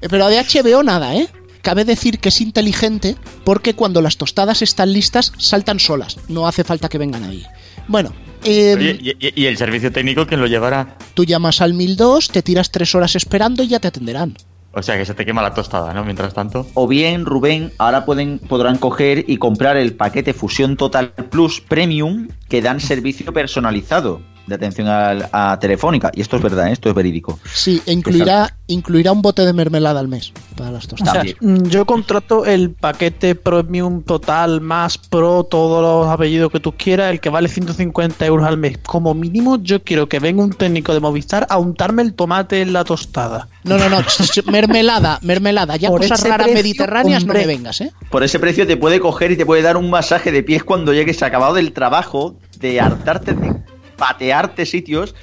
Eh, 0.00 0.06
Pero 0.08 0.28
de 0.28 0.38
HBO 0.40 0.82
nada, 0.82 1.14
¿eh? 1.16 1.28
Cabe 1.62 1.84
decir 1.84 2.18
que 2.18 2.30
es 2.30 2.40
inteligente 2.40 3.16
porque 3.44 3.74
cuando 3.74 4.00
las 4.00 4.16
tostadas 4.16 4.62
están 4.62 4.92
listas 4.92 5.32
saltan 5.38 5.78
solas. 5.78 6.16
No 6.28 6.46
hace 6.46 6.64
falta 6.64 6.88
que 6.88 6.98
vengan 6.98 7.24
ahí. 7.24 7.44
Bueno, 7.88 8.12
eh, 8.44 8.74
Oye, 8.76 9.16
y, 9.18 9.46
el 9.46 9.56
servicio 9.56 9.92
técnico 9.92 10.26
quién 10.26 10.40
lo 10.40 10.46
llevará? 10.46 10.96
tú 11.14 11.24
llamas 11.24 11.60
al 11.60 11.74
1002, 11.74 12.28
te 12.28 12.42
tiras 12.42 12.70
tres 12.70 12.94
horas 12.94 13.16
esperando 13.16 13.62
y 13.62 13.68
ya 13.68 13.80
te 13.80 13.88
atenderán. 13.88 14.36
O 14.72 14.82
sea 14.82 14.96
que 14.96 15.04
se 15.04 15.14
te 15.14 15.26
quema 15.26 15.42
la 15.42 15.52
tostada, 15.52 15.92
¿no? 15.92 16.04
Mientras 16.04 16.32
tanto. 16.32 16.66
O 16.74 16.86
bien, 16.86 17.26
Rubén, 17.26 17.72
ahora 17.78 18.04
pueden, 18.04 18.38
podrán 18.38 18.78
coger 18.78 19.24
y 19.28 19.36
comprar 19.38 19.76
el 19.76 19.94
paquete 19.94 20.32
Fusión 20.32 20.76
Total 20.76 21.12
Plus 21.12 21.60
Premium 21.60 22.28
que 22.48 22.62
dan 22.62 22.78
servicio 22.78 23.32
personalizado 23.32 24.22
de 24.50 24.56
atención 24.56 24.86
a, 24.88 25.58
Telefónica. 25.60 26.10
Y 26.14 26.20
esto 26.20 26.36
es 26.36 26.42
verdad, 26.42 26.68
¿eh? 26.68 26.72
esto 26.72 26.88
es 26.88 26.94
verídico. 26.94 27.38
Sí, 27.52 27.80
e 27.86 27.92
incluirá, 27.92 28.56
incluirá 28.66 29.12
un 29.12 29.22
bote 29.22 29.46
de 29.46 29.52
mermelada 29.52 30.00
al 30.00 30.08
mes 30.08 30.32
para 30.56 30.70
las 30.70 30.84
O 30.84 30.88
tostadas. 30.88 31.22
sea, 31.22 31.34
mm, 31.40 31.68
yo 31.68 31.86
contrato 31.86 32.44
el 32.44 32.70
paquete 32.70 33.34
Premium 33.34 34.02
Total 34.02 34.60
más 34.60 34.98
Pro, 34.98 35.44
todos 35.44 35.82
los 35.82 36.12
apellidos 36.12 36.50
que 36.52 36.60
tú 36.60 36.72
quieras, 36.72 37.12
el 37.12 37.20
que 37.20 37.30
vale 37.30 37.48
150 37.48 38.26
euros 38.26 38.46
al 38.46 38.58
mes. 38.58 38.78
Como 38.84 39.14
mínimo, 39.14 39.58
yo 39.62 39.82
quiero 39.82 40.08
que 40.08 40.18
venga 40.18 40.42
un 40.42 40.52
técnico 40.52 40.92
de 40.92 41.00
Movistar 41.00 41.46
a 41.48 41.58
untarme 41.58 42.02
el 42.02 42.14
tomate 42.14 42.60
en 42.60 42.72
la 42.72 42.84
tostada. 42.84 43.48
No, 43.64 43.78
no, 43.78 43.88
no, 43.88 43.98
mermelada, 44.50 45.18
mermelada. 45.22 45.76
Ya 45.76 45.88
Por 45.88 46.00
cosas 46.00 46.22
raras 46.24 46.48
precio, 46.48 46.54
mediterráneas 46.54 47.22
hombre. 47.22 47.40
no 47.40 47.46
me 47.46 47.54
vengas, 47.54 47.80
¿eh? 47.80 47.92
Por 48.10 48.24
ese 48.24 48.38
precio 48.38 48.66
te 48.66 48.76
puede 48.76 49.00
coger 49.00 49.30
y 49.30 49.36
te 49.36 49.46
puede 49.46 49.62
dar 49.62 49.76
un 49.76 49.90
masaje 49.90 50.32
de 50.32 50.42
pies 50.42 50.64
cuando 50.64 50.92
llegues 50.92 51.22
acabado 51.22 51.54
del 51.54 51.72
trabajo, 51.72 52.36
de 52.58 52.80
hartarte, 52.80 53.34
de 53.34 53.62
patearte 54.00 54.64
sitios, 54.66 55.14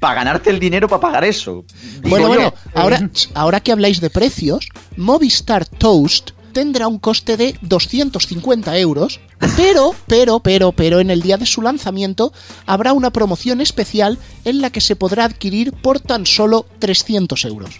para 0.00 0.14
ganarte 0.16 0.50
el 0.50 0.58
dinero 0.58 0.88
para 0.88 1.00
pagar 1.00 1.24
eso. 1.24 1.64
Bueno, 2.02 2.26
yo. 2.26 2.34
bueno, 2.34 2.54
ahora, 2.74 2.98
ch- 3.02 3.30
ahora 3.34 3.60
que 3.60 3.70
habláis 3.70 4.00
de 4.00 4.10
precios, 4.10 4.68
Movistar 4.96 5.64
Toast 5.64 6.30
tendrá 6.52 6.88
un 6.88 6.98
coste 6.98 7.36
de 7.36 7.54
250 7.62 8.76
euros, 8.78 9.20
pero, 9.56 9.94
pero, 10.06 10.40
pero, 10.40 10.72
pero 10.72 11.00
en 11.00 11.10
el 11.10 11.22
día 11.22 11.36
de 11.36 11.46
su 11.46 11.62
lanzamiento 11.62 12.32
habrá 12.66 12.92
una 12.92 13.10
promoción 13.10 13.60
especial 13.60 14.18
en 14.44 14.60
la 14.60 14.70
que 14.70 14.80
se 14.80 14.96
podrá 14.96 15.24
adquirir 15.24 15.72
por 15.72 16.00
tan 16.00 16.26
solo 16.26 16.66
300 16.80 17.44
euros. 17.46 17.76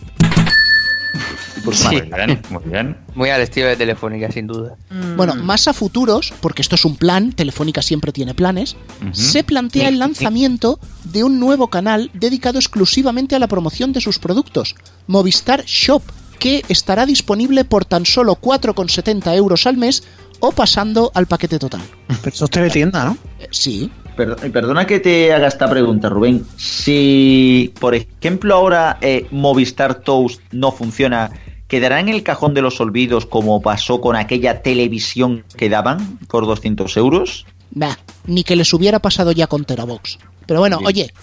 Pues 1.64 1.84
muy 1.84 2.00
bien, 2.00 2.40
muy 2.50 2.62
bien. 2.64 2.96
Muy 3.14 3.30
al 3.30 3.40
estilo 3.40 3.66
de 3.68 3.76
Telefónica, 3.76 4.30
sin 4.32 4.46
duda. 4.46 4.74
Bueno, 5.16 5.34
más 5.36 5.68
a 5.68 5.72
futuros, 5.72 6.32
porque 6.40 6.62
esto 6.62 6.74
es 6.74 6.84
un 6.84 6.96
plan, 6.96 7.32
Telefónica 7.32 7.82
siempre 7.82 8.10
tiene 8.12 8.34
planes, 8.34 8.76
se 9.12 9.44
plantea 9.44 9.88
el 9.88 9.98
lanzamiento 9.98 10.78
de 11.04 11.22
un 11.24 11.38
nuevo 11.38 11.68
canal 11.68 12.10
dedicado 12.14 12.58
exclusivamente 12.58 13.36
a 13.36 13.38
la 13.38 13.46
promoción 13.46 13.92
de 13.92 14.00
sus 14.00 14.18
productos, 14.18 14.74
Movistar 15.06 15.64
Shop, 15.66 16.02
que 16.38 16.64
estará 16.68 17.06
disponible 17.06 17.64
por 17.64 17.84
tan 17.84 18.04
solo 18.06 18.34
4,70 18.36 19.34
euros 19.36 19.66
al 19.66 19.76
mes 19.76 20.02
o 20.40 20.50
pasando 20.50 21.12
al 21.14 21.26
paquete 21.26 21.58
total. 21.60 21.82
Pero 22.08 22.34
eso 22.34 22.44
es 22.46 22.50
teletienda, 22.50 23.04
¿no? 23.04 23.16
Eh, 23.38 23.46
Sí. 23.52 23.90
Perd- 24.16 24.50
Perdona 24.52 24.86
que 24.86 25.00
te 25.00 25.32
haga 25.32 25.48
esta 25.48 25.70
pregunta, 25.70 26.08
Rubén. 26.10 26.44
Si, 26.92 27.72
por 27.80 27.94
ejemplo, 27.94 28.54
ahora 28.54 28.98
eh, 29.00 29.26
Movistar 29.30 29.94
Toast 30.00 30.40
no 30.50 30.70
funciona, 30.72 31.30
¿quedará 31.72 32.00
en 32.00 32.10
el 32.10 32.22
cajón 32.22 32.52
de 32.52 32.60
los 32.60 32.82
olvidos 32.82 33.24
como 33.24 33.62
pasó 33.62 34.02
con 34.02 34.14
aquella 34.14 34.60
televisión 34.60 35.42
que 35.56 35.70
daban 35.70 36.18
por 36.28 36.44
200 36.44 36.98
euros? 36.98 37.46
Nah, 37.74 37.94
ni 38.26 38.44
que 38.44 38.56
les 38.56 38.74
hubiera 38.74 38.98
pasado 38.98 39.32
ya 39.32 39.46
con 39.46 39.64
Terabox. 39.64 40.18
Pero 40.44 40.60
bueno, 40.60 40.80
Bien. 40.80 40.86
oye, 40.86 41.14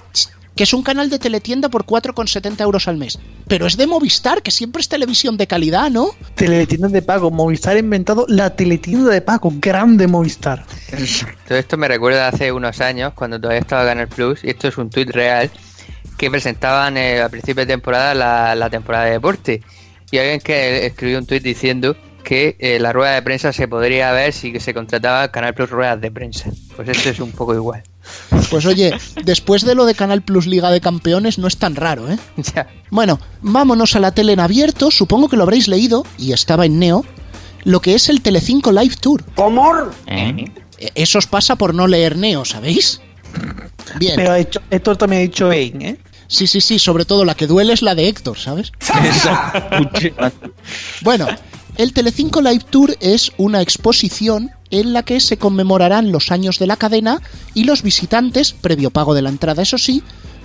que 0.56 0.64
es 0.64 0.74
un 0.74 0.82
canal 0.82 1.12
de 1.12 1.20
teletienda 1.20 1.70
por 1.70 1.86
4,70 1.86 2.62
euros 2.62 2.88
al 2.88 2.98
mes. 2.98 3.20
Pero 3.48 3.68
es 3.68 3.78
de 3.78 3.86
Movistar, 3.86 4.42
que 4.42 4.50
siempre 4.50 4.82
es 4.82 4.90
televisión 4.90 5.38
de 5.38 5.46
calidad, 5.46 5.92
¿no? 5.92 6.08
Teletienda 6.34 6.88
de 6.88 7.04
pago. 7.04 7.30
Movistar 7.30 7.76
ha 7.76 7.80
inventado 7.80 8.26
la 8.28 8.50
teletienda 8.56 9.12
de 9.12 9.22
pago. 9.22 9.54
Grande 9.58 10.08
Movistar. 10.08 10.66
Todo 11.48 11.60
esto 11.60 11.78
me 11.78 11.88
recuerda 11.88 12.28
hace 12.28 12.52
unos 12.52 12.82
años, 12.82 13.14
cuando 13.14 13.40
todavía 13.40 13.60
estaba 13.60 13.86
Canal 13.86 14.08
Plus, 14.08 14.44
y 14.44 14.50
esto 14.50 14.68
es 14.68 14.80
un 14.80 14.90
tuit 14.90 15.12
real, 15.12 15.52
que 16.18 16.32
presentaban 16.32 16.98
eh, 16.98 17.22
a 17.22 17.30
principio 17.30 17.68
de 17.68 17.68
temporada 17.68 18.16
la, 18.16 18.56
la 18.56 18.72
temporada 18.72 19.06
de 19.06 19.12
deporte. 19.12 19.62
Y 20.12 20.18
alguien 20.18 20.40
que 20.40 20.86
escribió 20.86 21.20
un 21.20 21.26
tuit 21.26 21.44
diciendo 21.44 21.96
que 22.24 22.56
eh, 22.60 22.80
la 22.80 22.94
rueda 22.94 23.14
de 23.14 23.22
prensa 23.22 23.54
se 23.54 23.68
podría 23.68 24.12
ver 24.12 24.34
si 24.34 24.60
se 24.60 24.74
contrataba 24.74 25.32
Canal 25.32 25.54
Plus 25.54 25.70
ruedas 25.70 26.00
de 26.02 26.12
prensa. 26.12 26.52
Pues 26.76 26.90
esto 26.90 27.10
es 27.10 27.20
un 27.20 27.32
poco 27.32 27.54
igual. 27.54 27.84
Pues 28.50 28.66
oye, 28.66 28.96
después 29.24 29.64
de 29.64 29.76
lo 29.76 29.86
de 29.86 29.96
Canal 29.96 30.22
Plus 30.22 30.48
Liga 30.48 30.72
de 30.72 30.82
Campeones 30.82 31.38
no 31.38 31.48
es 31.48 31.58
tan 31.58 31.76
raro, 31.76 32.10
¿eh? 32.12 32.18
Ya. 32.56 32.68
Bueno, 32.90 33.20
vámonos 33.42 33.96
a 33.96 34.00
la 34.00 34.12
tele 34.12 34.34
en 34.34 34.40
abierto, 34.40 34.92
supongo 34.92 35.30
que 35.30 35.38
lo 35.38 35.44
habréis 35.44 35.68
leído, 35.68 36.06
y 36.18 36.34
estaba 36.34 36.66
en 36.66 36.80
Neo, 36.80 37.06
lo 37.64 37.82
que 37.82 37.96
es 37.96 38.10
el 38.10 38.22
Telecinco 38.22 38.72
Live 38.72 38.96
Tour. 39.00 39.24
¿Cómo? 39.36 39.74
¿Eh? 40.08 40.46
Eso 40.96 41.20
os 41.20 41.28
pasa 41.28 41.56
por 41.56 41.74
no 41.76 41.88
leer 41.88 42.18
Neo, 42.18 42.46
¿sabéis? 42.46 43.02
Bien. 44.00 44.14
Pero 44.16 44.36
Héctor 44.36 44.98
también 44.98 45.22
ha 45.22 45.24
dicho 45.24 45.52
Ein, 45.52 45.82
¿eh? 45.82 45.98
Sí, 46.30 46.46
sí, 46.48 46.62
sí, 46.62 46.78
sobre 46.80 47.06
todo 47.06 47.26
la 47.26 47.34
que 47.36 47.48
duele 47.48 47.74
es 47.74 47.82
la 47.82 47.96
de 47.96 48.08
Héctor, 48.08 48.38
¿sabes? 48.38 48.72
Bueno, 51.02 51.28
el 51.78 51.94
Telecinco 51.94 52.42
Live 52.42 52.66
Tour 52.70 52.96
es 53.00 53.32
una 53.38 53.62
exposición 53.62 54.52
en 54.70 54.94
la 54.94 55.04
que 55.04 55.20
se 55.20 55.38
conmemorarán 55.38 56.12
los 56.12 56.32
años 56.32 56.60
de 56.60 56.68
la 56.68 56.78
cadena 56.78 57.22
y 57.54 57.64
los 57.64 57.82
visitantes, 57.82 58.54
previo 58.54 58.92
pago 58.92 59.14
de 59.16 59.22
la 59.24 59.30
entrada, 59.30 59.64
eso 59.64 59.78
sí, 59.78 60.04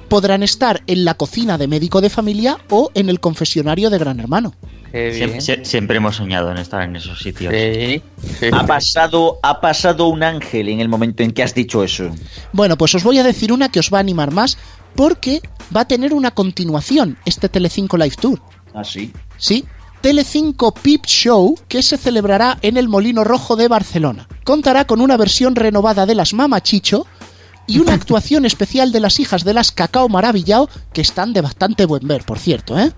podrán 0.09 0.43
estar 0.43 0.83
en 0.87 1.05
la 1.05 1.15
cocina 1.15 1.59
de 1.59 1.67
médico 1.69 2.01
de 2.01 2.11
familia 2.11 2.59
o 2.71 2.91
en 2.95 3.09
el 3.09 3.21
confesionario 3.21 3.91
de 3.91 3.99
Gran 3.99 4.21
Hermano. 4.21 4.55
Qué 4.93 5.13
Siem- 5.13 5.27
bien. 5.27 5.41
sie- 5.41 5.65
siempre 5.65 5.97
hemos 5.97 6.17
soñado 6.17 6.51
en 6.53 6.59
estar 6.59 6.83
en 6.83 6.95
esos 6.95 7.19
sitios. 7.19 7.53
Sí, 7.53 8.01
sí. 8.39 8.47
Ha 8.53 8.65
pasado, 8.65 9.41
ha 9.43 9.61
pasado 9.61 10.07
un 10.07 10.23
ángel 10.23 10.69
en 10.69 10.81
el 10.81 10.89
momento 10.89 11.25
en 11.25 11.33
que 11.33 11.43
has 11.43 11.53
dicho 11.53 11.83
eso. 11.83 12.15
Bueno, 12.53 12.79
pues 12.79 12.95
os 12.95 13.03
voy 13.03 13.19
a 13.19 13.25
decir 13.25 13.53
una 13.53 13.71
que 13.71 13.81
os 13.81 13.93
va 13.93 13.99
a 13.99 14.01
animar 14.01 14.31
más 14.31 14.57
porque 14.95 15.41
va 15.75 15.83
a 15.83 15.89
tener 15.89 16.15
una 16.15 16.31
continuación 16.31 17.19
este 17.25 17.49
Telecinco 17.49 17.97
Live 17.97 18.17
Tour. 18.21 18.41
¿Ah, 18.75 18.85
sí? 18.85 19.13
Sí, 19.37 19.65
Telecinco 20.01 20.73
Peep 20.75 21.07
Show 21.07 21.59
que 21.67 21.83
se 21.83 21.97
celebrará 21.97 22.59
en 22.61 22.77
el 22.77 22.89
Molino 22.89 23.25
Rojo 23.25 23.57
de 23.57 23.69
Barcelona. 23.69 24.29
Contará 24.45 24.87
con 24.87 25.01
una 25.01 25.17
versión 25.17 25.57
renovada 25.57 26.05
de 26.05 26.15
las 26.15 26.35
Mamachicho 26.35 27.07
y 27.67 27.79
una 27.79 27.95
actuación 27.95 28.45
especial 28.45 28.93
de 28.93 29.01
las 29.01 29.19
hijas 29.19 29.45
de 29.45 29.55
las 29.55 29.73
Cacao 29.73 30.09
Maravillao 30.09 30.69
que 30.93 31.01
están 31.01 31.33
de 31.33 31.41
bastante 31.41 31.87
buen 31.87 32.07
ver, 32.07 32.25
por 32.25 32.39
cierto, 32.39 32.79
¿eh? 32.79 32.93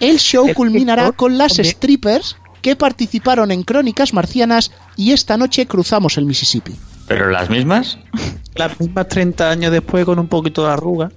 El 0.00 0.18
show 0.18 0.52
culminará 0.54 1.12
con 1.12 1.38
las 1.38 1.52
strippers 1.54 2.36
que 2.60 2.76
participaron 2.76 3.50
en 3.50 3.62
Crónicas 3.62 4.14
Marcianas 4.14 4.70
y 4.96 5.12
esta 5.12 5.36
noche 5.36 5.66
cruzamos 5.66 6.16
el 6.16 6.24
Mississippi. 6.24 6.74
¿Pero 7.06 7.30
las 7.30 7.50
mismas? 7.50 7.98
Las 8.54 8.78
mismas 8.80 9.08
30 9.08 9.50
años 9.50 9.72
después 9.72 10.04
con 10.04 10.18
un 10.18 10.28
poquito 10.28 10.64
de 10.64 10.72
arruga. 10.72 11.10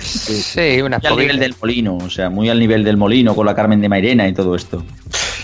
Sí, 0.00 0.80
unas 0.80 1.02
Muy 1.02 1.10
al 1.10 1.16
nivel 1.18 1.38
del 1.38 1.54
molino, 1.60 1.96
o 1.96 2.10
sea, 2.10 2.30
muy 2.30 2.48
al 2.48 2.58
nivel 2.58 2.84
del 2.84 2.96
molino 2.96 3.34
con 3.34 3.44
la 3.44 3.54
Carmen 3.54 3.80
de 3.80 3.88
Mairena 3.88 4.28
y 4.28 4.32
todo 4.32 4.54
esto. 4.54 4.84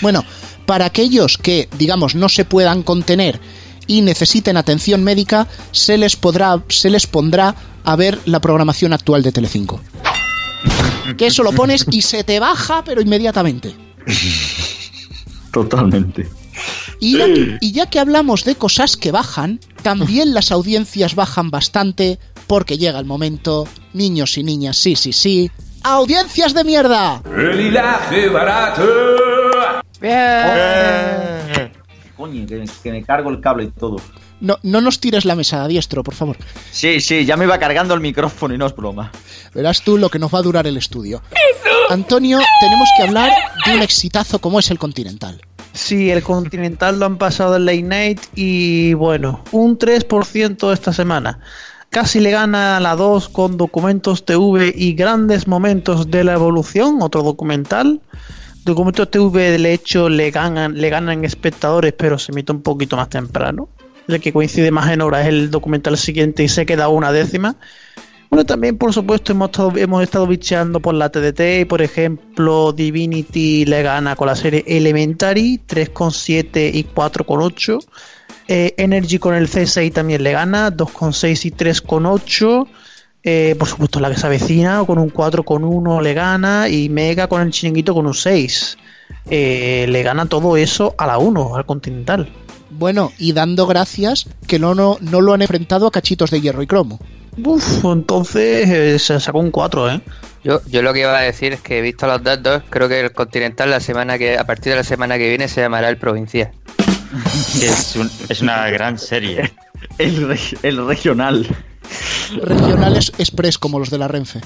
Bueno, 0.01 0.25
para 0.67 0.87
aquellos 0.87 1.37
que, 1.39 1.69
digamos, 1.79 2.15
no 2.15 2.29
se 2.29 2.45
puedan 2.45 2.83
contener 2.83 3.41
y 3.87 4.03
necesiten 4.03 4.57
atención 4.57 5.03
médica, 5.05 5.47
se 5.73 5.99
les 5.99 6.17
podrá, 6.17 6.63
se 6.69 6.91
les 6.91 7.07
pondrá 7.07 7.55
a 7.85 7.97
ver 7.97 8.19
la 8.25 8.41
programación 8.41 8.93
actual 8.93 9.23
de 9.23 9.33
Telecinco. 9.33 9.81
Que 11.17 11.27
eso 11.27 11.43
lo 11.43 11.53
pones 11.53 11.87
y 11.91 12.03
se 12.03 12.25
te 12.25 12.41
baja, 12.41 12.83
pero 12.85 13.01
inmediatamente. 13.01 13.75
Totalmente. 15.53 16.29
Y 17.01 17.19
ya, 17.19 17.27
que, 17.27 17.59
y 17.61 17.73
ya 17.73 17.87
que 17.91 18.01
hablamos 18.01 18.45
de 18.45 18.55
cosas 18.55 18.97
que 18.97 19.13
bajan, 19.13 19.61
también 19.83 20.35
las 20.35 20.51
audiencias 20.51 21.15
bajan 21.15 21.51
bastante, 21.51 22.19
porque 22.47 22.79
llega 22.79 22.99
el 22.99 23.05
momento, 23.05 23.67
niños 23.93 24.39
y 24.39 24.43
niñas, 24.43 24.77
sí, 24.77 24.97
sí, 24.97 25.13
sí, 25.13 25.51
audiencias 25.83 26.55
de 26.55 26.65
mierda. 26.65 27.23
El 27.37 27.61
hilaje 27.61 28.29
barato. 28.29 28.83
Coño, 32.17 32.47
que, 32.47 32.65
que 32.83 32.93
me 32.93 33.03
cargo 33.05 33.31
el 33.31 33.41
cable 33.41 33.65
y 33.65 33.71
todo. 33.71 33.97
No, 34.41 34.59
no 34.63 34.81
nos 34.81 35.01
tires 35.01 35.25
la 35.25 35.35
mesa 35.35 35.65
a 35.65 35.69
diestro, 35.69 36.03
por 36.03 36.15
favor. 36.15 36.37
Sí, 36.71 37.01
sí, 37.01 37.25
ya 37.25 37.37
me 37.37 37.47
va 37.47 37.59
cargando 37.59 37.95
el 37.95 38.01
micrófono 38.01 38.55
y 38.55 38.59
no 38.59 38.67
es 38.67 38.77
broma. 38.77 39.11
Verás 39.55 39.83
tú 39.83 39.97
lo 39.97 40.11
que 40.11 40.19
nos 40.19 40.33
va 40.33 40.41
a 40.41 40.43
durar 40.43 40.67
el 40.67 40.77
estudio. 40.77 41.23
Antonio, 41.89 42.39
tenemos 42.61 42.89
que 42.97 43.03
hablar 43.05 43.31
de 43.65 43.77
un 43.77 43.83
exitazo 43.83 44.39
como 44.41 44.59
es 44.59 44.71
el 44.71 44.79
Continental. 44.79 45.41
Sí, 45.77 46.11
el 46.11 46.23
Continental 46.23 46.99
lo 46.99 47.05
han 47.05 47.19
pasado 47.19 47.57
en 47.57 47.67
Late 47.67 47.83
Night 47.83 48.21
y 48.35 48.95
bueno, 48.95 49.45
un 49.53 49.79
3% 49.79 50.73
esta 50.73 50.95
semana. 50.95 51.39
Casi 51.91 52.19
le 52.19 52.31
gana 52.31 52.79
a 52.79 52.81
la 52.81 52.97
2 52.97 53.29
con 53.29 53.59
documentos 53.59 54.25
TV 54.25 54.73
y 54.75 54.95
grandes 54.95 55.47
momentos 55.47 56.11
de 56.11 56.25
la 56.25 56.33
evolución, 56.33 57.03
otro 57.03 57.23
documental. 57.23 58.01
Documentos 58.65 59.11
TV 59.11 59.59
de 59.59 59.73
hecho 59.75 60.09
le 60.09 60.31
ganan, 60.31 60.81
le 60.81 60.89
ganan 60.89 61.27
espectadores, 61.27 61.93
pero 61.93 62.19
se 62.19 62.33
emite 62.33 62.53
un 62.53 62.63
poquito 62.63 62.97
más 62.97 63.11
temprano. 63.11 63.69
El 64.09 64.19
que 64.19 64.33
coincide 64.33 64.71
más 64.71 64.91
en 64.91 65.03
hora 65.03 65.21
es 65.21 65.29
el 65.29 65.51
documental 65.51 65.99
siguiente 65.99 66.43
y 66.43 66.49
se 66.49 66.65
queda 66.65 66.89
una 66.89 67.13
décima. 67.13 67.57
Bueno, 68.31 68.45
también 68.45 68.77
por 68.77 68.93
supuesto 68.93 69.33
hemos 69.33 69.51
estado, 69.51 69.73
hemos 69.77 70.03
estado 70.03 70.27
bicheando 70.27 70.81
por 70.81 70.95
la 70.95 71.11
TDT 71.11 71.61
y 71.61 71.65
por 71.65 71.81
ejemplo 71.81 72.73
Divinity 72.73 73.65
le 73.65 73.83
gana 73.83 74.17
con 74.17 74.27
la 74.27 74.35
serie 74.35 74.65
Elementary 74.67 75.61
3,7 75.67 76.71
y 76.75 76.85
4,8. 76.85 77.85
Eh, 78.49 78.75
Energy 78.77 79.19
con 79.19 79.35
el 79.35 79.49
C6 79.49 79.93
también 79.93 80.23
le 80.23 80.33
gana 80.33 80.71
2,6 80.71 81.47
y 81.47 81.51
3,8. 81.51 82.69
Eh, 83.29 83.57
por 83.59 83.67
supuesto 83.67 83.99
la 83.99 84.09
que 84.09 84.17
se 84.17 84.27
avecina 84.27 84.85
con 84.87 84.99
un 84.99 85.13
4,1 85.13 86.01
le 86.01 86.15
gana 86.15 86.69
y 86.69 86.89
Mega 86.89 87.27
con 87.27 87.43
el 87.43 87.51
chiringuito 87.51 87.95
con 87.95 88.07
un 88.07 88.15
6. 88.15 88.79
Eh, 89.29 89.87
le 89.89 90.03
gana 90.03 90.27
todo 90.27 90.57
eso 90.57 90.95
a 90.99 91.07
la 91.07 91.19
1, 91.19 91.57
al 91.57 91.67
Continental. 91.67 92.29
Bueno, 92.71 93.13
y 93.19 93.33
dando 93.33 93.67
gracias 93.67 94.29
que 94.47 94.59
no, 94.59 94.75
no, 94.75 94.99
no 95.01 95.21
lo 95.21 95.33
han 95.33 95.43
enfrentado 95.43 95.87
a 95.87 95.91
cachitos 95.91 96.31
de 96.31 96.41
hierro 96.41 96.63
y 96.63 96.67
cromo. 96.67 97.01
Uf, 97.45 97.85
entonces 97.85 98.69
eh, 98.69 98.99
se 98.99 99.21
sacó 99.21 99.39
un 99.41 99.51
4, 99.51 99.91
¿eh? 99.93 100.01
Yo, 100.45 100.61
yo 100.67 100.81
lo 100.83 100.93
que 100.93 101.01
iba 101.01 101.17
a 101.19 101.23
decir 101.23 101.53
es 101.55 101.61
que, 101.61 101.81
visto 101.83 102.07
los 102.07 102.23
datos, 102.23 102.63
creo 102.71 102.89
que 102.89 103.01
el 103.01 103.13
Continental 103.13 103.71
la 103.71 103.81
semana 103.81 104.17
que, 104.19 104.39
a 104.39 104.45
partir 104.47 104.73
de 104.73 104.77
la 104.79 104.85
semana 104.85 105.19
que 105.19 105.29
viene 105.29 105.49
se 105.49 105.61
llamará 105.61 105.89
el 105.89 105.99
Provincial. 105.99 106.51
Que 107.59 107.67
es, 107.69 107.97
un- 107.97 108.11
es 108.29 108.41
una 108.43 108.69
gran 108.71 108.99
serie. 108.99 109.53
El, 109.99 110.29
re- 110.29 110.39
el 110.63 110.87
regional. 110.87 111.47
Regionales 112.43 113.13
express 113.19 113.59
como 113.59 113.79
los 113.79 113.91
de 113.91 113.99
la 113.99 114.09
Renfe. 114.09 114.41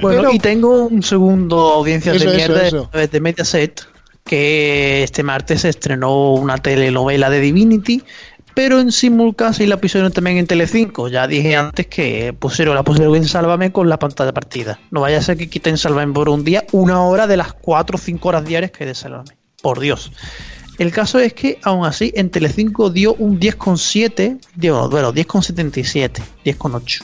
Bueno, 0.00 0.20
Pero- 0.22 0.32
y 0.32 0.38
tengo 0.38 0.86
un 0.86 1.02
segundo 1.02 1.58
audiencia 1.74 2.12
Eso, 2.12 2.30
de 2.30 2.36
eso, 2.36 2.36
mierda 2.36 2.66
eso. 2.66 2.90
de- 2.92 3.08
de 3.08 3.20
Mediaset, 3.20 3.82
que 4.24 5.02
este 5.02 5.22
martes 5.22 5.62
se 5.62 5.68
estrenó 5.70 6.32
una 6.34 6.58
telenovela 6.58 7.28
de 7.30 7.40
Divinity, 7.40 8.02
pero 8.54 8.78
en 8.78 8.92
simulcast 8.92 9.60
y 9.60 9.66
la 9.66 9.76
pusieron 9.76 10.12
también 10.12 10.38
en 10.38 10.46
Telecinco. 10.46 11.08
Ya 11.08 11.26
dije 11.26 11.56
antes 11.56 11.86
que 11.86 12.32
pusieron 12.32 12.74
la 12.74 12.84
pusieron 12.84 13.16
en 13.16 13.24
Sálvame 13.24 13.72
con 13.72 13.88
la 13.88 13.98
pantalla 13.98 14.32
partida. 14.32 14.78
No 14.90 15.00
vaya 15.00 15.18
a 15.18 15.22
ser 15.22 15.36
que 15.36 15.48
quiten 15.48 15.76
Sálvame 15.76 16.12
por 16.12 16.28
un 16.28 16.44
día, 16.44 16.64
una 16.72 17.02
hora 17.02 17.26
de 17.26 17.36
las 17.36 17.52
4 17.52 17.96
o 17.96 17.98
5 17.98 18.28
horas 18.28 18.44
diarias 18.44 18.70
que 18.70 18.84
hay 18.84 18.88
de 18.88 18.94
Sálvame. 18.94 19.36
Por 19.60 19.80
Dios. 19.80 20.12
El 20.78 20.90
caso 20.90 21.18
es 21.18 21.34
que, 21.34 21.58
aún 21.62 21.86
así, 21.86 22.12
en 22.16 22.30
Telecinco 22.30 22.90
dio 22.90 23.14
un 23.14 23.38
10,7, 23.38 24.40
digo, 24.56 24.88
bueno, 24.88 25.12
10,77, 25.12 26.20
10,8. 26.44 27.02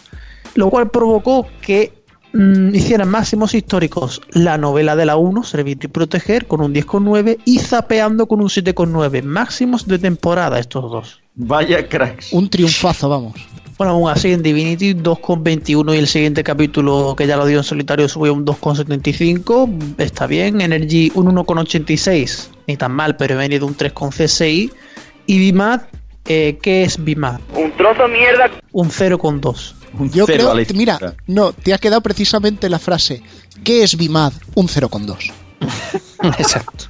Lo 0.57 0.71
cual 0.71 0.91
provocó 0.91 1.47
que 1.61 1.93
mm, 2.33 2.75
hicieran 2.75 3.09
máximos 3.09 3.55
históricos 3.55 4.23
la 4.31 4.59
novela 4.59 4.97
de 4.97 5.07
la 5.07 5.17
1, 5.17 5.45
Servir 5.45 5.79
y 5.83 5.87
Proteger, 5.87 6.47
con 6.47 6.61
un 6.61 6.75
10,9 6.75 7.39
y 7.45 7.61
Zapeando 7.61 8.27
con 8.27 8.41
un 8.41 8.49
7,9. 8.49 9.23
Máximos 9.23 9.87
de 9.87 10.01
temporada 10.01 10.59
estos 10.59 10.91
dos. 10.91 11.20
Vaya 11.35 11.89
cracks. 11.89 12.33
Un 12.33 12.49
triunfazo, 12.49 13.09
vamos. 13.09 13.35
Bueno, 13.79 13.95
aún 13.95 14.11
así 14.11 14.33
en 14.33 14.43
Divinity 14.43 14.95
2,21 14.95 15.95
y 15.95 15.99
el 15.99 16.07
siguiente 16.07 16.45
capítulo 16.45 17.15
que 17.17 17.27
ya 17.27 17.37
lo 17.39 17.47
dio 17.47 17.59
en 17.59 17.65
solitario 17.65 18.09
subió 18.09 18.35
un 18.35 18.45
2,75. 18.45 19.97
Está 19.99 20.27
bien. 20.27 20.61
Energy 20.61 21.11
un 21.15 21.35
1,86. 21.35 22.49
Ni 22.67 22.77
tan 22.77 22.93
mal, 22.93 23.17
pero 23.17 23.35
he 23.35 23.37
venido 23.39 23.67
un 23.67 23.77
3,6. 23.77 24.71
Y 25.27 25.39
Bimad, 25.39 25.83
eh, 26.27 26.59
¿qué 26.61 26.83
es 26.83 27.03
Bimad? 27.03 27.41
Un 27.55 27.73
trozo 27.73 28.03
de 28.03 28.09
mierda. 28.09 28.51
Un 28.73 28.91
0,2. 28.91 29.75
Yo 30.13 30.27
creo, 30.27 30.55
mira, 30.75 30.99
no, 31.27 31.53
te 31.53 31.75
ha 31.75 31.79
quedado 31.79 32.01
precisamente 32.01 32.69
la 32.69 32.79
frase, 32.79 33.23
¿qué 33.65 33.83
es 33.83 33.97
BIMAD? 33.97 34.33
Un 34.55 34.69
0,2. 34.69 35.33
Exacto. 36.39 36.87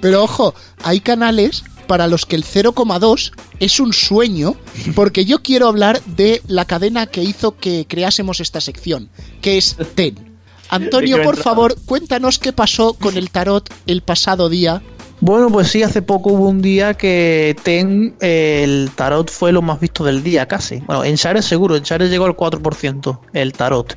Pero 0.00 0.24
ojo, 0.24 0.54
hay 0.82 1.00
canales 1.00 1.64
para 1.86 2.06
los 2.06 2.26
que 2.26 2.36
el 2.36 2.44
0,2 2.44 3.32
es 3.60 3.80
un 3.80 3.92
sueño, 3.92 4.56
porque 4.94 5.24
yo 5.24 5.42
quiero 5.42 5.68
hablar 5.68 6.02
de 6.04 6.42
la 6.46 6.64
cadena 6.64 7.06
que 7.06 7.22
hizo 7.22 7.56
que 7.56 7.86
creásemos 7.88 8.40
esta 8.40 8.60
sección, 8.60 9.08
que 9.40 9.58
es 9.58 9.76
TEN. 9.94 10.34
Antonio, 10.70 11.22
por 11.22 11.36
favor, 11.36 11.76
cuéntanos 11.84 12.38
qué 12.38 12.52
pasó 12.52 12.94
con 12.94 13.16
el 13.16 13.30
tarot 13.30 13.68
el 13.86 14.02
pasado 14.02 14.48
día. 14.48 14.82
Bueno, 15.20 15.48
pues 15.50 15.68
sí, 15.68 15.82
hace 15.82 16.02
poco 16.02 16.30
hubo 16.30 16.48
un 16.48 16.60
día 16.60 16.94
que 16.94 17.56
TEN, 17.62 18.14
eh, 18.20 18.62
el 18.64 18.90
tarot 18.94 19.30
fue 19.30 19.52
lo 19.52 19.62
más 19.62 19.80
visto 19.80 20.04
del 20.04 20.22
día, 20.22 20.46
casi. 20.46 20.80
Bueno, 20.80 21.04
en 21.04 21.14
Share 21.14 21.42
seguro, 21.42 21.76
en 21.76 21.82
Share 21.82 22.08
llegó 22.08 22.26
al 22.26 22.36
4% 22.36 23.20
el 23.32 23.52
tarot. 23.52 23.96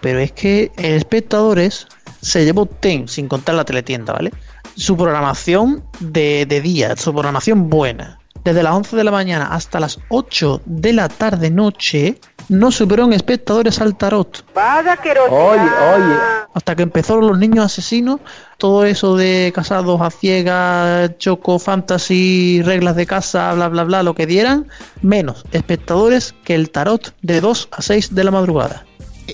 Pero 0.00 0.18
es 0.18 0.32
que 0.32 0.72
en 0.76 0.94
espectadores 0.94 1.86
se 2.20 2.44
llevó 2.44 2.66
TEN, 2.66 3.08
sin 3.08 3.28
contar 3.28 3.54
la 3.54 3.64
teletienda, 3.64 4.12
¿vale? 4.12 4.32
Su 4.80 4.96
programación 4.96 5.84
de, 6.00 6.46
de 6.46 6.62
día, 6.62 6.96
su 6.96 7.12
programación 7.12 7.68
buena. 7.68 8.18
Desde 8.42 8.62
las 8.62 8.72
11 8.72 8.96
de 8.96 9.04
la 9.04 9.10
mañana 9.10 9.48
hasta 9.54 9.78
las 9.78 9.98
8 10.08 10.62
de 10.64 10.94
la 10.94 11.10
tarde 11.10 11.50
noche, 11.50 12.18
no 12.48 12.70
subieron 12.70 13.12
espectadores 13.12 13.78
al 13.82 13.94
tarot. 13.94 14.42
Vaya 14.54 14.96
que 14.96 15.10
Oye, 15.10 15.60
oye. 15.60 16.14
Hasta 16.54 16.74
que 16.74 16.82
empezaron 16.82 17.26
los 17.26 17.38
niños 17.38 17.66
asesinos, 17.66 18.20
todo 18.56 18.86
eso 18.86 19.16
de 19.16 19.52
casados 19.54 20.00
a 20.00 20.10
ciegas, 20.10 21.10
choco, 21.18 21.58
fantasy, 21.58 22.62
reglas 22.62 22.96
de 22.96 23.04
casa, 23.04 23.52
bla, 23.52 23.68
bla, 23.68 23.84
bla, 23.84 24.02
lo 24.02 24.14
que 24.14 24.24
dieran, 24.24 24.66
menos 25.02 25.44
espectadores 25.52 26.34
que 26.42 26.54
el 26.54 26.70
tarot 26.70 27.14
de 27.20 27.42
2 27.42 27.68
a 27.70 27.82
6 27.82 28.14
de 28.14 28.24
la 28.24 28.30
madrugada. 28.30 28.86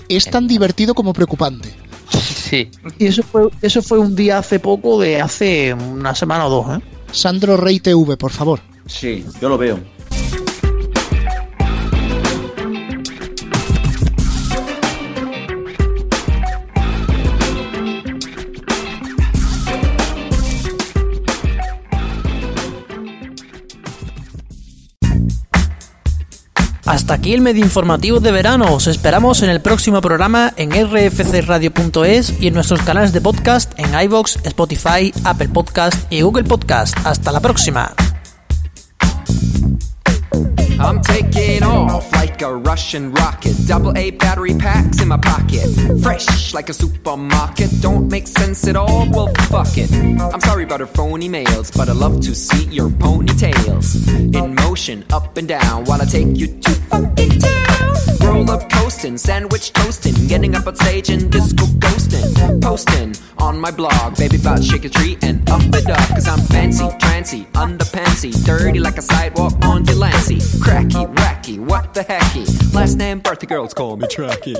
Es 0.09 0.25
tan 0.25 0.45
divertido 0.45 0.93
como 0.93 1.13
preocupante. 1.13 1.86
Sí. 2.09 2.69
Y 2.97 3.07
eso 3.07 3.23
fue, 3.23 3.49
eso 3.61 3.81
fue 3.81 3.99
un 3.99 4.15
día 4.15 4.37
hace 4.37 4.59
poco, 4.59 4.99
de 4.99 5.21
hace 5.21 5.73
una 5.73 6.15
semana 6.15 6.47
o 6.47 6.49
dos, 6.49 6.77
¿eh? 6.77 6.81
Sandro 7.11 7.57
Rey 7.57 7.79
TV, 7.79 8.17
por 8.17 8.31
favor. 8.31 8.59
Sí, 8.85 9.25
yo 9.41 9.49
lo 9.49 9.57
veo. 9.57 9.79
Hasta 26.97 27.13
aquí 27.13 27.35
el 27.35 27.41
medio 27.41 27.63
informativo 27.63 28.19
de 28.19 28.31
verano. 28.31 28.73
Os 28.73 28.87
esperamos 28.87 29.43
en 29.43 29.51
el 29.51 29.61
próximo 29.61 30.01
programa 30.01 30.51
en 30.57 30.71
rfcradio.es 30.71 32.41
y 32.41 32.47
en 32.47 32.55
nuestros 32.55 32.81
canales 32.81 33.13
de 33.13 33.21
podcast 33.21 33.71
en 33.77 33.93
iVoox, 33.93 34.37
Spotify, 34.43 35.13
Apple 35.23 35.49
Podcast 35.49 36.11
y 36.11 36.21
Google 36.21 36.45
Podcast. 36.45 36.97
Hasta 37.05 37.31
la 37.31 37.39
próxima. 37.39 38.06
I'm 40.79 41.01
taking 41.01 41.63
off 41.63 42.11
like 42.13 42.41
a 42.41 42.55
Russian 42.55 43.11
rocket. 43.11 43.55
Double 43.65 43.97
A 43.97 44.11
battery 44.11 44.53
packs 44.55 45.01
in 45.01 45.07
my 45.07 45.17
pocket. 45.17 45.67
Fresh 46.01 46.53
like 46.53 46.69
a 46.69 46.73
supermarket. 46.73 47.71
Don't 47.81 48.09
make 48.09 48.27
sense 48.27 48.67
at 48.67 48.75
all. 48.75 49.09
Well, 49.09 49.27
fuck 49.49 49.77
it. 49.77 49.91
I'm 49.93 50.41
sorry 50.41 50.65
about 50.65 50.79
her 50.79 50.87
phony 50.87 51.29
mails, 51.29 51.71
but 51.71 51.89
I 51.89 51.93
love 51.93 52.21
to 52.21 52.35
see 52.35 52.65
your 52.65 52.89
ponytails 52.89 54.07
in 54.35 54.55
motion, 54.55 55.03
up 55.11 55.37
and 55.37 55.47
down, 55.47 55.85
while 55.85 56.01
I 56.01 56.05
take 56.05 56.37
you 56.37 56.47
to 56.47 56.71
fucking 56.89 57.39
town. 57.39 57.67
Roll 58.21 58.51
up 58.51 58.69
coasting, 58.69 59.17
sandwich 59.17 59.73
toasting, 59.73 60.27
getting 60.27 60.55
up 60.55 60.67
on 60.67 60.75
stage 60.75 61.09
and 61.09 61.31
disco 61.31 61.65
ghosting. 61.65 62.61
Posting 62.61 63.15
on 63.37 63.59
my 63.59 63.71
blog, 63.71 64.17
baby, 64.17 64.37
about 64.37 64.63
shake 64.63 64.85
a 64.85 64.89
tree 64.89 65.17
and 65.21 65.49
up 65.49 65.61
it 65.73 65.89
up. 65.89 66.07
Cause 66.09 66.27
I'm 66.27 66.39
fancy, 66.47 66.87
trancy, 66.99 67.45
underpantsy, 67.53 68.31
dirty 68.45 68.79
like 68.79 68.97
a 68.97 69.01
sidewalk 69.01 69.53
on 69.63 69.83
Delancey. 69.83 70.39
Cracky, 70.67 71.05
wacky, 71.05 71.59
what 71.59 71.93
the 71.93 72.01
hecky? 72.01 72.73
Last 72.73 72.97
name, 72.97 73.19
birthday 73.19 73.47
girls 73.47 73.73
call 73.73 73.95
me 73.95 74.05
Tracky. 74.07 74.53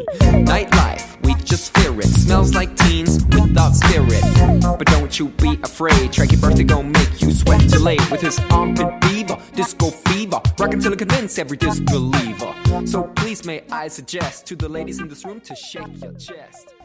Nightlife, 0.45 1.22
we 1.26 1.34
just 1.43 1.78
fear 1.78 1.99
it. 1.99 2.05
Smells 2.05 2.55
like 2.55 2.74
teens 2.78 3.26
without 3.26 3.76
spirit. 3.76 4.24
But 4.62 4.88
don't 4.88 5.20
you 5.20 5.28
be 5.28 5.60
afraid, 5.62 6.12
Tracky 6.14 6.39
birthday 6.39 6.64
gon' 6.64 6.93
make 6.93 7.22
you 7.22 7.34
sweat 7.34 7.70
till 7.70 7.82
late 7.82 8.10
with 8.10 8.22
his 8.22 8.39
armpit 8.49 8.88
fever, 9.03 9.38
disco 9.53 9.89
fever, 9.89 10.39
rockin' 10.58 10.80
till 10.80 10.93
it 10.93 10.99
convince 10.99 11.38
every 11.38 11.58
disbeliever. 11.58 12.55
So 12.86 13.03
please 13.18 13.45
may 13.45 13.64
I 13.70 13.89
suggest 13.89 14.45
to 14.45 14.55
the 14.55 14.70
ladies 14.70 15.01
in 15.01 15.10
this 15.10 15.26
room 15.26 15.41
to 15.41 15.55
shake 15.55 16.01
your 16.01 16.14
chest. 16.14 16.77